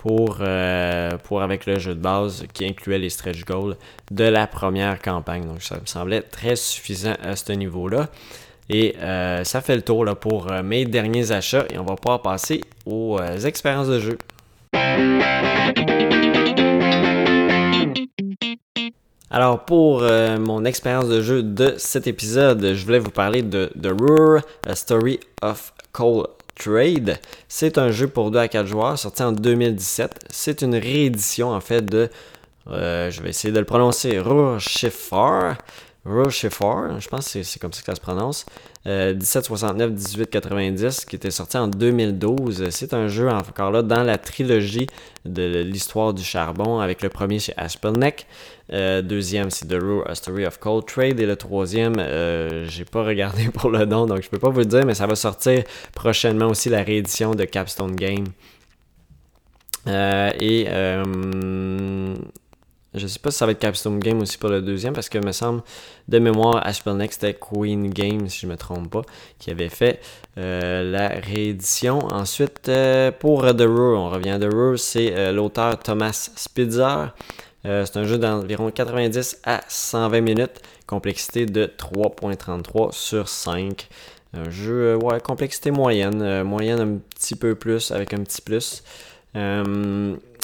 pour, 0.00 0.38
euh, 0.40 1.18
pour 1.24 1.42
avec 1.42 1.66
le 1.66 1.78
jeu 1.78 1.94
de 1.94 2.00
base 2.00 2.46
qui 2.54 2.64
incluait 2.64 2.98
les 2.98 3.10
stretch 3.10 3.44
goals 3.44 3.76
de 4.10 4.24
la 4.24 4.46
première 4.46 5.00
campagne. 5.00 5.44
Donc 5.44 5.62
ça 5.62 5.74
me 5.74 5.84
semblait 5.84 6.22
très 6.22 6.56
suffisant 6.56 7.14
à 7.22 7.36
ce 7.36 7.52
niveau-là. 7.52 8.08
Et 8.70 8.96
euh, 8.98 9.44
ça 9.44 9.60
fait 9.60 9.76
le 9.76 9.82
tour 9.82 10.06
là, 10.06 10.14
pour 10.14 10.50
euh, 10.50 10.62
mes 10.62 10.86
derniers 10.86 11.32
achats 11.32 11.66
et 11.70 11.78
on 11.78 11.84
va 11.84 11.96
pouvoir 11.96 12.22
passer 12.22 12.62
aux 12.86 13.20
expériences 13.44 13.88
de 13.88 14.00
jeu. 14.00 14.18
Alors 19.30 19.64
pour 19.66 20.02
mon 20.40 20.64
expérience 20.64 21.08
de 21.08 21.20
jeu 21.20 21.42
de 21.42 21.74
cet 21.76 22.06
épisode, 22.06 22.72
je 22.72 22.84
voulais 22.84 22.98
vous 22.98 23.10
parler 23.10 23.42
de 23.42 23.70
The 23.80 23.92
Roar, 24.00 24.42
A 24.66 24.74
Story 24.74 25.20
of 25.42 25.72
Cole 25.92 26.26
Trade. 26.60 27.18
C'est 27.48 27.78
un 27.78 27.90
jeu 27.90 28.06
pour 28.06 28.30
2 28.30 28.38
à 28.38 28.48
4 28.48 28.66
joueurs 28.66 28.98
sorti 28.98 29.22
en 29.22 29.32
2017. 29.32 30.26
C'est 30.30 30.62
une 30.62 30.74
réédition 30.74 31.50
en 31.50 31.60
fait 31.60 31.82
de, 31.82 32.10
euh, 32.68 33.10
je 33.10 33.22
vais 33.22 33.30
essayer 33.30 33.52
de 33.52 33.58
le 33.58 33.64
prononcer, 33.64 34.18
Rochefort. 34.18 35.54
Rochefort, 36.06 36.98
je 36.98 37.08
pense 37.08 37.30
que 37.30 37.42
c'est 37.42 37.58
comme 37.58 37.74
ça 37.74 37.80
que 37.80 37.86
ça 37.86 37.94
se 37.94 38.00
prononce. 38.00 38.46
1769-1890, 38.86 40.84
euh, 40.84 40.90
qui 41.06 41.16
était 41.16 41.30
sorti 41.30 41.58
en 41.58 41.68
2012. 41.68 42.70
C'est 42.70 42.94
un 42.94 43.08
jeu 43.08 43.28
encore 43.28 43.70
là 43.70 43.82
dans 43.82 44.02
la 44.02 44.16
trilogie 44.16 44.86
de 45.26 45.60
l'histoire 45.62 46.14
du 46.14 46.24
charbon, 46.24 46.80
avec 46.80 47.02
le 47.02 47.10
premier 47.10 47.38
chez 47.38 47.52
Aspelneck. 47.58 48.26
Euh, 48.72 49.02
deuxième, 49.02 49.50
c'est 49.50 49.66
The 49.66 49.78
Rue, 49.78 50.02
A 50.06 50.14
Story 50.14 50.46
of 50.46 50.58
Cold 50.58 50.86
Trade. 50.86 51.20
Et 51.20 51.26
le 51.26 51.36
troisième, 51.36 51.96
euh, 51.98 52.64
j'ai 52.66 52.86
pas 52.86 53.02
regardé 53.02 53.48
pour 53.52 53.68
le 53.68 53.84
nom, 53.84 54.06
donc 54.06 54.22
je 54.22 54.30
peux 54.30 54.38
pas 54.38 54.48
vous 54.48 54.60
le 54.60 54.66
dire, 54.66 54.86
mais 54.86 54.94
ça 54.94 55.06
va 55.06 55.16
sortir 55.16 55.64
prochainement 55.94 56.46
aussi 56.46 56.70
la 56.70 56.82
réédition 56.82 57.34
de 57.34 57.44
Capstone 57.44 57.94
Game. 57.94 58.24
et 59.86 60.66
je 63.00 63.06
sais 63.06 63.18
pas 63.18 63.30
si 63.30 63.38
ça 63.38 63.46
va 63.46 63.52
être 63.52 63.58
Capstone 63.58 63.98
Game 63.98 64.20
aussi 64.20 64.38
pour 64.38 64.50
le 64.50 64.62
deuxième, 64.62 64.92
parce 64.92 65.08
que 65.08 65.18
me 65.18 65.32
semble, 65.32 65.62
de 66.08 66.18
mémoire, 66.18 66.64
Next 66.86 67.20
c'était 67.20 67.34
Queen 67.34 67.90
Game, 67.90 68.28
si 68.28 68.40
je 68.40 68.46
me 68.46 68.56
trompe 68.56 68.90
pas, 68.90 69.02
qui 69.38 69.50
avait 69.50 69.68
fait 69.68 70.00
euh, 70.38 70.90
la 70.90 71.08
réédition. 71.08 71.98
Ensuite, 72.12 72.68
euh, 72.68 73.10
pour 73.10 73.42
The 73.42 73.62
Roar, 73.62 74.00
on 74.00 74.10
revient 74.10 74.30
à 74.30 74.38
The 74.38 74.52
Roar, 74.52 74.78
c'est 74.78 75.12
euh, 75.16 75.32
l'auteur 75.32 75.78
Thomas 75.78 76.30
Spitzer. 76.36 77.12
c'est 77.64 77.96
un 77.96 78.04
jeu 78.04 78.18
d'environ 78.18 78.70
90 78.70 79.40
à 79.44 79.60
120 79.68 80.20
minutes, 80.20 80.62
complexité 80.86 81.46
de 81.46 81.66
3.33 81.66 82.92
sur 82.92 83.28
5. 83.28 83.88
Un 84.32 84.48
jeu, 84.48 84.96
ouais, 84.96 85.20
complexité 85.20 85.70
moyenne, 85.70 86.44
moyenne 86.44 86.80
un 86.80 86.98
petit 87.14 87.34
peu 87.34 87.54
plus, 87.54 87.90
avec 87.90 88.14
un 88.14 88.22
petit 88.22 88.42
plus 88.42 88.84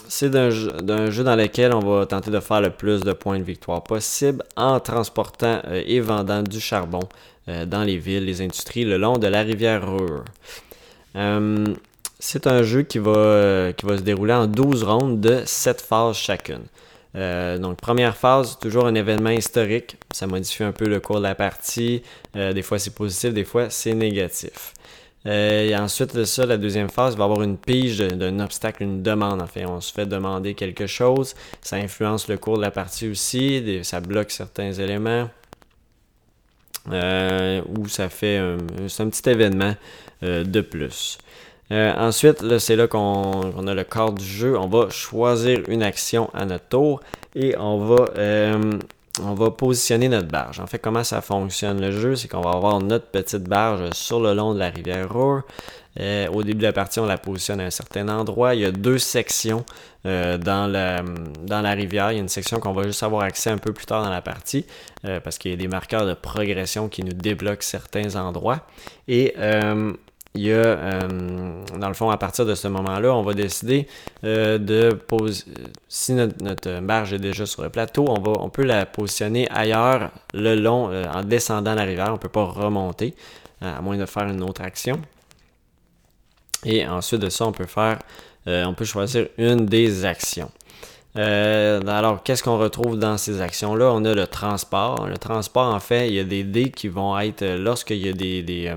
c'est 0.08 0.30
d'un 0.30 0.50
jeu, 0.50 0.72
dans 0.72 1.36
lequel 1.36 1.72
on 1.72 1.80
va 1.80 2.06
tenter 2.06 2.30
de 2.30 2.40
faire 2.40 2.60
le 2.60 2.70
plus 2.70 3.02
de 3.02 3.12
points 3.12 3.38
de 3.38 3.44
victoire 3.44 3.82
possible 3.82 4.42
en 4.56 4.80
transportant 4.80 5.60
euh, 5.66 5.82
et 5.86 6.00
vendant 6.00 6.42
du 6.42 6.60
charbon 6.60 7.00
euh, 7.48 7.66
dans 7.66 7.82
les 7.82 7.96
villes, 7.96 8.24
les 8.24 8.42
industries 8.42 8.84
le 8.84 8.96
long 8.96 9.18
de 9.18 9.26
la 9.26 9.42
rivière 9.42 9.88
Ruhr. 9.88 10.24
Euh, 11.16 11.66
c'est 12.18 12.46
un 12.46 12.62
jeu 12.62 12.82
qui 12.82 12.98
va, 12.98 13.72
qui 13.76 13.86
va 13.86 13.98
se 13.98 14.02
dérouler 14.02 14.32
en 14.32 14.46
12 14.46 14.82
rondes 14.84 15.20
de 15.20 15.42
7 15.44 15.80
phases 15.80 16.16
chacune. 16.16 16.64
donc, 17.14 17.78
première 17.78 18.16
phase, 18.16 18.58
toujours 18.58 18.86
un 18.86 18.94
événement 18.94 19.30
historique. 19.30 19.96
Ça 20.12 20.26
modifie 20.26 20.64
un 20.64 20.72
peu 20.72 20.86
le 20.86 21.00
cours 21.00 21.16
de 21.16 21.22
la 21.22 21.34
partie. 21.34 22.02
des 22.34 22.62
fois, 22.62 22.78
c'est 22.78 22.94
positif, 22.94 23.34
des 23.34 23.44
fois, 23.44 23.68
c'est 23.68 23.94
négatif. 23.94 24.72
Euh, 25.26 25.68
et 25.68 25.76
ensuite 25.76 26.24
ça, 26.24 26.46
la 26.46 26.56
deuxième 26.56 26.88
phase 26.88 27.16
va 27.16 27.24
avoir 27.24 27.42
une 27.42 27.56
pige 27.56 27.98
d'un 27.98 28.38
obstacle, 28.40 28.82
une 28.82 29.02
demande. 29.02 29.42
En 29.42 29.46
fait, 29.46 29.66
on 29.66 29.80
se 29.80 29.92
fait 29.92 30.06
demander 30.06 30.54
quelque 30.54 30.86
chose. 30.86 31.34
Ça 31.62 31.76
influence 31.76 32.28
le 32.28 32.38
cours 32.38 32.56
de 32.56 32.62
la 32.62 32.70
partie 32.70 33.08
aussi. 33.08 33.80
ça 33.82 34.00
bloque 34.00 34.30
certains 34.30 34.72
éléments. 34.72 35.28
Euh, 36.92 37.62
ou 37.76 37.88
ça 37.88 38.08
fait 38.08 38.36
un, 38.36 38.58
un 38.58 39.08
petit 39.08 39.28
événement 39.28 39.74
euh, 40.22 40.44
de 40.44 40.60
plus. 40.60 41.18
ensuite, 41.72 42.58
c'est 42.58 42.76
là 42.76 42.86
qu'on 42.86 43.66
a 43.66 43.74
le 43.74 43.84
corps 43.84 44.12
du 44.12 44.24
jeu. 44.24 44.56
On 44.56 44.68
va 44.68 44.88
choisir 44.90 45.62
une 45.68 45.82
action 45.82 46.30
à 46.32 46.44
notre 46.44 46.68
tour 46.68 47.00
et 47.34 47.56
on 47.58 47.78
va 47.78 48.06
on 49.22 49.34
va 49.34 49.50
positionner 49.50 50.08
notre 50.08 50.28
barge. 50.28 50.60
En 50.60 50.66
fait, 50.66 50.78
comment 50.78 51.04
ça 51.04 51.20
fonctionne? 51.20 51.80
Le 51.80 51.92
jeu, 51.92 52.16
c'est 52.16 52.28
qu'on 52.28 52.40
va 52.40 52.50
avoir 52.50 52.80
notre 52.80 53.06
petite 53.06 53.44
barge 53.44 53.90
sur 53.92 54.20
le 54.20 54.34
long 54.34 54.54
de 54.54 54.58
la 54.58 54.70
rivière 54.70 55.12
Roar. 55.12 55.42
Euh, 55.98 56.28
au 56.28 56.42
début 56.42 56.58
de 56.58 56.62
la 56.64 56.72
partie, 56.72 57.00
on 57.00 57.06
la 57.06 57.16
positionne 57.18 57.60
à 57.60 57.64
un 57.64 57.70
certain 57.70 58.08
endroit. 58.08 58.54
Il 58.54 58.60
y 58.60 58.64
a 58.64 58.70
deux 58.70 58.98
sections 58.98 59.64
euh, 60.04 60.36
dans, 60.36 60.66
la, 60.66 61.72
rivière. 61.72 62.12
Il 62.12 62.16
y 62.16 62.18
a 62.18 62.22
une 62.22 62.28
section 62.28 62.60
qu'on 62.60 62.72
va 62.72 62.82
juste 62.82 63.02
avoir 63.02 63.22
accès 63.22 63.50
un 63.50 63.58
peu 63.58 63.72
plus 63.72 63.86
tard 63.86 64.04
dans 64.04 64.10
la 64.10 64.22
partie 64.22 64.66
euh, 65.04 65.20
parce 65.20 65.38
qu'il 65.38 65.50
y 65.50 65.54
a 65.54 65.56
des 65.56 65.68
marqueurs 65.68 66.06
de 66.06 66.14
progression 66.14 66.88
qui 66.88 67.02
nous 67.02 67.14
débloquent 67.14 67.62
certains 67.62 68.16
endroits. 68.16 68.66
Et 69.08 69.34
il 70.36 70.42
y 70.42 70.52
a, 70.52 70.56
euh, 70.56 71.62
dans 71.78 71.88
le 71.88 71.94
fond, 71.94 72.10
à 72.10 72.18
partir 72.18 72.44
de 72.44 72.54
ce 72.54 72.68
moment-là, 72.68 73.14
on 73.14 73.22
va 73.22 73.32
décider 73.32 73.86
euh, 74.24 74.58
de 74.58 74.90
poser. 74.92 75.44
Si 75.88 76.12
notre, 76.12 76.80
marge 76.80 77.12
est 77.14 77.18
déjà 77.18 77.46
sur 77.46 77.62
le 77.62 77.70
plateau, 77.70 78.04
on, 78.08 78.20
va, 78.20 78.32
on 78.40 78.50
peut 78.50 78.64
la 78.64 78.84
positionner 78.86 79.48
ailleurs 79.50 80.10
le 80.34 80.54
long, 80.54 80.90
euh, 80.90 81.04
en 81.12 81.22
descendant 81.22 81.74
la 81.74 81.82
rivière. 81.82 82.08
On 82.10 82.12
ne 82.12 82.18
peut 82.18 82.28
pas 82.28 82.44
remonter, 82.44 83.14
à 83.60 83.80
moins 83.80 83.96
de 83.96 84.06
faire 84.06 84.28
une 84.28 84.42
autre 84.42 84.62
action. 84.62 85.00
Et 86.64 86.86
ensuite 86.86 87.20
de 87.20 87.30
ça, 87.30 87.46
on 87.46 87.52
peut 87.52 87.66
faire, 87.66 87.98
on 88.46 88.74
peut 88.74 88.84
choisir 88.84 89.28
une 89.38 89.66
des 89.66 90.04
actions. 90.04 90.50
alors, 91.14 92.22
qu'est-ce 92.24 92.42
qu'on 92.42 92.58
retrouve 92.58 92.98
dans 92.98 93.16
ces 93.16 93.40
actions-là? 93.40 93.92
On 93.92 94.04
a 94.04 94.14
le 94.14 94.26
transport. 94.26 95.06
Le 95.06 95.16
transport, 95.16 95.72
en 95.72 95.80
fait, 95.80 96.08
il 96.08 96.14
y 96.14 96.20
a 96.20 96.24
des 96.24 96.44
dés 96.44 96.70
qui 96.70 96.88
vont 96.88 97.18
être 97.18 97.44
lorsqu'il 97.44 98.04
y 98.04 98.08
a 98.08 98.12
des, 98.12 98.74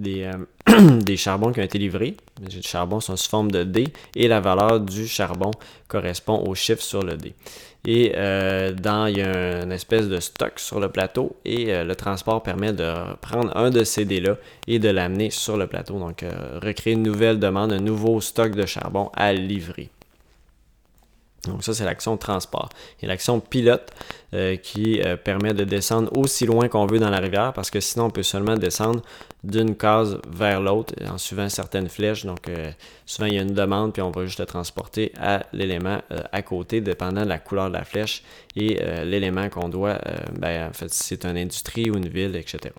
des, 0.00 0.30
des 1.00 1.16
charbons 1.16 1.52
qui 1.52 1.60
ont 1.60 1.64
été 1.64 1.78
livrés. 1.78 2.16
Les 2.42 2.62
charbons 2.62 3.00
sont 3.00 3.16
sous 3.16 3.28
forme 3.28 3.50
de 3.50 3.64
D 3.64 3.88
et 4.16 4.28
la 4.28 4.40
valeur 4.40 4.80
du 4.80 5.06
charbon 5.06 5.50
correspond 5.88 6.42
au 6.46 6.54
chiffre 6.54 6.82
sur 6.82 7.02
le 7.02 7.16
D. 7.16 7.34
Et 7.86 8.12
euh, 8.14 8.72
dans, 8.72 9.06
il 9.06 9.18
y 9.18 9.22
a 9.22 9.62
une 9.62 9.72
espèce 9.72 10.08
de 10.08 10.20
stock 10.20 10.58
sur 10.58 10.80
le 10.80 10.90
plateau 10.90 11.36
et 11.44 11.72
euh, 11.72 11.84
le 11.84 11.96
transport 11.96 12.42
permet 12.42 12.72
de 12.72 12.92
prendre 13.22 13.56
un 13.56 13.70
de 13.70 13.84
ces 13.84 14.04
dés-là 14.04 14.36
et 14.66 14.78
de 14.78 14.90
l'amener 14.90 15.30
sur 15.30 15.56
le 15.56 15.66
plateau. 15.66 15.98
Donc, 15.98 16.22
euh, 16.22 16.58
recréer 16.62 16.92
une 16.92 17.02
nouvelle 17.02 17.38
demande, 17.38 17.72
un 17.72 17.80
nouveau 17.80 18.20
stock 18.20 18.54
de 18.54 18.66
charbon 18.66 19.10
à 19.14 19.32
livrer. 19.32 19.88
Donc 21.46 21.64
ça, 21.64 21.72
c'est 21.72 21.84
l'action 21.84 22.16
transport. 22.18 22.68
Il 22.98 23.04
y 23.04 23.06
a 23.06 23.08
l'action 23.08 23.40
pilote 23.40 23.90
euh, 24.34 24.56
qui 24.56 25.00
euh, 25.00 25.16
permet 25.16 25.54
de 25.54 25.64
descendre 25.64 26.14
aussi 26.16 26.44
loin 26.44 26.68
qu'on 26.68 26.86
veut 26.86 26.98
dans 26.98 27.08
la 27.08 27.18
rivière 27.18 27.52
parce 27.54 27.70
que 27.70 27.80
sinon, 27.80 28.06
on 28.06 28.10
peut 28.10 28.22
seulement 28.22 28.56
descendre 28.56 29.00
d'une 29.42 29.74
case 29.74 30.18
vers 30.28 30.60
l'autre 30.60 30.92
en 31.10 31.16
suivant 31.16 31.48
certaines 31.48 31.88
flèches. 31.88 32.26
Donc 32.26 32.48
euh, 32.48 32.70
souvent, 33.06 33.26
il 33.26 33.34
y 33.34 33.38
a 33.38 33.42
une 33.42 33.54
demande 33.54 33.94
puis 33.94 34.02
on 34.02 34.10
va 34.10 34.26
juste 34.26 34.40
le 34.40 34.46
transporter 34.46 35.12
à 35.18 35.44
l'élément 35.54 36.00
à 36.32 36.42
côté 36.42 36.82
dépendant 36.82 37.22
de 37.22 37.28
la 37.28 37.38
couleur 37.38 37.68
de 37.68 37.74
la 37.74 37.84
flèche 37.84 38.22
et 38.56 38.78
l'élément 39.04 39.48
qu'on 39.48 39.68
doit, 39.68 39.98
ben, 40.38 40.68
en 40.68 40.72
fait, 40.72 40.92
si 40.92 41.04
c'est 41.04 41.24
une 41.24 41.36
industrie 41.36 41.90
ou 41.90 41.96
une 41.96 42.08
ville, 42.08 42.36
etc. 42.36 42.70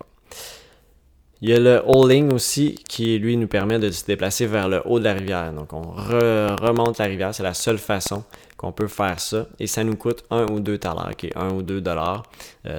Il 1.44 1.50
y 1.50 1.54
a 1.54 1.60
le 1.60 1.82
hauling 1.88 2.32
aussi 2.32 2.76
qui, 2.88 3.18
lui, 3.18 3.36
nous 3.36 3.48
permet 3.48 3.80
de 3.80 3.90
se 3.90 4.06
déplacer 4.06 4.46
vers 4.46 4.70
le 4.70 4.82
haut 4.86 5.00
de 5.00 5.06
la 5.06 5.14
rivière. 5.14 5.52
Donc, 5.52 5.74
on 5.74 5.82
remonte 5.82 7.00
la 7.00 7.06
rivière. 7.06 7.34
C'est 7.34 7.42
la 7.42 7.56
seule 7.56 7.80
façon 7.80 8.24
qu'on 8.62 8.72
peut 8.72 8.88
faire 8.88 9.20
ça. 9.20 9.48
Et 9.60 9.68
ça 9.68 9.84
nous 9.84 9.98
coûte 9.98 10.24
1 10.30 10.52
ou 10.52 10.60
2 10.60 10.78
dollars, 10.78 11.16
qui 11.18 11.28
est 11.28 11.38
1 11.38 11.50
ou 11.50 11.64
2 11.64 11.82
dollars 11.82 12.24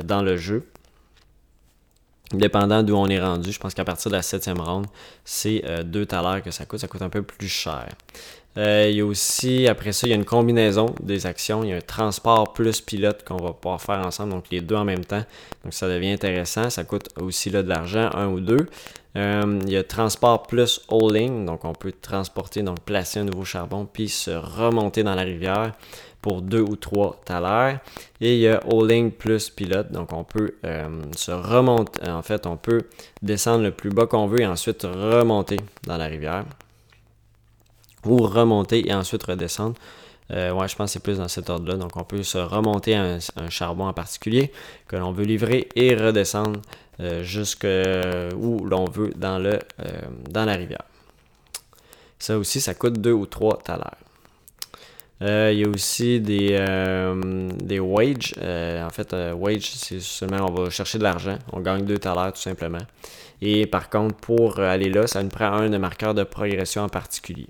dans 0.05 0.22
le 0.22 0.37
jeu. 0.37 0.64
Dépendant 2.33 2.83
d'où 2.83 2.95
on 2.97 3.09
est 3.09 3.20
rendu, 3.20 3.53
je 3.53 3.59
pense 3.59 3.74
qu'à 3.74 3.85
partir 3.85 4.11
de 4.11 4.16
la 4.16 4.22
septième 4.22 4.61
ronde, 4.61 4.87
c'est 5.24 5.62
2 5.85 6.01
euh, 6.01 6.07
dollars 6.07 6.43
que 6.43 6.51
ça 6.51 6.64
coûte. 6.64 6.80
Ça 6.80 6.89
coûte 6.89 7.03
un 7.03 7.11
peu 7.11 7.22
plus 7.22 7.49
cher. 7.49 7.89
Euh, 8.59 8.89
il 8.91 8.97
y 8.97 9.01
a 9.01 9.07
aussi, 9.07 9.66
après 9.66 9.93
ça, 9.93 10.07
il 10.07 10.11
y 10.11 10.12
a 10.12 10.16
une 10.16 10.24
combinaison 10.24 10.95
des 11.03 11.26
actions. 11.26 11.62
Il 11.62 11.70
y 11.70 11.72
a 11.72 11.76
un 11.76 11.80
transport 11.80 12.53
plus 12.53 12.80
pilote 12.80 13.22
qu'on 13.24 13.37
va 13.37 13.53
pouvoir 13.53 13.80
faire 13.80 13.99
ensemble, 14.07 14.33
donc 14.33 14.45
les 14.51 14.61
deux 14.61 14.76
en 14.76 14.85
même 14.85 15.05
temps. 15.05 15.24
Donc 15.64 15.74
ça 15.74 15.89
devient 15.89 16.12
intéressant. 16.12 16.70
Ça 16.70 16.85
coûte 16.85 17.09
aussi 17.20 17.51
là 17.51 17.62
de 17.62 17.68
l'argent, 17.68 18.11
un 18.14 18.28
ou 18.28 18.41
deux. 18.41 18.66
Euh, 19.17 19.61
il 19.65 19.71
y 19.71 19.77
a 19.77 19.85
transport 19.85 20.45
plus 20.45 20.81
hauling, 20.89 21.45
donc 21.45 21.65
on 21.65 21.75
peut 21.75 21.93
transporter, 21.93 22.63
donc 22.63 22.81
placer 22.81 23.21
un 23.21 23.25
nouveau 23.25 23.45
charbon, 23.45 23.87
puis 23.91 24.09
se 24.09 24.31
remonter 24.31 25.03
dans 25.03 25.15
la 25.15 25.23
rivière 25.23 25.73
pour 26.23 26.41
deux 26.41 26.61
ou 26.61 26.77
trois 26.77 27.21
talers. 27.25 27.81
Et 28.21 28.35
il 28.37 28.41
y 28.41 28.49
a 28.49 28.61
hauling 28.67 29.11
plus 29.11 29.51
pilote, 29.51 29.93
donc 29.93 30.13
on 30.13 30.25
peut 30.25 30.55
euh, 30.65 30.89
se 31.17 31.33
remonter, 31.33 32.09
en 32.09 32.23
fait, 32.23 32.47
on 32.47 32.57
peut 32.57 32.83
descendre 33.21 33.65
le 33.65 33.73
plus 33.73 33.91
bas 33.91 34.07
qu'on 34.07 34.27
veut 34.27 34.41
et 34.41 34.47
ensuite 34.47 34.85
remonter 34.85 35.59
dans 35.87 35.99
la 35.99 36.07
rivière 36.07 36.45
ou 38.07 38.19
remonter 38.19 38.89
et 38.89 38.95
ensuite 38.95 39.23
redescendre. 39.25 39.75
Euh, 40.31 40.53
ouais, 40.53 40.69
je 40.69 40.77
pense 40.77 40.91
que 40.91 40.93
c'est 40.95 41.03
plus 41.03 41.19
dans 41.19 41.29
cet 41.29 41.51
ordre-là. 41.51 41.77
Donc, 41.77 41.97
on 41.97 42.05
peut 42.05 42.23
se 42.23 42.39
remonter 42.39 42.95
un, 42.95 43.19
charbon 43.51 43.87
en 43.87 43.93
particulier 43.93 44.51
que 44.89 44.97
l'on 44.97 45.13
veut 45.13 45.25
livrer 45.25 45.69
et 45.75 45.95
redescendre 45.95 46.61
euh, 47.03 47.22
jusque 47.22 47.66
où 48.36 48.64
l'on 48.64 48.84
veut 48.84 49.11
dans, 49.16 49.38
le, 49.38 49.59
euh, 49.80 49.90
dans 50.30 50.44
la 50.44 50.55
rivière. 50.55 50.84
Ça 52.18 52.38
aussi, 52.38 52.61
ça 52.61 52.74
coûte 52.74 53.00
2 53.00 53.12
ou 53.12 53.26
3 53.26 53.59
talers. 53.64 53.90
il 55.20 55.59
y 55.59 55.64
a 55.64 55.68
aussi 55.68 56.20
des, 56.20 56.57
des 57.64 57.80
wages. 57.80 58.34
en 58.38 58.90
fait, 58.90 59.14
wage, 59.34 59.72
c'est 59.74 60.00
seulement 60.00 60.46
on 60.48 60.53
va 60.53 60.70
chercher 60.70 60.98
de 60.98 61.03
l'argent. 61.03 61.38
On 61.53 61.61
gagne 61.61 61.84
2 61.84 61.98
talers 61.98 62.32
tout 62.32 62.40
simplement. 62.40 62.78
Et 63.40 63.66
par 63.66 63.90
contre, 63.90 64.14
pour 64.16 64.61
aller 64.61 64.88
là, 64.88 65.09
ça 65.09 65.20
nous 65.22 65.28
prend 65.28 65.53
un 65.53 65.68
de 65.68 65.78
marqueurs 65.78 66.14
de 66.14 66.22
progression 66.22 66.82
en 66.82 66.88
particulier. 66.88 67.48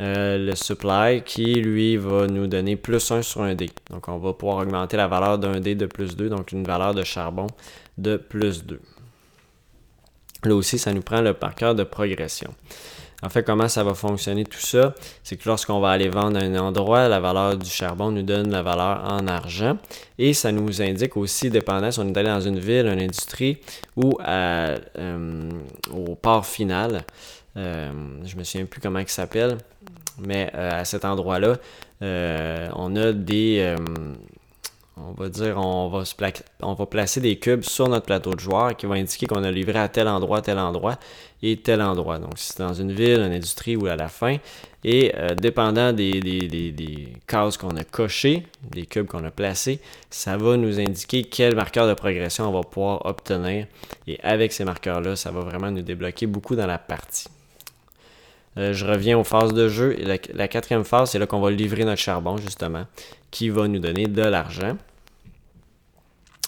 Euh, 0.00 0.38
le 0.38 0.54
supply 0.54 1.22
qui 1.22 1.54
lui 1.56 1.98
va 1.98 2.26
nous 2.26 2.46
donner 2.46 2.76
plus 2.76 3.10
1 3.10 3.20
sur 3.20 3.42
un 3.42 3.54
dé. 3.54 3.68
Donc 3.90 4.08
on 4.08 4.16
va 4.16 4.32
pouvoir 4.32 4.58
augmenter 4.58 4.96
la 4.96 5.06
valeur 5.06 5.38
d'un 5.38 5.60
dé 5.60 5.74
de 5.74 5.84
plus 5.84 6.16
2, 6.16 6.30
donc 6.30 6.52
une 6.52 6.64
valeur 6.64 6.94
de 6.94 7.04
charbon 7.04 7.46
de 8.00 8.16
plus 8.16 8.64
2. 8.64 8.80
Là 10.44 10.54
aussi, 10.54 10.78
ça 10.78 10.92
nous 10.92 11.02
prend 11.02 11.20
le 11.20 11.36
marqueur 11.40 11.74
de 11.74 11.84
progression. 11.84 12.54
En 13.22 13.28
fait, 13.28 13.44
comment 13.44 13.68
ça 13.68 13.84
va 13.84 13.92
fonctionner 13.92 14.44
tout 14.44 14.60
ça? 14.60 14.94
C'est 15.22 15.36
que 15.36 15.46
lorsqu'on 15.46 15.78
va 15.80 15.90
aller 15.90 16.08
vendre 16.08 16.38
à 16.38 16.42
un 16.42 16.56
endroit, 16.56 17.06
la 17.06 17.20
valeur 17.20 17.58
du 17.58 17.68
charbon 17.68 18.10
nous 18.10 18.22
donne 18.22 18.50
la 18.50 18.62
valeur 18.62 19.04
en 19.04 19.26
argent. 19.26 19.76
Et 20.18 20.32
ça 20.32 20.52
nous 20.52 20.80
indique 20.80 21.18
aussi, 21.18 21.50
dépendant 21.50 21.90
si 21.90 21.98
on 21.98 22.08
est 22.08 22.16
allé 22.16 22.30
dans 22.30 22.40
une 22.40 22.58
ville, 22.58 22.86
une 22.86 23.00
industrie 23.00 23.58
ou 23.96 24.18
euh, 24.26 24.78
au 25.92 26.14
port 26.14 26.46
final. 26.46 27.04
Euh, 27.56 27.90
je 28.24 28.36
me 28.36 28.44
souviens 28.44 28.66
plus 28.66 28.80
comment 28.80 29.00
il 29.00 29.08
s'appelle. 29.08 29.58
Mais 30.18 30.50
euh, 30.54 30.80
à 30.80 30.84
cet 30.84 31.04
endroit-là, 31.04 31.56
euh, 32.02 32.68
on 32.74 32.96
a 32.96 33.12
des. 33.12 33.74
Euh, 35.00 35.10
on 35.10 35.22
va 35.22 35.28
dire, 35.28 35.56
on 35.56 35.88
va, 35.88 36.74
va 36.74 36.86
placer 36.86 37.20
des 37.20 37.38
cubes 37.38 37.62
sur 37.62 37.88
notre 37.88 38.06
plateau 38.06 38.34
de 38.34 38.40
joueur 38.40 38.76
qui 38.76 38.86
vont 38.86 38.94
indiquer 38.94 39.26
qu'on 39.26 39.42
a 39.44 39.50
livré 39.50 39.78
à 39.78 39.88
tel 39.88 40.08
endroit, 40.08 40.42
tel 40.42 40.58
endroit 40.58 40.98
et 41.42 41.56
tel 41.56 41.82
endroit. 41.82 42.18
Donc, 42.18 42.32
si 42.36 42.52
c'est 42.52 42.62
dans 42.62 42.74
une 42.74 42.92
ville, 42.92 43.20
une 43.20 43.32
industrie 43.32 43.76
ou 43.76 43.86
à 43.86 43.96
la 43.96 44.08
fin. 44.08 44.36
Et 44.82 45.12
dépendant 45.36 45.92
des, 45.92 46.20
des, 46.20 47.08
cases 47.26 47.58
qu'on 47.58 47.76
a 47.76 47.84
cochées, 47.84 48.46
des 48.70 48.86
cubes 48.86 49.06
qu'on 49.06 49.24
a 49.24 49.30
placés, 49.30 49.78
ça 50.08 50.38
va 50.38 50.56
nous 50.56 50.80
indiquer 50.80 51.24
quel 51.24 51.54
marqueur 51.54 51.86
de 51.86 51.92
progression 51.92 52.48
on 52.48 52.52
va 52.52 52.62
pouvoir 52.62 53.04
obtenir. 53.04 53.66
Et 54.06 54.18
avec 54.22 54.52
ces 54.52 54.64
marqueurs-là, 54.64 55.16
ça 55.16 55.30
va 55.30 55.40
vraiment 55.40 55.70
nous 55.70 55.82
débloquer 55.82 56.26
beaucoup 56.26 56.56
dans 56.56 56.66
la 56.66 56.78
partie. 56.78 57.28
Euh, 58.58 58.72
je 58.72 58.84
reviens 58.84 59.18
aux 59.18 59.24
phases 59.24 59.52
de 59.52 59.68
jeu. 59.68 59.96
la, 60.32 60.48
quatrième 60.48 60.84
phase, 60.84 61.10
c'est 61.10 61.18
là 61.18 61.26
qu'on 61.26 61.40
va 61.40 61.50
livrer 61.50 61.84
notre 61.84 62.00
charbon, 62.00 62.36
justement, 62.36 62.86
qui 63.30 63.48
va 63.48 63.68
nous 63.68 63.78
donner 63.78 64.06
de 64.06 64.22
l'argent 64.22 64.76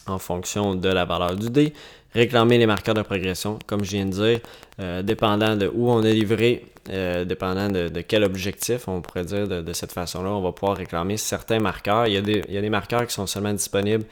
en 0.07 0.19
fonction 0.19 0.75
de 0.75 0.89
la 0.89 1.05
valeur 1.05 1.37
du 1.37 1.51
dé. 1.51 1.73
Réclamer 2.15 2.59
les 2.59 2.67
marqueurs 2.67 2.95
de 2.95 3.03
progression, 3.03 3.59
comme 3.67 3.85
je 3.85 3.93
viens 3.93 4.07
de 4.07 4.11
dire, 4.11 4.41
euh, 4.81 5.03
dépendant 5.03 5.57
de 5.57 5.71
où 5.73 5.91
on 5.91 6.03
est 6.03 6.13
livré, 6.13 6.67
euh, 6.91 7.25
dépendant 7.25 7.69
de, 7.69 7.89
quel 8.03 8.23
objectif, 8.25 8.87
on 8.87 9.01
pourrait 9.01 9.25
dire 9.25 9.49
de, 9.49 9.73
cette 9.73 9.93
façon-là, 9.93 10.31
on 10.31 10.43
va 10.43 10.53
pouvoir 10.53 10.77
réclamer 10.77 11.17
certains 11.17 11.59
marqueurs. 11.59 12.07
Il 12.07 12.13
y, 12.13 12.19
a 12.19 12.21
des, 12.61 12.71
marqueurs 12.71 13.07
qui 13.07 13.15
sont 13.15 13.27
seulement 13.27 13.53
disponibles. 13.53 14.05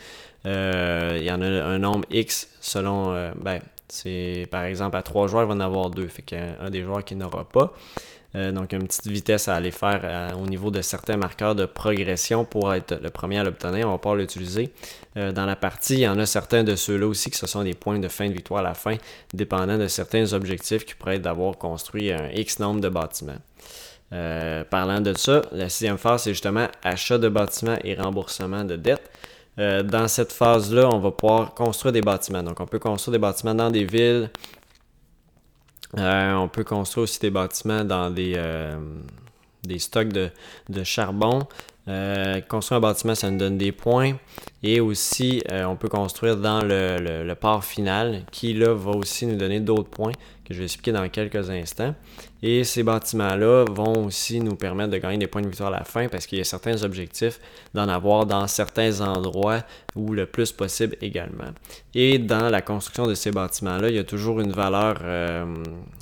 il 0.45 1.23
y 1.23 1.31
en 1.31 1.43
a 1.43 1.47
un 1.47 1.79
nombre 1.79 2.07
X 2.11 2.49
selon, 2.61 3.33
ben, 3.37 3.61
c'est 3.89 4.47
par 4.51 4.65
exemple 4.65 4.97
à 4.97 5.03
trois 5.03 5.27
joueurs, 5.27 5.45
il 5.45 5.49
va 5.49 5.55
en 5.55 5.61
avoir 5.61 5.91
deux. 5.91 6.07
Fait 6.07 6.23
qu'il 6.23 6.39
a 6.39 6.63
un 6.63 6.71
des 6.71 6.83
joueurs 6.83 7.05
qui 7.05 7.17
n'aura 7.17 7.45
pas. 7.45 7.75
Euh, 8.37 8.53
donc 8.53 8.73
une 8.73 8.87
petite 8.87 9.09
vitesse 9.09 9.49
à 9.49 9.57
aller 9.57 9.73
faire 9.73 10.01
euh, 10.05 10.33
au 10.35 10.47
niveau 10.47 10.71
de 10.71 10.83
certains 10.83 11.17
marqueurs 11.17 11.57
de 11.57 11.65
progression 11.65 12.45
pour 12.45 12.73
être 12.73 12.99
le 13.03 13.11
premier 13.11 13.39
à 13.39 13.45
l'obtenir. 13.45 13.89
On 13.89 13.93
va 13.93 13.99
pouvoir 13.99 14.17
l'utiliser 14.17 14.73
euh, 15.17 15.33
dans 15.33 15.47
la 15.47 15.57
partie. 15.57 15.95
Il 15.95 16.01
y 16.01 16.09
en 16.09 16.19
a 16.19 16.27
certains 16.27 16.63
de 16.63 16.77
ceux-là 16.77 17.07
aussi 17.07 17.31
que 17.31 17.37
ce 17.37 17.47
sont 17.47 17.65
des 17.65 17.75
points 17.75 17.99
de 17.99 18.09
fin 18.09 18.29
de 18.29 18.33
victoire 18.33 18.61
à 18.61 18.69
la 18.69 18.75
fin, 18.75 18.97
dépendant 19.35 19.79
de 19.79 19.89
certains 19.89 20.33
objectifs 20.33 20.85
qui 20.85 20.95
pourraient 20.95 21.17
être 21.17 21.23
d'avoir 21.23 21.59
construit 21.59 22.13
un 22.13 22.29
X 22.31 22.61
nombre 22.61 22.81
de 22.81 22.89
bâtiments. 22.89 23.39
parlant 24.71 25.01
de 25.01 25.17
ça, 25.17 25.43
la 25.53 25.69
sixième 25.69 25.99
phase, 25.99 26.23
c'est 26.23 26.33
justement 26.33 26.69
achat 26.83 27.19
de 27.19 27.29
bâtiments 27.29 27.79
et 27.83 27.95
remboursement 27.95 28.65
de 28.65 28.77
dettes. 28.77 29.11
Dans 29.57 30.09
cette 30.09 30.33
phase-là, 30.33 30.89
on 30.89 31.01
va 31.01 31.11
pouvoir 31.11 31.55
construire 31.55 31.93
des 31.93 32.01
bâtiments. 32.01 32.43
Donc, 32.43 32.61
on 32.61 32.67
peut 32.67 32.79
construire 32.79 33.13
des 33.13 33.19
bâtiments 33.19 33.55
dans 33.55 33.71
des 33.71 33.85
villes. 33.85 34.31
Euh, 35.99 36.35
on 36.35 36.49
peut 36.49 36.65
construire 36.65 37.05
aussi 37.05 37.19
des 37.21 37.31
bâtiments 37.31 37.85
dans 37.85 38.11
des, 38.11 38.35
euh, 38.37 38.79
des 39.65 39.79
stocks 39.79 40.13
de, 40.13 40.31
charbon. 40.85 41.47
construire 42.49 42.79
un 42.79 42.81
bâtiment, 42.81 43.15
ça 43.15 43.31
nous 43.31 43.39
donne 43.39 43.59
des 43.59 43.73
points. 43.73 44.15
Et 44.63 44.81
aussi, 44.81 45.43
on 45.51 45.77
peut 45.77 45.89
construire 45.89 46.37
dans 46.37 46.61
le, 46.63 47.33
port 47.35 47.65
final 47.65 48.23
qui 48.31 48.53
là 48.53 48.75
va 48.75 48.91
aussi 48.91 49.27
nous 49.27 49.37
donner 49.37 49.61
d'autres 49.61 49.89
points 49.89 50.13
que 50.45 50.55
je 50.55 50.59
vais 50.59 50.65
expliquer 50.65 50.93
dans 50.93 51.09
quelques 51.09 51.49
instants. 51.49 51.95
Et 52.43 52.65
ces 52.65 52.83
bâtiments-là 52.83 53.67
vont 53.71 54.07
aussi 54.07 54.41
nous 54.41 54.57
permettre 54.57 54.91
de 54.91 54.99
gagner 54.99 55.19
des 55.19 55.29
points 55.29 55.43
de 55.43 55.47
victoire 55.47 55.73
à 55.73 55.79
la 55.79 55.85
fin 55.85 56.09
parce 56.09 56.27
qu'il 56.27 56.39
y 56.39 56.41
a 56.41 56.45
certains 56.45 56.83
objectifs 56.83 57.39
d'en 57.73 57.89
avoir 57.89 58.27
dans 58.27 58.47
certains 58.49 59.01
endroits 59.01 59.61
ou 59.95 60.13
le 60.13 60.27
plus 60.27 60.51
possible 60.51 60.97
également. 61.03 61.53
Et 61.95 62.19
dans 62.19 62.49
la 62.49 62.63
construction 62.63 63.07
de 63.07 63.15
ces 63.15 63.31
bâtiments-là, 63.31 63.91
il 63.91 63.95
y 63.95 63.99
a 63.99 64.05
toujours 64.05 64.41
une 64.41 64.53
valeur, 64.53 64.99
euh, 65.03 65.47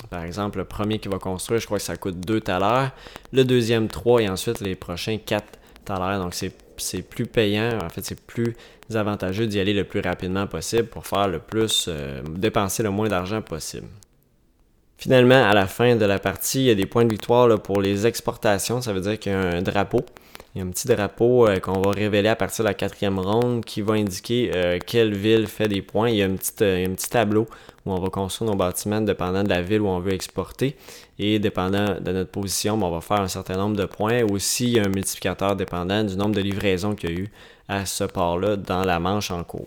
par 0.09 0.25
exemple, 0.25 0.59
le 0.59 0.65
premier 0.65 0.99
qui 0.99 1.09
va 1.09 1.19
construire, 1.19 1.61
je 1.61 1.67
crois 1.67 1.79
que 1.79 1.85
ça 1.85 1.97
coûte 1.97 2.21
2 2.21 2.41
talents, 2.41 2.91
le 3.33 3.45
deuxième 3.45 3.89
3 3.89 4.23
et 4.23 4.29
ensuite 4.29 4.61
les 4.61 4.77
prochains 4.77 5.19
4 5.19 5.45
talents. 5.89 6.19
Donc 6.19 6.35
c'est 6.35 7.03
plus 7.03 7.27
payant, 7.27 7.79
en 7.83 7.89
fait 7.89 8.05
c'est 8.05 8.21
plus 8.21 8.55
avantageux 8.95 9.47
d'y 9.47 9.61
aller 9.61 9.75
le 9.75 9.85
plus 9.85 10.01
rapidement 10.01 10.47
possible 10.47 10.89
pour 10.89 11.07
faire 11.07 11.29
le 11.29 11.41
plus, 11.41 11.87
euh, 11.89 12.23
dépenser 12.23 12.83
le 12.83 12.91
moins 12.91 13.09
d'argent 13.09 13.43
possible. 13.43 13.89
Finalement, 14.99 15.49
à 15.49 15.55
la 15.55 15.69
fin 15.69 15.95
de 15.95 16.05
la 16.05 16.19
partie, 16.19 16.61
il 16.61 16.67
y 16.67 16.71
a 16.71 16.75
des 16.75 16.87
points 16.87 17.05
de 17.05 17.11
victoire 17.11 17.63
pour 17.63 17.81
les 17.81 18.05
exportations. 18.05 18.81
Ça 18.83 18.93
veut 18.93 19.01
dire 19.01 19.17
qu'il 19.17 19.31
y 19.31 19.35
a 19.35 19.39
un 19.39 19.63
drapeau. 19.63 20.05
Il 20.55 20.59
y 20.59 20.61
a 20.61 20.67
un 20.67 20.71
petit 20.71 20.89
drapeau 20.89 21.47
euh, 21.47 21.61
qu'on 21.61 21.81
va 21.81 21.93
révéler 21.93 22.29
à 22.29 22.35
partir 22.35 22.65
de 22.65 22.69
la 22.69 22.75
quatrième 22.75 23.21
ronde 23.21 23.65
qui 23.65 23.81
va 23.81 23.95
indiquer 23.95 24.51
euh, 24.57 24.79
quelle 24.85 25.15
ville 25.15 25.47
fait 25.47 25.69
des 25.69 25.83
points. 25.83 26.09
Il 26.09 26.17
y, 26.17 26.23
a, 26.23 26.27
euh, 26.27 26.87
un 26.87 26.95
petit 26.95 27.11
tableau 27.11 27.47
où 27.89 27.93
on 27.93 28.01
va 28.01 28.11
construire 28.11 28.51
nos 28.51 28.57
bâtiments 28.57 29.01
dépendant 29.01 29.43
de 29.43 29.49
la 29.49 29.63
ville 29.63 29.81
où 29.81 29.89
on 29.89 30.01
veut 30.01 30.13
exporter. 30.13 30.77
Et 31.19 31.39
dépendant 31.39 31.97
de 32.01 32.13
notre 32.13 32.31
position, 32.31 32.77
ben, 32.77 32.87
on 32.87 32.91
va 32.91 33.01
faire 33.01 33.21
un 33.21 33.29
certain 33.29 33.57
nombre 33.57 33.77
de 33.77 33.85
points. 33.85 34.23
Aussi, 34.25 34.65
il 34.65 34.71
y 34.77 34.79
a 34.79 34.85
un 34.85 34.89
multiplicateur 34.89 35.57
dépendant 35.57 36.05
du 36.05 36.17
nombre 36.17 36.35
de 36.35 36.41
livraisons 36.41 36.95
qu'il 36.95 37.11
y 37.11 37.13
a 37.13 37.17
eu 37.17 37.29
à 37.69 37.87
ce 37.87 38.05
port-là 38.05 38.57
dans 38.57 38.85
la 38.85 38.99
manche 38.99 39.31
en 39.31 39.45
cours. 39.45 39.67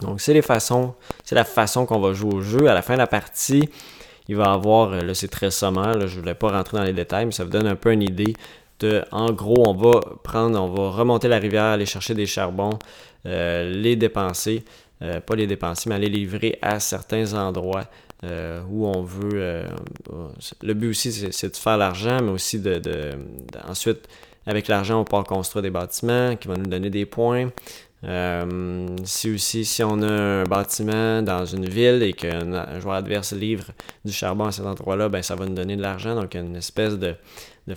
Donc, 0.00 0.20
c'est 0.20 0.34
les 0.34 0.42
façons, 0.42 0.94
c'est 1.24 1.34
la 1.34 1.44
façon 1.44 1.86
qu'on 1.86 2.00
va 2.00 2.12
jouer 2.12 2.34
au 2.34 2.40
jeu. 2.40 2.68
À 2.68 2.74
la 2.74 2.82
fin 2.82 2.94
de 2.94 2.98
la 2.98 3.06
partie, 3.06 3.68
il 4.28 4.36
va 4.36 4.44
y 4.44 4.48
avoir, 4.48 4.92
euh, 4.92 5.00
là 5.00 5.14
c'est 5.14 5.28
très 5.28 5.50
sommaire, 5.50 6.06
je 6.06 6.16
ne 6.16 6.20
voulais 6.20 6.34
pas 6.34 6.50
rentrer 6.50 6.76
dans 6.76 6.84
les 6.84 6.92
détails, 6.92 7.26
mais 7.26 7.32
ça 7.32 7.44
vous 7.44 7.50
donne 7.50 7.66
un 7.66 7.76
peu 7.76 7.92
une 7.92 8.02
idée 8.02 8.34
de, 8.80 9.04
en 9.12 9.30
gros, 9.32 9.64
on 9.68 9.74
va 9.74 10.00
prendre, 10.22 10.60
on 10.60 10.68
va 10.68 10.90
remonter 10.90 11.28
la 11.28 11.38
rivière, 11.38 11.64
aller 11.64 11.86
chercher 11.86 12.14
des 12.14 12.26
charbons, 12.26 12.78
euh, 13.26 13.70
les 13.70 13.94
dépenser, 13.94 14.64
euh, 15.02 15.20
pas 15.20 15.36
les 15.36 15.46
dépenser, 15.46 15.88
mais 15.88 15.96
aller 15.96 16.08
livrer 16.08 16.58
à 16.62 16.80
certains 16.80 17.34
endroits 17.34 17.88
où 18.70 18.86
on 18.86 19.02
veut. 19.02 19.64
le 20.62 20.74
but 20.74 20.90
aussi, 20.90 21.10
c'est 21.32 21.50
de 21.50 21.56
faire 21.56 21.76
l'argent, 21.76 22.22
mais 22.22 22.30
aussi 22.30 22.60
de, 22.60 22.80
ensuite, 23.66 24.08
avec 24.46 24.68
l'argent, 24.68 25.00
on 25.00 25.04
peut 25.04 25.20
construire 25.24 25.64
des 25.64 25.70
bâtiments 25.70 26.36
qui 26.36 26.46
vont 26.46 26.56
nous 26.56 26.70
donner 26.70 26.88
des 26.88 27.04
points. 27.04 27.48
Euh, 28.04 28.96
si 29.04 29.32
aussi, 29.32 29.64
si 29.64 29.84
on 29.84 30.02
a 30.02 30.10
un 30.10 30.44
bâtiment 30.44 31.22
dans 31.22 31.44
une 31.44 31.66
ville 31.68 32.02
et 32.02 32.12
qu'un 32.12 32.80
joueur 32.80 32.96
adverse 32.96 33.32
livre 33.32 33.66
du 34.04 34.12
charbon 34.12 34.46
à 34.46 34.52
cet 34.52 34.66
endroit-là, 34.66 35.08
ben, 35.08 35.22
ça 35.22 35.36
va 35.36 35.46
nous 35.46 35.54
donner 35.54 35.76
de 35.76 35.82
l'argent. 35.82 36.14
Donc, 36.16 36.34
une 36.34 36.56
espèce 36.56 36.98
de, 36.98 37.14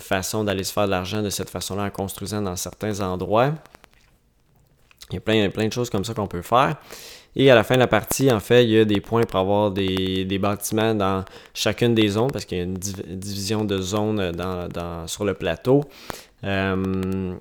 façon 0.00 0.42
d'aller 0.42 0.64
se 0.64 0.72
faire 0.72 0.86
de 0.86 0.90
l'argent 0.90 1.22
de 1.22 1.30
cette 1.30 1.50
façon-là 1.50 1.84
en 1.84 1.90
construisant 1.90 2.42
dans 2.42 2.56
certains 2.56 3.00
endroits. 3.00 3.52
Il 5.10 5.14
y 5.14 5.16
a 5.18 5.20
plein, 5.20 5.48
plein 5.50 5.68
de 5.68 5.72
choses 5.72 5.90
comme 5.90 6.04
ça 6.04 6.14
qu'on 6.14 6.26
peut 6.26 6.42
faire. 6.42 6.76
Et 7.38 7.50
à 7.50 7.54
la 7.54 7.64
fin 7.64 7.74
de 7.74 7.80
la 7.80 7.86
partie, 7.86 8.32
en 8.32 8.40
fait, 8.40 8.64
il 8.64 8.70
y 8.70 8.78
a 8.78 8.84
des 8.86 9.00
points 9.00 9.24
pour 9.24 9.38
avoir 9.38 9.70
des, 9.70 10.38
bâtiments 10.40 10.94
dans 10.94 11.22
chacune 11.52 11.94
des 11.94 12.08
zones, 12.08 12.30
parce 12.30 12.46
qu'il 12.46 12.58
y 12.58 12.60
a 12.62 12.64
une 12.64 12.78
division 12.78 13.64
de 13.64 13.78
zones 13.78 14.32
dans, 14.32 15.06
sur 15.06 15.24
le 15.26 15.34
plateau. 15.34 15.84
Euh, 16.44 17.34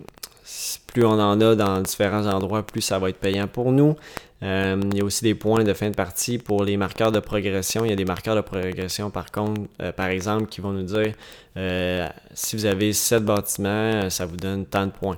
plus 0.87 1.05
on 1.05 1.19
en 1.19 1.39
a 1.39 1.55
dans 1.55 1.81
différents 1.81 2.25
endroits, 2.25 2.63
plus 2.63 2.81
ça 2.81 2.99
va 2.99 3.09
être 3.09 3.19
payant 3.19 3.47
pour 3.47 3.71
nous. 3.71 3.95
Euh, 4.45 4.79
il 4.91 4.97
y 4.97 5.01
a 5.01 5.03
aussi 5.03 5.23
des 5.23 5.33
points 5.33 5.63
de 5.63 5.73
fin 5.73 5.89
de 5.89 5.95
partie 5.95 6.37
pour 6.37 6.63
les 6.63 6.77
marqueurs 6.77 7.11
de 7.11 7.19
progression. 7.19 7.83
Il 7.83 7.89
y 7.89 7.93
a 7.93 7.95
des 7.95 8.05
marqueurs 8.05 8.35
de 8.35 8.41
progression, 8.41 9.09
par 9.09 9.31
contre, 9.31 9.61
euh, 9.81 9.91
par 9.91 10.07
exemple, 10.07 10.45
qui 10.45 10.61
vont 10.61 10.71
nous 10.71 10.83
dire 10.83 11.13
euh, 11.57 12.07
si 12.33 12.55
vous 12.55 12.65
avez 12.65 12.93
7 12.93 13.25
bâtiments, 13.25 14.09
ça 14.09 14.25
vous 14.25 14.37
donne 14.37 14.65
tant 14.65 14.85
de 14.85 14.91
points. 14.91 15.17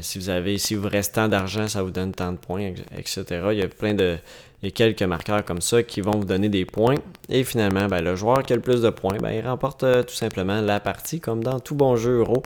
si 0.00 0.18
vous 0.18 0.28
avez, 0.28 0.58
si 0.58 0.74
vous 0.74 0.88
reste 0.88 1.14
tant 1.14 1.28
d'argent, 1.28 1.68
ça 1.68 1.82
vous 1.82 1.90
donne 1.90 2.12
tant 2.12 2.32
de 2.32 2.38
points, 2.38 2.72
etc. 2.98 3.24
Il 3.52 3.58
y 3.58 3.62
a 3.62 3.68
plein 3.68 3.94
de, 3.94 4.18
il 4.62 4.66
y 4.66 4.68
a 4.68 4.70
quelques 4.72 5.02
marqueurs 5.04 5.44
comme 5.44 5.60
ça 5.60 5.82
qui 5.82 6.00
vont 6.02 6.18
vous 6.18 6.24
donner 6.24 6.48
des 6.48 6.64
points. 6.66 6.96
Et 7.28 7.44
finalement, 7.44 7.86
ben, 7.86 8.02
le 8.02 8.14
joueur 8.14 8.42
qui 8.42 8.52
a 8.52 8.56
le 8.56 8.62
plus 8.62 8.82
de 8.82 8.90
points, 8.90 9.16
ben, 9.22 9.30
il 9.30 9.46
remporte 9.46 9.86
tout 10.06 10.14
simplement 10.14 10.60
la 10.60 10.80
partie, 10.80 11.20
comme 11.20 11.42
dans 11.42 11.60
tout 11.60 11.76
bon 11.76 11.96
jeu 11.96 12.18
euro. 12.18 12.42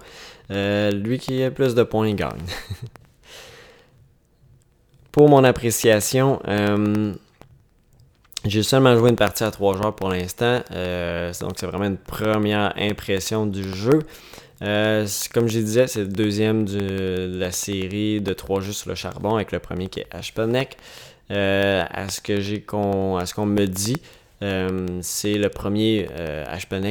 Lui 0.51 1.19
qui 1.19 1.43
a 1.43 1.51
plus 1.51 1.75
de 1.75 1.83
points 1.83 2.13
gagne. 2.13 2.39
pour 5.13 5.29
mon 5.29 5.45
appréciation, 5.45 6.41
euh, 6.49 7.13
j'ai 8.45 8.63
seulement 8.63 8.97
joué 8.97 9.11
une 9.11 9.17
partie 9.17 9.45
à 9.45 9.51
trois 9.51 9.77
joueurs 9.77 9.95
pour 9.95 10.09
l'instant. 10.09 10.61
Euh, 10.73 11.33
donc 11.41 11.53
c'est 11.57 11.67
vraiment 11.67 11.87
une 11.87 11.99
première 11.99 12.73
impression 12.77 13.47
du 13.47 13.63
jeu. 13.75 14.01
comme 14.61 15.49
je 15.49 15.59
disais, 15.59 15.87
c'est 15.87 16.01
le 16.01 16.09
deuxième 16.09 16.65
de 16.65 17.39
la 17.39 17.51
série 17.53 18.21
de 18.21 18.33
trois 18.33 18.61
jeux 18.61 18.73
sur 18.73 18.89
le 18.89 18.95
charbon 18.95 19.35
avec 19.35 19.53
le 19.53 19.59
premier 19.59 19.89
qui 19.89 20.01
est 20.01 20.07
Ashpelneck. 20.11 20.77
à 21.31 22.09
ce 22.09 22.41
j'ai 22.41 22.65
à 23.19 23.27
ce 23.27 23.35
qu'on 23.35 23.47
me 23.47 23.67
dit, 23.67 23.97
euh, 23.97 24.20
c'est 24.41 25.35
le 25.35 25.49
premier 25.49 26.09
euh, 26.13 26.45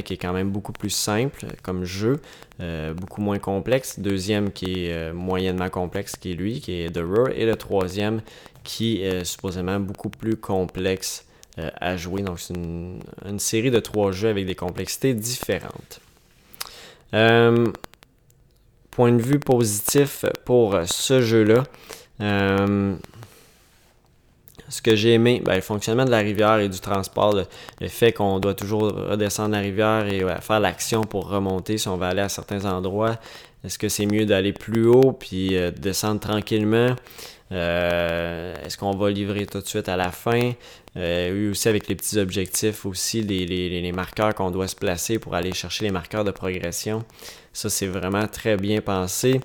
qui 0.06 0.14
est 0.14 0.18
quand 0.18 0.34
même 0.34 0.52
beaucoup 0.52 0.72
plus 0.72 0.92
simple 0.92 1.48
comme 1.64 1.84
jeu, 1.84 2.22
euh, 2.62 2.94
beaucoup 2.94 3.22
moins 3.22 3.40
complexe. 3.40 4.00
Deuxième 4.00 4.52
qui 4.52 4.86
est 4.86 4.94
euh, 4.94 5.14
moyennement 5.14 5.70
complexe, 5.70 6.16
qui 6.16 6.32
est 6.32 6.36
lui, 6.36 6.62
qui 6.62 6.82
est 6.82 6.92
The 6.92 7.02
Roar. 7.04 7.30
Et 7.34 7.46
le 7.46 7.56
troisième 7.56 8.22
qui 8.64 9.02
est 9.02 9.24
supposément 9.24 9.80
beaucoup 9.80 10.10
plus 10.10 10.38
complexe 10.38 11.26
à 11.58 11.98
jouer. 11.98 12.22
Donc 12.22 12.40
c'est 12.40 12.54
une, 12.54 13.40
série 13.40 13.72
de 13.72 13.80
trois 13.80 14.12
jeux 14.12 14.30
avec 14.30 14.46
des 14.46 14.56
complexités 14.56 15.14
différentes. 15.14 16.00
point 17.12 19.12
de 19.12 19.22
vue 19.22 19.40
positif 19.40 20.26
pour 20.46 20.78
ce 20.86 21.22
jeu-là 21.22 21.64
ce 24.70 24.82
que 24.82 24.96
j'ai 24.96 25.14
aimé, 25.14 25.42
ben, 25.44 25.56
le 25.56 25.62
fonctionnement 25.62 26.06
de 26.06 26.12
la 26.12 26.20
rivière 26.20 26.60
et 26.60 26.70
du 26.70 26.80
transport, 26.80 27.36
le, 27.82 27.88
fait 27.88 28.14
qu'on 28.14 28.40
doit 28.40 28.54
toujours 28.54 28.84
redescendre 28.84 29.52
la 29.52 29.60
rivière 29.60 30.08
et 30.08 30.24
faire 30.42 30.60
l'action 30.60 31.04
pour 31.04 31.28
remonter 31.28 31.78
si 31.78 31.88
on 31.88 31.98
va 31.98 32.10
aller 32.10 32.22
à 32.22 32.30
certains 32.30 32.66
endroits. 32.66 33.18
Est-ce 33.64 33.78
que 33.78 33.90
c'est 33.90 34.06
mieux 34.06 34.26
d'aller 34.26 34.54
plus 34.54 34.86
haut 34.86 35.12
puis 35.12 35.58
euh, 35.58 35.72
descendre 35.72 36.20
tranquillement? 36.20 36.96
Euh, 37.52 38.54
est-ce 38.64 38.78
qu'on 38.78 38.96
va 38.96 39.10
livrer 39.10 39.46
tout 39.48 39.60
de 39.60 39.68
suite 39.68 39.90
à 39.90 39.98
la 39.98 40.12
fin? 40.12 40.54
Euh, 40.98 41.52
aussi 41.52 41.68
avec 41.68 41.88
les 41.88 41.96
petits 41.96 42.18
objectifs, 42.20 42.86
aussi 42.86 43.22
les, 43.22 43.46
les 43.46 43.92
marqueurs 43.92 44.34
qu'on 44.34 44.52
doit 44.52 44.68
se 44.68 44.76
placer 44.76 45.20
pour 45.20 45.36
aller 45.36 45.54
chercher 45.54 45.86
les 45.86 45.92
marqueurs 45.92 46.24
de 46.24 46.32
progression. 46.32 47.04
Ça, 47.54 47.70
c'est 47.70 47.88
vraiment 47.88 48.28
très 48.28 48.58
bien 48.58 48.82
pensé. 48.82 49.40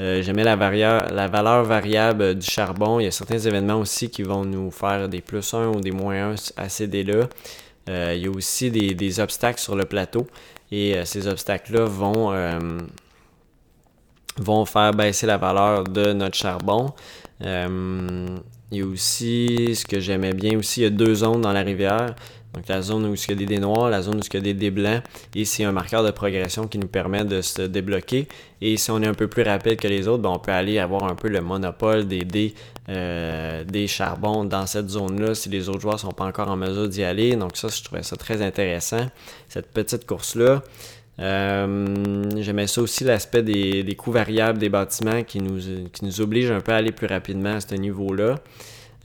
Euh, 0.00 0.22
j'aimais 0.22 0.44
la, 0.44 0.56
la 0.56 1.28
valeur 1.28 1.64
variable 1.64 2.36
du 2.36 2.46
charbon. 2.46 3.00
Il 3.00 3.04
y 3.04 3.06
a 3.06 3.10
certains 3.10 3.38
événements 3.38 3.76
aussi 3.80 4.10
qui 4.10 4.22
vont 4.22 4.44
nous 4.44 4.70
faire 4.70 5.08
des 5.08 5.20
plus 5.20 5.52
1 5.52 5.68
ou 5.68 5.80
des 5.80 5.90
moins 5.90 6.32
1 6.32 6.34
à 6.56 6.68
ces 6.68 6.86
dés-là. 6.86 7.28
Euh, 7.88 8.14
il 8.16 8.22
y 8.22 8.26
a 8.26 8.30
aussi 8.30 8.70
des, 8.70 9.20
obstacles 9.20 9.60
sur 9.60 9.74
le 9.74 9.84
plateau. 9.84 10.26
Et 10.70 10.96
euh, 10.96 11.04
ces 11.04 11.26
obstacles-là 11.26 11.84
vont, 11.84 12.32
vont 14.36 14.64
faire 14.64 14.92
baisser 14.92 15.26
la 15.26 15.36
valeur 15.36 15.84
de 15.84 16.12
notre 16.12 16.36
charbon. 16.36 16.92
il 17.40 17.48
y 18.70 18.82
a 18.82 18.86
aussi, 18.86 19.74
ce 19.74 19.84
que 19.84 19.98
j'aimais 19.98 20.34
bien 20.34 20.56
aussi, 20.58 20.80
il 20.80 20.84
y 20.84 20.86
a 20.86 20.90
deux 20.90 21.16
zones 21.16 21.40
dans 21.40 21.52
la 21.52 21.62
rivière. 21.62 22.14
Donc 22.58 22.66
la 22.66 22.82
zone 22.82 23.06
où 23.06 23.14
il 23.14 23.28
y 23.28 23.32
a 23.32 23.36
des 23.36 23.46
dés 23.46 23.60
noirs, 23.60 23.88
la 23.88 24.02
zone 24.02 24.16
où 24.16 24.20
il 24.20 24.34
y 24.34 24.36
a 24.36 24.40
des 24.40 24.52
dés 24.52 24.72
blancs, 24.72 25.00
et 25.36 25.44
c'est 25.44 25.62
un 25.62 25.70
marqueur 25.70 26.02
de 26.02 26.10
progression 26.10 26.66
qui 26.66 26.78
nous 26.78 26.88
permet 26.88 27.24
de 27.24 27.40
se 27.40 27.62
débloquer. 27.62 28.26
Et 28.60 28.76
si 28.76 28.90
on 28.90 29.00
est 29.00 29.06
un 29.06 29.14
peu 29.14 29.28
plus 29.28 29.44
rapide 29.44 29.76
que 29.76 29.86
les 29.86 30.08
autres, 30.08 30.24
ben, 30.24 30.30
on 30.30 30.40
peut 30.40 30.50
aller 30.50 30.80
avoir 30.80 31.04
un 31.04 31.14
peu 31.14 31.28
le 31.28 31.40
monopole 31.40 32.08
des 32.08 32.24
dés, 32.24 32.54
euh, 32.88 33.62
des 33.62 33.86
charbons 33.86 34.44
dans 34.44 34.66
cette 34.66 34.88
zone-là 34.88 35.36
si 35.36 35.48
les 35.50 35.68
autres 35.68 35.82
joueurs 35.82 35.94
ne 35.94 36.00
sont 36.00 36.10
pas 36.10 36.24
encore 36.24 36.48
en 36.48 36.56
mesure 36.56 36.88
d'y 36.88 37.04
aller. 37.04 37.36
Donc 37.36 37.56
ça, 37.56 37.68
je 37.68 37.80
trouvais 37.84 38.02
ça 38.02 38.16
très 38.16 38.42
intéressant, 38.42 39.06
cette 39.48 39.70
petite 39.70 40.04
course-là. 40.04 40.64
Euh, 41.20 42.24
j'aimais 42.38 42.66
ça 42.66 42.82
aussi 42.82 43.04
l'aspect 43.04 43.44
des, 43.44 43.94
coûts 43.96 44.10
variables 44.10 44.58
des 44.58 44.68
bâtiments 44.68 45.22
qui 45.22 45.38
nous, 45.38 45.60
qui 45.92 46.04
nous 46.04 46.20
oblige 46.20 46.50
un 46.50 46.60
peu 46.60 46.72
à 46.72 46.76
aller 46.76 46.92
plus 46.92 47.06
rapidement 47.06 47.54
à 47.54 47.60
ce 47.60 47.76
niveau-là. 47.76 48.40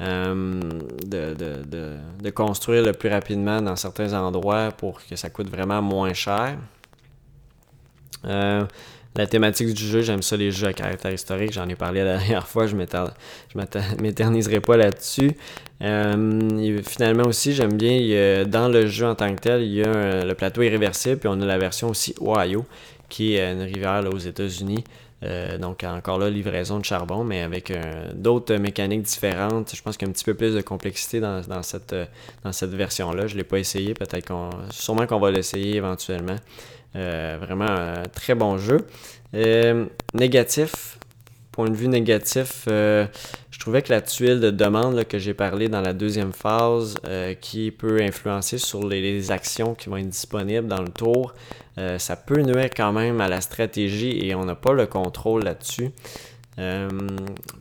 Euh, 0.03 0.59
de, 1.05 2.29
construire 2.31 2.83
le 2.83 2.93
plus 2.93 3.09
rapidement 3.09 3.61
dans 3.61 3.75
certains 3.75 4.13
endroits 4.13 4.71
pour 4.71 4.99
que 5.05 5.15
ça 5.15 5.29
coûte 5.29 5.49
vraiment 5.49 5.81
moins 5.81 6.13
cher. 6.13 6.57
Euh, 8.25 8.63
la 9.15 9.27
thématique 9.27 9.73
du 9.73 9.85
jeu, 9.85 10.01
j'aime 10.01 10.23
ça 10.23 10.35
les 10.35 10.49
jeux 10.49 10.67
à 10.67 10.73
caractère 10.73 11.13
historique, 11.13 11.53
j'en 11.53 11.69
ai 11.69 11.75
parlé 11.75 12.03
la 12.03 12.17
dernière 12.17 12.47
fois, 12.47 12.65
je 12.65 12.75
ne 12.75 14.01
m'éterniserai 14.01 14.59
pas 14.59 14.75
là-dessus. 14.75 15.37
Euh, 15.81 16.81
finalement 16.83 17.27
aussi, 17.27 17.53
j'aime 17.53 17.77
bien, 17.77 18.45
dans 18.45 18.67
le 18.67 18.87
jeu 18.87 19.05
en 19.05 19.15
tant 19.15 19.33
que 19.35 19.41
tel, 19.41 19.61
il 19.61 19.73
y 19.73 19.83
a 19.83 20.25
le 20.25 20.33
plateau 20.33 20.63
irréversible, 20.63 21.17
puis 21.17 21.29
on 21.31 21.39
a 21.39 21.45
la 21.45 21.59
version 21.59 21.89
aussi 21.89 22.15
Ohio, 22.19 22.65
qui 23.09 23.35
est 23.35 23.51
une 23.51 23.61
rivière 23.61 24.03
aux 24.11 24.17
États-Unis, 24.17 24.83
donc 25.59 25.83
encore 25.83 26.19
là, 26.19 26.29
livraison 26.29 26.79
de 26.79 26.85
charbon, 26.85 27.23
mais 27.23 27.41
avec 27.41 27.71
d'autres 28.13 28.55
mécaniques 28.55 29.03
différentes. 29.03 29.73
Je 29.75 29.81
pense 29.81 29.95
qu'il 29.97 30.07
y 30.07 30.09
a 30.09 30.11
un 30.11 30.13
petit 30.13 30.25
peu 30.25 30.33
plus 30.33 30.53
de 30.53 30.61
complexité 30.61 31.19
dans, 31.19 31.63
cette, 31.63 31.95
dans 32.43 32.51
cette 32.51 32.73
version-là. 32.73 33.27
Je 33.27 33.33
ne 33.33 33.37
l'ai 33.37 33.43
pas 33.43 33.59
essayé, 33.59 33.93
peut-être 33.93 34.27
qu'on. 34.27 34.49
Sûrement 34.71 35.07
qu'on 35.07 35.19
va 35.19 35.31
l'essayer 35.31 35.77
éventuellement. 35.77 36.35
vraiment 36.93 37.69
un 37.69 38.03
très 38.13 38.35
bon 38.35 38.57
jeu. 38.57 38.85
négatif, 40.13 40.97
point 41.53 41.69
de 41.69 41.75
vue 41.75 41.87
négatif, 41.87 42.65
euh, 42.67 43.05
je 43.51 43.59
trouvais 43.59 43.81
que 43.81 43.93
la 43.93 44.01
tuile 44.01 44.41
de 44.41 44.49
demande 44.49 45.05
que 45.05 45.19
j'ai 45.19 45.33
parlé 45.33 45.69
dans 45.69 45.79
la 45.79 45.93
deuxième 45.93 46.33
phase, 46.33 46.95
euh, 47.05 47.35
qui 47.35 47.71
peut 47.71 48.01
influencer 48.01 48.57
sur 48.57 48.85
les, 48.85 49.31
actions 49.31 49.75
qui 49.75 49.87
vont 49.87 49.97
être 49.97 50.09
disponibles 50.09 50.67
dans 50.67 50.81
le 50.81 50.89
tour, 50.89 51.33
euh, 51.77 51.97
ça 51.97 52.15
peut 52.15 52.41
nuire 52.41 52.69
quand 52.75 52.91
même 52.91 53.21
à 53.21 53.27
la 53.27 53.41
stratégie 53.41 54.25
et 54.25 54.35
on 54.35 54.45
n'a 54.45 54.55
pas 54.55 54.73
le 54.73 54.85
contrôle 54.85 55.43
là-dessus. 55.43 55.91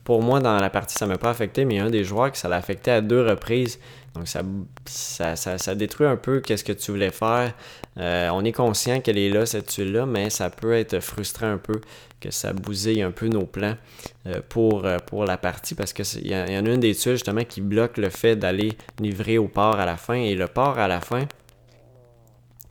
pour 0.05 0.23
moi, 0.23 0.41
dans 0.41 0.59
la 0.59 0.71
partie, 0.71 0.97
ça 0.97 1.07
ne 1.07 1.13
m'a 1.13 1.19
pas 1.19 1.31
affecté, 1.31 1.65
mais 1.65 1.79
un 1.79 1.91
des 1.91 2.05
joueurs 2.05 2.31
qui 2.31 2.39
ça 2.39 2.49
l'a 2.49 2.57
affecté 2.57 2.91
à 2.91 3.01
deux 3.01 3.27
reprises. 3.27 3.79
Donc, 4.15 4.29
ça, 4.29 4.43
ça, 4.85 5.35
ça, 5.37 5.75
détruit 5.75 6.07
un 6.07 6.17
peu 6.17 6.41
qu'est-ce 6.41 6.65
que 6.65 6.75
tu 6.75 6.91
voulais 6.91 7.11
faire. 7.11 7.55
on 7.97 8.45
est 8.45 8.53
conscient 8.53 9.01
qu'elle 9.01 9.17
est 9.17 9.31
là, 9.31 9.47
cette 9.47 9.69
tuile-là, 9.69 10.05
mais 10.05 10.29
ça 10.29 10.51
peut 10.51 10.75
être 10.75 11.01
frustrant 11.01 11.51
un 11.51 11.57
peu 11.57 11.81
que 12.23 12.31
ça 12.31 12.53
bousille 12.53 13.03
un 13.03 13.11
peu 13.11 13.27
nos 13.27 13.45
plans 13.45 13.77
euh, 14.27 14.41
pour, 14.49 14.87
euh, 14.87 14.99
pour 14.99 15.25
la 15.25 15.37
partie 15.37 15.75
parce 15.75 15.93
qu'il 15.93 16.27
y, 16.27 16.31
y, 16.31 16.35
en 16.35 16.67
a 16.67 16.71
une 16.71 16.81
des 16.81 16.95
tuiles 16.95 17.15
justement 17.15 17.45
qui 17.45 17.61
bloque 17.61 17.97
le 17.99 18.09
fait 18.09 18.37
d'aller 18.37 18.73
livrer 19.01 19.39
au 19.39 19.49
port 19.49 19.79
à 19.79 19.85
la 19.85 19.97
fin 19.97 20.15
et 20.15 20.35
le 20.35 20.47
port 20.47 20.79
à 20.79 20.89
la 20.89 21.01
fin 21.01 21.27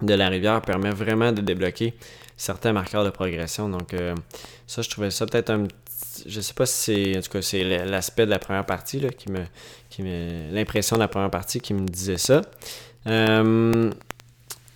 de 0.01 0.13
la 0.13 0.29
rivière 0.29 0.61
permet 0.61 0.91
vraiment 0.91 1.31
de 1.31 1.41
débloquer 1.41 1.93
certains 2.37 2.73
marqueurs 2.73 3.05
de 3.05 3.09
progression. 3.09 3.69
Donc 3.69 3.93
euh, 3.93 4.15
ça, 4.67 4.81
je 4.81 4.89
trouvais 4.89 5.11
ça 5.11 5.25
peut-être 5.25 5.49
un 5.49 5.67
je 6.27 6.41
sais 6.41 6.53
pas 6.53 6.65
si 6.65 7.13
c'est 7.13 7.17
en 7.17 7.21
tout 7.21 7.31
cas 7.31 7.41
c'est 7.41 7.63
l'aspect 7.85 8.25
de 8.25 8.31
la 8.31 8.39
première 8.39 8.65
partie 8.65 8.99
là, 8.99 9.09
qui 9.09 9.31
me 9.31 9.43
qui 9.89 10.03
me 10.03 10.53
l'impression 10.53 10.97
de 10.97 11.01
la 11.01 11.07
première 11.07 11.31
partie 11.31 11.61
qui 11.61 11.73
me 11.73 11.87
disait 11.87 12.17
ça. 12.17 12.41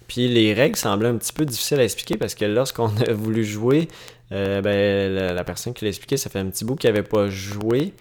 puis 0.07 0.27
les 0.27 0.53
règles 0.53 0.77
semblaient 0.77 1.09
un 1.09 1.17
petit 1.17 1.33
peu 1.33 1.45
difficiles 1.45 1.79
à 1.79 1.83
expliquer 1.83 2.17
parce 2.17 2.35
que 2.35 2.45
lorsqu'on 2.45 2.87
a 3.07 3.13
voulu 3.13 3.43
jouer, 3.43 3.89
euh, 4.31 4.61
ben, 4.61 5.35
la, 5.35 5.43
personne 5.43 5.73
qui 5.73 5.85
l'a 5.85 5.89
expliqué, 5.89 6.17
ça 6.17 6.29
fait 6.29 6.39
un 6.39 6.47
petit 6.47 6.65
bout 6.65 6.75
qu'il 6.75 6.89
n'avait 6.89 7.03
pas 7.03 7.29
joué. 7.29 7.93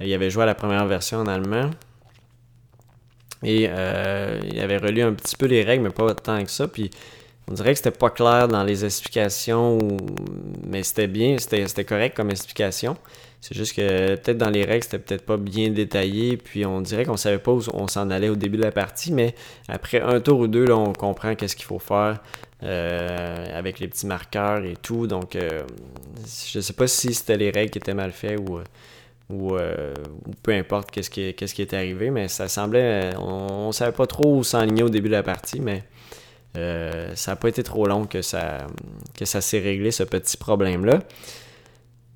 Il 0.00 0.12
avait 0.12 0.30
joué 0.30 0.42
à 0.42 0.46
la 0.46 0.54
première 0.54 0.86
version 0.86 1.18
en 1.18 1.26
allemand. 1.26 1.70
Et 3.42 3.66
euh, 3.68 4.40
il 4.50 4.58
avait 4.60 4.78
relu 4.78 5.02
un 5.02 5.12
petit 5.12 5.36
peu 5.36 5.46
les 5.46 5.62
règles, 5.62 5.84
mais 5.84 5.90
pas 5.90 6.14
tant 6.14 6.42
que 6.42 6.50
ça. 6.50 6.68
Puis 6.68 6.90
on 7.48 7.54
dirait 7.54 7.72
que 7.72 7.78
c'était 7.78 7.90
pas 7.90 8.10
clair 8.10 8.48
dans 8.48 8.64
les 8.64 8.84
explications, 8.84 9.78
mais 10.66 10.82
c'était 10.82 11.06
bien, 11.06 11.36
c'était 11.38 11.84
correct 11.84 12.16
comme 12.16 12.30
explication. 12.30 12.96
C'est 13.40 13.56
juste 13.56 13.76
que 13.76 14.16
peut-être 14.16 14.38
dans 14.38 14.50
les 14.50 14.64
règles, 14.64 14.82
c'était 14.82 14.98
peut-être 14.98 15.24
pas 15.24 15.36
bien 15.36 15.70
détaillé, 15.70 16.36
puis 16.36 16.66
on 16.66 16.80
dirait 16.80 17.04
qu'on 17.04 17.16
savait 17.16 17.38
pas 17.38 17.52
où 17.52 17.62
on 17.74 17.86
s'en 17.86 18.10
allait 18.10 18.28
au 18.28 18.34
début 18.34 18.56
de 18.56 18.62
la 18.62 18.72
partie, 18.72 19.12
mais 19.12 19.34
après 19.68 20.00
un 20.00 20.18
tour 20.20 20.40
ou 20.40 20.48
deux, 20.48 20.64
là, 20.64 20.76
on 20.76 20.92
comprend 20.92 21.36
qu'est-ce 21.36 21.54
qu'il 21.54 21.66
faut 21.66 21.78
faire 21.78 22.20
euh, 22.64 23.46
avec 23.56 23.78
les 23.78 23.86
petits 23.86 24.06
marqueurs 24.06 24.64
et 24.64 24.74
tout. 24.74 25.06
Donc, 25.06 25.36
euh, 25.36 25.62
je 26.48 26.58
sais 26.58 26.72
pas 26.72 26.88
si 26.88 27.14
c'était 27.14 27.36
les 27.36 27.50
règles 27.50 27.70
qui 27.70 27.78
étaient 27.78 27.94
mal 27.94 28.10
faites 28.10 28.40
ou, 28.40 28.58
ou, 29.30 29.56
euh, 29.56 29.92
peu 30.42 30.52
importe 30.52 30.90
qu'est-ce 30.90 31.10
qui, 31.10 31.22
est 31.62 31.74
arrivé, 31.74 32.10
mais 32.10 32.28
ça 32.28 32.48
semblait, 32.48 33.10
on, 33.18 33.72
savait 33.72 33.92
pas 33.92 34.06
trop 34.06 34.36
où 34.36 34.44
s'enligner 34.44 34.82
au 34.82 34.88
début 34.88 35.08
de 35.08 35.14
la 35.14 35.22
partie, 35.22 35.60
mais 35.60 35.84
ça 36.54 37.32
n'a 37.32 37.36
pas 37.36 37.48
été 37.48 37.62
trop 37.62 37.86
long 37.86 38.06
que 38.06 38.22
ça, 38.22 38.66
que 39.14 39.26
ça 39.26 39.40
s'est 39.42 39.58
réglé, 39.58 39.90
ce 39.90 40.04
petit 40.04 40.38
problème-là. 40.38 41.00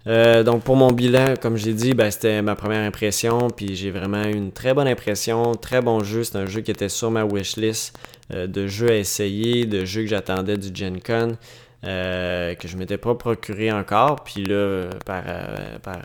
Euh, 0.06 0.42
donc 0.42 0.62
pour 0.62 0.76
mon 0.76 0.92
bilan, 0.92 1.34
comme 1.40 1.56
j'ai 1.56 1.74
dit, 1.74 1.94
ben, 1.94 2.10
c'était 2.10 2.40
ma 2.42 2.54
première 2.54 2.86
impression, 2.86 3.48
puis 3.50 3.76
j'ai 3.76 3.90
vraiment 3.90 4.24
eu 4.24 4.32
une 4.32 4.52
très 4.52 4.72
bonne 4.72 4.88
impression, 4.88 5.54
très 5.54 5.82
bon 5.82 6.02
jeu. 6.02 6.24
C'est 6.24 6.36
un 6.36 6.46
jeu 6.46 6.62
qui 6.62 6.70
était 6.70 6.88
sur 6.88 7.10
ma 7.10 7.24
wishlist 7.24 7.98
euh, 8.32 8.46
de 8.46 8.66
jeux 8.66 8.90
à 8.90 8.96
essayer, 8.96 9.66
de 9.66 9.84
jeux 9.84 10.02
que 10.02 10.08
j'attendais 10.08 10.56
du 10.56 10.74
Gen 10.74 11.00
Con, 11.00 11.36
euh, 11.84 12.54
que 12.54 12.66
je 12.66 12.76
m'étais 12.76 12.98
pas 12.98 13.14
procuré 13.14 13.70
encore. 13.72 14.24
Puis 14.24 14.44
là, 14.44 14.88
par 15.04 15.98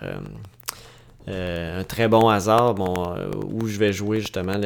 un 1.27 1.83
très 1.83 2.07
bon 2.07 2.29
hasard, 2.29 2.75
bon, 2.75 2.93
où 3.51 3.67
je 3.67 3.77
vais 3.79 3.93
jouer 3.93 4.19
justement 4.21 4.59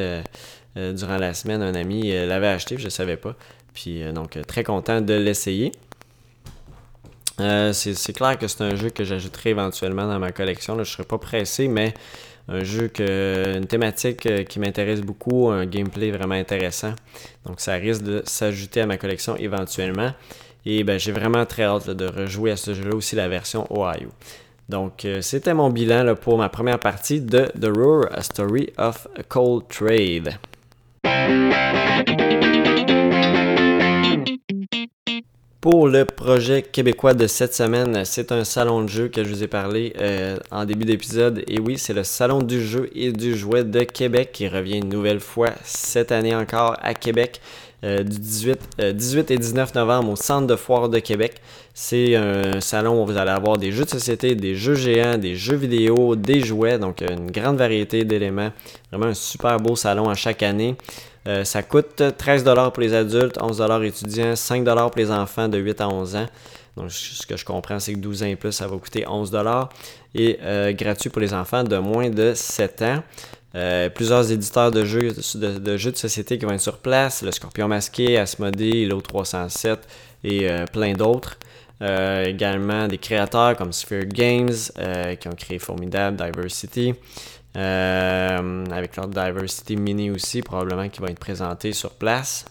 durant 0.76 1.16
la 1.16 1.34
semaine, 1.34 1.62
un 1.62 1.74
ami 1.74 2.12
l'avait 2.26 2.48
acheté, 2.48 2.76
je 2.78 2.84
ne 2.84 2.90
savais 2.90 3.16
pas. 3.16 3.34
Puis 3.72 4.02
donc 4.12 4.38
très 4.46 4.64
content 4.64 5.00
de 5.00 5.14
l'essayer. 5.14 5.72
Euh, 7.40 7.72
c'est 7.72 8.12
clair 8.12 8.38
que 8.38 8.46
c'est 8.46 8.62
un 8.62 8.76
jeu 8.76 8.90
que 8.90 9.04
j'ajouterai 9.04 9.50
éventuellement 9.50 10.06
dans 10.06 10.18
ma 10.18 10.32
collection. 10.32 10.74
Je 10.74 10.80
ne 10.80 10.84
serai 10.84 11.04
pas 11.04 11.18
pressé, 11.18 11.68
mais 11.68 11.94
un 12.48 12.64
jeu 12.64 12.88
que 12.88 13.56
une 13.56 13.66
thématique 13.66 14.26
euh, 14.26 14.44
qui 14.44 14.58
m'intéresse 14.60 15.00
beaucoup, 15.00 15.48
un 15.48 15.64
gameplay 15.64 16.10
vraiment 16.10 16.34
intéressant. 16.34 16.94
Donc 17.46 17.60
ça 17.60 17.74
risque 17.74 18.02
de 18.02 18.22
s'ajouter 18.26 18.82
à 18.82 18.86
ma 18.86 18.98
collection 18.98 19.36
éventuellement. 19.36 20.12
Et 20.66 20.84
ben, 20.84 20.98
j'ai 20.98 21.12
vraiment 21.12 21.46
très 21.46 21.62
hâte 21.62 21.88
de 21.88 22.06
rejouer 22.06 22.50
à 22.50 22.56
ce 22.56 22.74
jeu-là 22.74 22.94
aussi 22.94 23.16
la 23.16 23.28
version 23.28 23.66
Ohio. 23.70 24.10
Donc 24.70 25.04
euh, 25.04 25.20
c'était 25.20 25.52
mon 25.52 25.68
bilan 25.68 26.14
pour 26.14 26.38
ma 26.38 26.48
première 26.48 26.78
partie 26.78 27.20
de 27.20 27.46
The 27.60 27.76
Roar, 27.76 28.06
A 28.12 28.22
Story 28.22 28.70
of 28.78 29.08
Cold 29.28 29.64
Trade. 29.68 30.38
Pour 35.60 35.88
le 35.88 36.04
projet 36.04 36.62
québécois 36.62 37.14
de 37.14 37.26
cette 37.26 37.52
semaine, 37.52 38.04
c'est 38.04 38.30
un 38.30 38.44
salon 38.44 38.82
de 38.82 38.88
jeu 38.88 39.08
que 39.08 39.24
je 39.24 39.28
vous 39.28 39.42
ai 39.42 39.48
parlé 39.48 39.92
euh, 39.98 40.36
en 40.52 40.64
début 40.64 40.84
d'épisode. 40.84 41.42
Et 41.48 41.58
oui, 41.58 41.76
c'est 41.76 41.92
le 41.92 42.04
salon 42.04 42.40
du 42.40 42.64
jeu 42.64 42.88
et 42.94 43.10
du 43.10 43.36
jouet 43.36 43.64
de 43.64 43.82
Québec 43.82 44.30
qui 44.32 44.46
revient 44.46 44.78
une 44.78 44.88
nouvelle 44.88 45.20
fois 45.20 45.50
cette 45.64 46.12
année 46.12 46.34
encore 46.34 46.76
à 46.80 46.94
Québec. 46.94 47.40
Euh, 47.82 48.02
du 48.02 48.18
18, 48.18 48.58
18 48.92 49.30
euh, 49.30 49.34
et 49.34 49.38
19 49.38 49.74
novembre 49.74 50.10
au 50.10 50.16
Centre 50.16 50.46
de 50.46 50.56
foire 50.56 50.88
de 50.90 50.98
Québec. 50.98 51.36
C'est 51.72 52.14
un 52.14 52.60
salon 52.60 53.02
où 53.02 53.06
vous 53.06 53.16
allez 53.16 53.30
avoir 53.30 53.56
des 53.56 53.72
jeux 53.72 53.84
de 53.84 53.90
société, 53.90 54.34
des 54.34 54.54
jeux 54.54 54.74
géants, 54.74 55.16
des 55.16 55.34
jeux 55.34 55.56
vidéo, 55.56 56.14
des 56.14 56.40
jouets, 56.40 56.78
donc 56.78 57.00
une 57.00 57.30
grande 57.30 57.56
variété 57.56 58.04
d'éléments. 58.04 58.50
Vraiment 58.90 59.10
un 59.10 59.14
super 59.14 59.56
beau 59.58 59.76
salon 59.76 60.10
à 60.10 60.14
chaque 60.14 60.42
année. 60.42 60.76
Euh, 61.28 61.44
ça 61.44 61.62
coûte 61.62 62.00
13$ 62.00 62.72
pour 62.72 62.82
les 62.82 62.94
adultes, 62.94 63.38
11$ 63.38 63.84
étudiants, 63.84 64.32
5$ 64.32 64.64
pour 64.64 64.92
les 64.96 65.10
enfants 65.10 65.48
de 65.48 65.58
8 65.58 65.80
à 65.80 65.88
11 65.88 66.16
ans. 66.16 66.26
Donc, 66.76 66.90
ce 66.90 67.26
que 67.26 67.36
je 67.36 67.44
comprends, 67.44 67.78
c'est 67.78 67.92
que 67.92 67.98
12 67.98 68.22
ans 68.22 68.26
et 68.26 68.36
plus, 68.36 68.52
ça 68.52 68.66
va 68.66 68.76
coûter 68.78 69.04
11$ 69.04 69.68
et 70.14 70.38
euh, 70.42 70.72
gratuit 70.72 71.10
pour 71.10 71.20
les 71.20 71.34
enfants 71.34 71.62
de 71.62 71.76
moins 71.76 72.08
de 72.08 72.32
7 72.34 72.82
ans. 72.82 73.02
Euh, 73.56 73.88
plusieurs 73.88 74.30
éditeurs 74.30 74.70
de 74.70 74.84
jeux 74.84 75.12
de, 75.34 75.76
jeux 75.76 75.90
de 75.90 75.96
société 75.96 76.38
qui 76.38 76.44
vont 76.44 76.52
être 76.52 76.60
sur 76.60 76.78
place, 76.78 77.22
le 77.22 77.32
Scorpion 77.32 77.68
Masqué, 77.68 78.16
Asmodee, 78.16 78.86
Lo 78.86 79.00
307 79.00 79.80
et 80.24 80.46
plein 80.72 80.92
d'autres. 80.92 81.38
également 81.80 82.86
des 82.86 82.98
créateurs 82.98 83.56
comme 83.56 83.72
Sphere 83.72 84.06
Games 84.06 84.52
qui 85.18 85.28
ont 85.28 85.34
créé 85.36 85.58
Formidable, 85.58 86.16
Diversity, 86.16 86.94
euh, 87.56 88.64
avec 88.70 88.96
leur 88.96 89.08
Diversity 89.08 89.76
Mini 89.76 90.10
aussi, 90.10 90.42
probablement 90.42 90.88
qui 90.88 91.00
va 91.00 91.08
être 91.08 91.18
présenté 91.18 91.72
sur 91.72 91.90
place. 91.90 92.44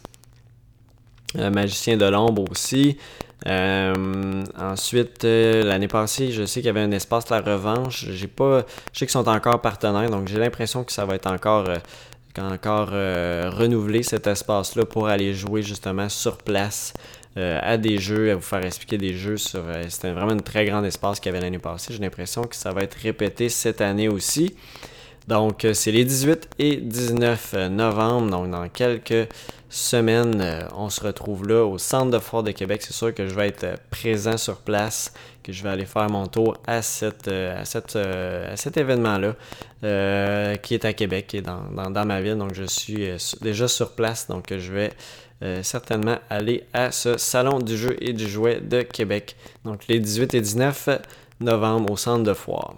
Euh, 1.37 1.49
Magicien 1.49 1.95
de 1.95 2.05
l'ombre 2.05 2.43
aussi. 2.51 2.97
Euh, 3.47 4.43
ensuite, 4.57 5.23
l'année 5.23 5.87
passée, 5.87 6.31
je 6.31 6.45
sais 6.45 6.59
qu'il 6.59 6.67
y 6.67 6.69
avait 6.69 6.81
un 6.81 6.91
espace 6.91 7.29
La 7.29 7.41
Revanche. 7.41 8.05
J'ai 8.09 8.27
pas, 8.27 8.65
je 8.93 8.99
sais 8.99 9.05
qu'ils 9.05 9.11
sont 9.11 9.27
encore 9.27 9.61
partenaires, 9.61 10.09
donc 10.09 10.27
j'ai 10.27 10.39
l'impression 10.39 10.83
que 10.83 10.91
ça 10.91 11.05
va 11.05 11.15
être 11.15 11.27
encore, 11.27 11.67
encore 12.37 12.89
renouvelé 12.89 14.03
cet 14.03 14.27
espace-là 14.27 14.85
pour 14.85 15.07
aller 15.07 15.33
jouer 15.33 15.61
justement 15.61 16.09
sur 16.09 16.37
place 16.37 16.93
à 17.35 17.77
des 17.77 17.97
jeux, 17.97 18.31
à 18.31 18.35
vous 18.35 18.41
faire 18.41 18.65
expliquer 18.65 18.97
des 18.97 19.13
jeux. 19.13 19.37
C'était 19.37 20.11
vraiment 20.11 20.33
un 20.33 20.37
très 20.37 20.65
grand 20.65 20.83
espace 20.83 21.19
qu'il 21.19 21.31
y 21.31 21.35
avait 21.35 21.43
l'année 21.43 21.59
passée. 21.59 21.93
J'ai 21.93 21.99
l'impression 21.99 22.43
que 22.43 22.55
ça 22.55 22.71
va 22.71 22.81
être 22.81 22.95
répété 22.95 23.47
cette 23.47 23.79
année 23.81 24.09
aussi. 24.09 24.55
Donc, 25.27 25.63
euh, 25.63 25.73
c'est 25.73 25.91
les 25.91 26.05
18 26.05 26.49
et 26.57 26.77
19 26.77 27.51
euh, 27.53 27.69
novembre. 27.69 28.31
Donc, 28.31 28.49
dans 28.49 28.67
quelques 28.67 29.29
semaines, 29.69 30.41
euh, 30.41 30.61
on 30.75 30.89
se 30.89 31.01
retrouve 31.01 31.47
là 31.47 31.63
au 31.65 31.77
Centre 31.77 32.09
de 32.11 32.19
Fort 32.19 32.41
de 32.41 32.51
Québec. 32.51 32.81
C'est 32.81 32.93
sûr 32.93 33.13
que 33.13 33.27
je 33.27 33.35
vais 33.35 33.47
être 33.47 33.79
présent 33.91 34.37
sur 34.37 34.57
place, 34.57 35.13
que 35.43 35.51
je 35.51 35.61
vais 35.61 35.69
aller 35.69 35.85
faire 35.85 36.09
mon 36.09 36.25
tour 36.25 36.57
à, 36.65 36.81
cet 36.81 37.27
événement-là 38.75 39.35
qui 40.61 40.73
est 40.73 40.85
à 40.85 40.93
Québec, 40.93 41.37
dans, 41.43 41.91
dans, 41.91 42.05
ma 42.05 42.21
ville. 42.21 42.37
Donc, 42.37 42.55
je 42.55 42.63
suis 42.63 43.07
déjà 43.41 43.67
sur 43.67 43.91
place. 43.91 44.27
Donc, 44.27 44.47
je 44.49 44.73
vais 44.73 44.91
certainement 45.61 46.17
aller 46.29 46.65
à 46.73 46.91
ce 46.91 47.17
Salon 47.17 47.59
du 47.59 47.77
jeu 47.77 47.95
et 48.01 48.13
du 48.13 48.27
jouet 48.27 48.59
de 48.61 48.81
Québec. 48.81 49.35
Donc, 49.63 49.87
les 49.87 49.99
18 49.99 50.33
et 50.33 50.41
19 50.41 50.89
novembre 51.39 51.91
au 51.91 51.97
Centre 51.97 52.23
de 52.23 52.33
Foire. 52.33 52.73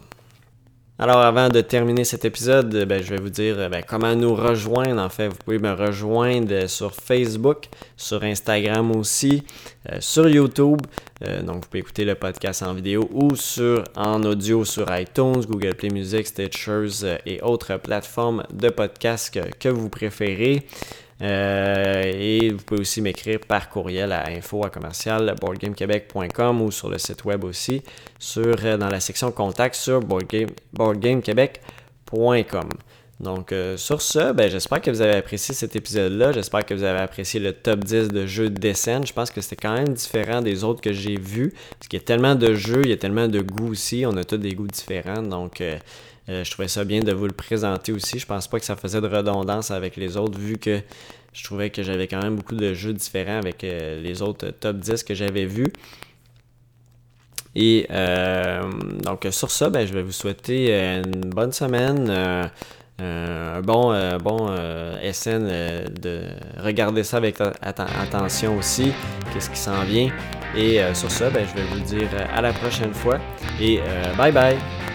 Alors 1.03 1.17
avant 1.17 1.49
de 1.49 1.61
terminer 1.61 2.03
cet 2.03 2.25
épisode, 2.25 2.85
ben, 2.85 3.01
je 3.01 3.09
vais 3.09 3.19
vous 3.19 3.31
dire 3.31 3.71
ben, 3.71 3.81
comment 3.81 4.15
nous 4.15 4.35
rejoindre. 4.35 5.01
En 5.01 5.09
fait, 5.09 5.29
vous 5.29 5.37
pouvez 5.43 5.57
me 5.57 5.71
rejoindre 5.71 6.67
sur 6.67 6.93
Facebook, 6.93 7.69
sur 7.97 8.23
Instagram 8.23 8.95
aussi, 8.95 9.41
euh, 9.89 9.97
sur 9.99 10.29
YouTube. 10.29 10.79
Euh, 11.23 11.41
donc 11.41 11.55
vous 11.55 11.61
pouvez 11.61 11.79
écouter 11.79 12.05
le 12.05 12.13
podcast 12.13 12.61
en 12.61 12.75
vidéo 12.75 13.09
ou 13.13 13.35
sur 13.35 13.83
en 13.95 14.21
audio 14.21 14.63
sur 14.63 14.95
iTunes, 14.95 15.41
Google 15.47 15.73
Play 15.73 15.89
Music, 15.89 16.27
Stitchers 16.27 17.03
euh, 17.03 17.17
et 17.25 17.41
autres 17.41 17.77
plateformes 17.77 18.43
de 18.53 18.69
podcast 18.69 19.35
que 19.59 19.69
vous 19.69 19.89
préférez. 19.89 20.67
Euh, 21.21 22.01
et 22.03 22.49
vous 22.49 22.63
pouvez 22.63 22.81
aussi 22.81 23.01
m'écrire 23.01 23.39
par 23.47 23.69
courriel 23.69 24.11
à 24.11 24.27
info 24.29 24.65
à 24.65 24.69
commercial 24.69 25.33
boardgamequebec.com 25.39 26.61
ou 26.61 26.71
sur 26.71 26.89
le 26.89 26.97
site 26.97 27.23
web 27.25 27.43
aussi, 27.43 27.83
sur, 28.17 28.55
euh, 28.63 28.77
dans 28.77 28.89
la 28.89 28.99
section 28.99 29.31
contact 29.31 29.75
sur 29.75 29.99
boardgamequebec.com. 29.99 32.69
Donc, 33.19 33.51
euh, 33.51 33.77
sur 33.77 34.01
ce, 34.01 34.33
ben, 34.33 34.49
j'espère 34.49 34.81
que 34.81 34.89
vous 34.89 35.01
avez 35.01 35.17
apprécié 35.17 35.53
cet 35.53 35.75
épisode-là. 35.75 36.31
J'espère 36.31 36.65
que 36.65 36.73
vous 36.73 36.81
avez 36.81 37.01
apprécié 37.01 37.39
le 37.39 37.53
top 37.53 37.83
10 37.83 38.07
de 38.07 38.25
jeux 38.25 38.49
de. 38.49 38.73
Je 38.73 39.13
pense 39.13 39.29
que 39.29 39.41
c'était 39.41 39.57
quand 39.57 39.73
même 39.73 39.89
différent 39.89 40.41
des 40.41 40.63
autres 40.63 40.81
que 40.81 40.91
j'ai 40.91 41.19
vus. 41.19 41.53
Parce 41.77 41.87
qu'il 41.87 41.99
y 41.99 42.01
a 42.01 42.05
tellement 42.05 42.33
de 42.33 42.55
jeux, 42.55 42.81
il 42.83 42.89
y 42.89 42.93
a 42.93 42.97
tellement 42.97 43.27
de 43.27 43.41
goûts 43.41 43.69
aussi. 43.69 44.05
On 44.07 44.17
a 44.17 44.23
tous 44.23 44.37
des 44.37 44.55
goûts 44.55 44.65
différents. 44.65 45.21
Donc, 45.21 45.61
je 46.27 46.49
trouvais 46.49 46.67
ça 46.67 46.83
bien 46.85 47.01
de 47.01 47.11
vous 47.11 47.25
le 47.25 47.33
présenter 47.33 47.91
aussi. 47.91 48.19
Je 48.19 48.25
pense 48.25 48.47
pas 48.47 48.59
que 48.59 48.65
ça 48.65 48.75
faisait 48.75 49.01
de 49.01 49.07
redondance 49.07 49.71
avec 49.71 49.95
les 49.97 50.17
autres, 50.17 50.39
vu 50.39 50.57
que 50.57 50.81
je 51.33 51.43
trouvais 51.43 51.69
que 51.69 51.83
j'avais 51.83 52.07
quand 52.07 52.21
même 52.21 52.35
beaucoup 52.35 52.55
de 52.55 52.73
jeux 52.73 52.93
différents 52.93 53.37
avec 53.37 53.63
euh, 53.63 54.01
les 54.01 54.21
autres 54.21 54.49
top 54.51 54.77
10 54.77 55.03
que 55.03 55.13
j'avais 55.13 55.45
vus. 55.45 55.71
Et 57.55 57.87
euh, 57.91 58.61
donc 59.03 59.27
sur 59.31 59.51
ça, 59.51 59.69
ben, 59.69 59.85
je 59.85 59.93
vais 59.93 60.03
vous 60.03 60.11
souhaiter 60.11 60.73
une 60.73 61.29
bonne 61.29 61.51
semaine, 61.51 62.09
un 62.97 63.61
bon, 63.61 63.91
bon 64.19 64.55
SN 65.11 65.47
de 66.01 66.23
regarder 66.59 67.03
ça 67.03 67.17
avec 67.17 67.39
attention 67.61 68.57
aussi, 68.57 68.93
qu'est-ce 69.33 69.49
qui 69.49 69.57
s'en 69.57 69.83
vient. 69.83 70.09
Et 70.55 70.79
sur 70.93 71.11
ça, 71.11 71.29
ben, 71.29 71.45
je 71.45 71.61
vais 71.61 71.67
vous 71.67 71.81
dire 71.81 72.07
à 72.33 72.41
la 72.41 72.53
prochaine 72.53 72.93
fois 72.93 73.19
et 73.59 73.81
bye 74.17 74.31
bye! 74.31 74.90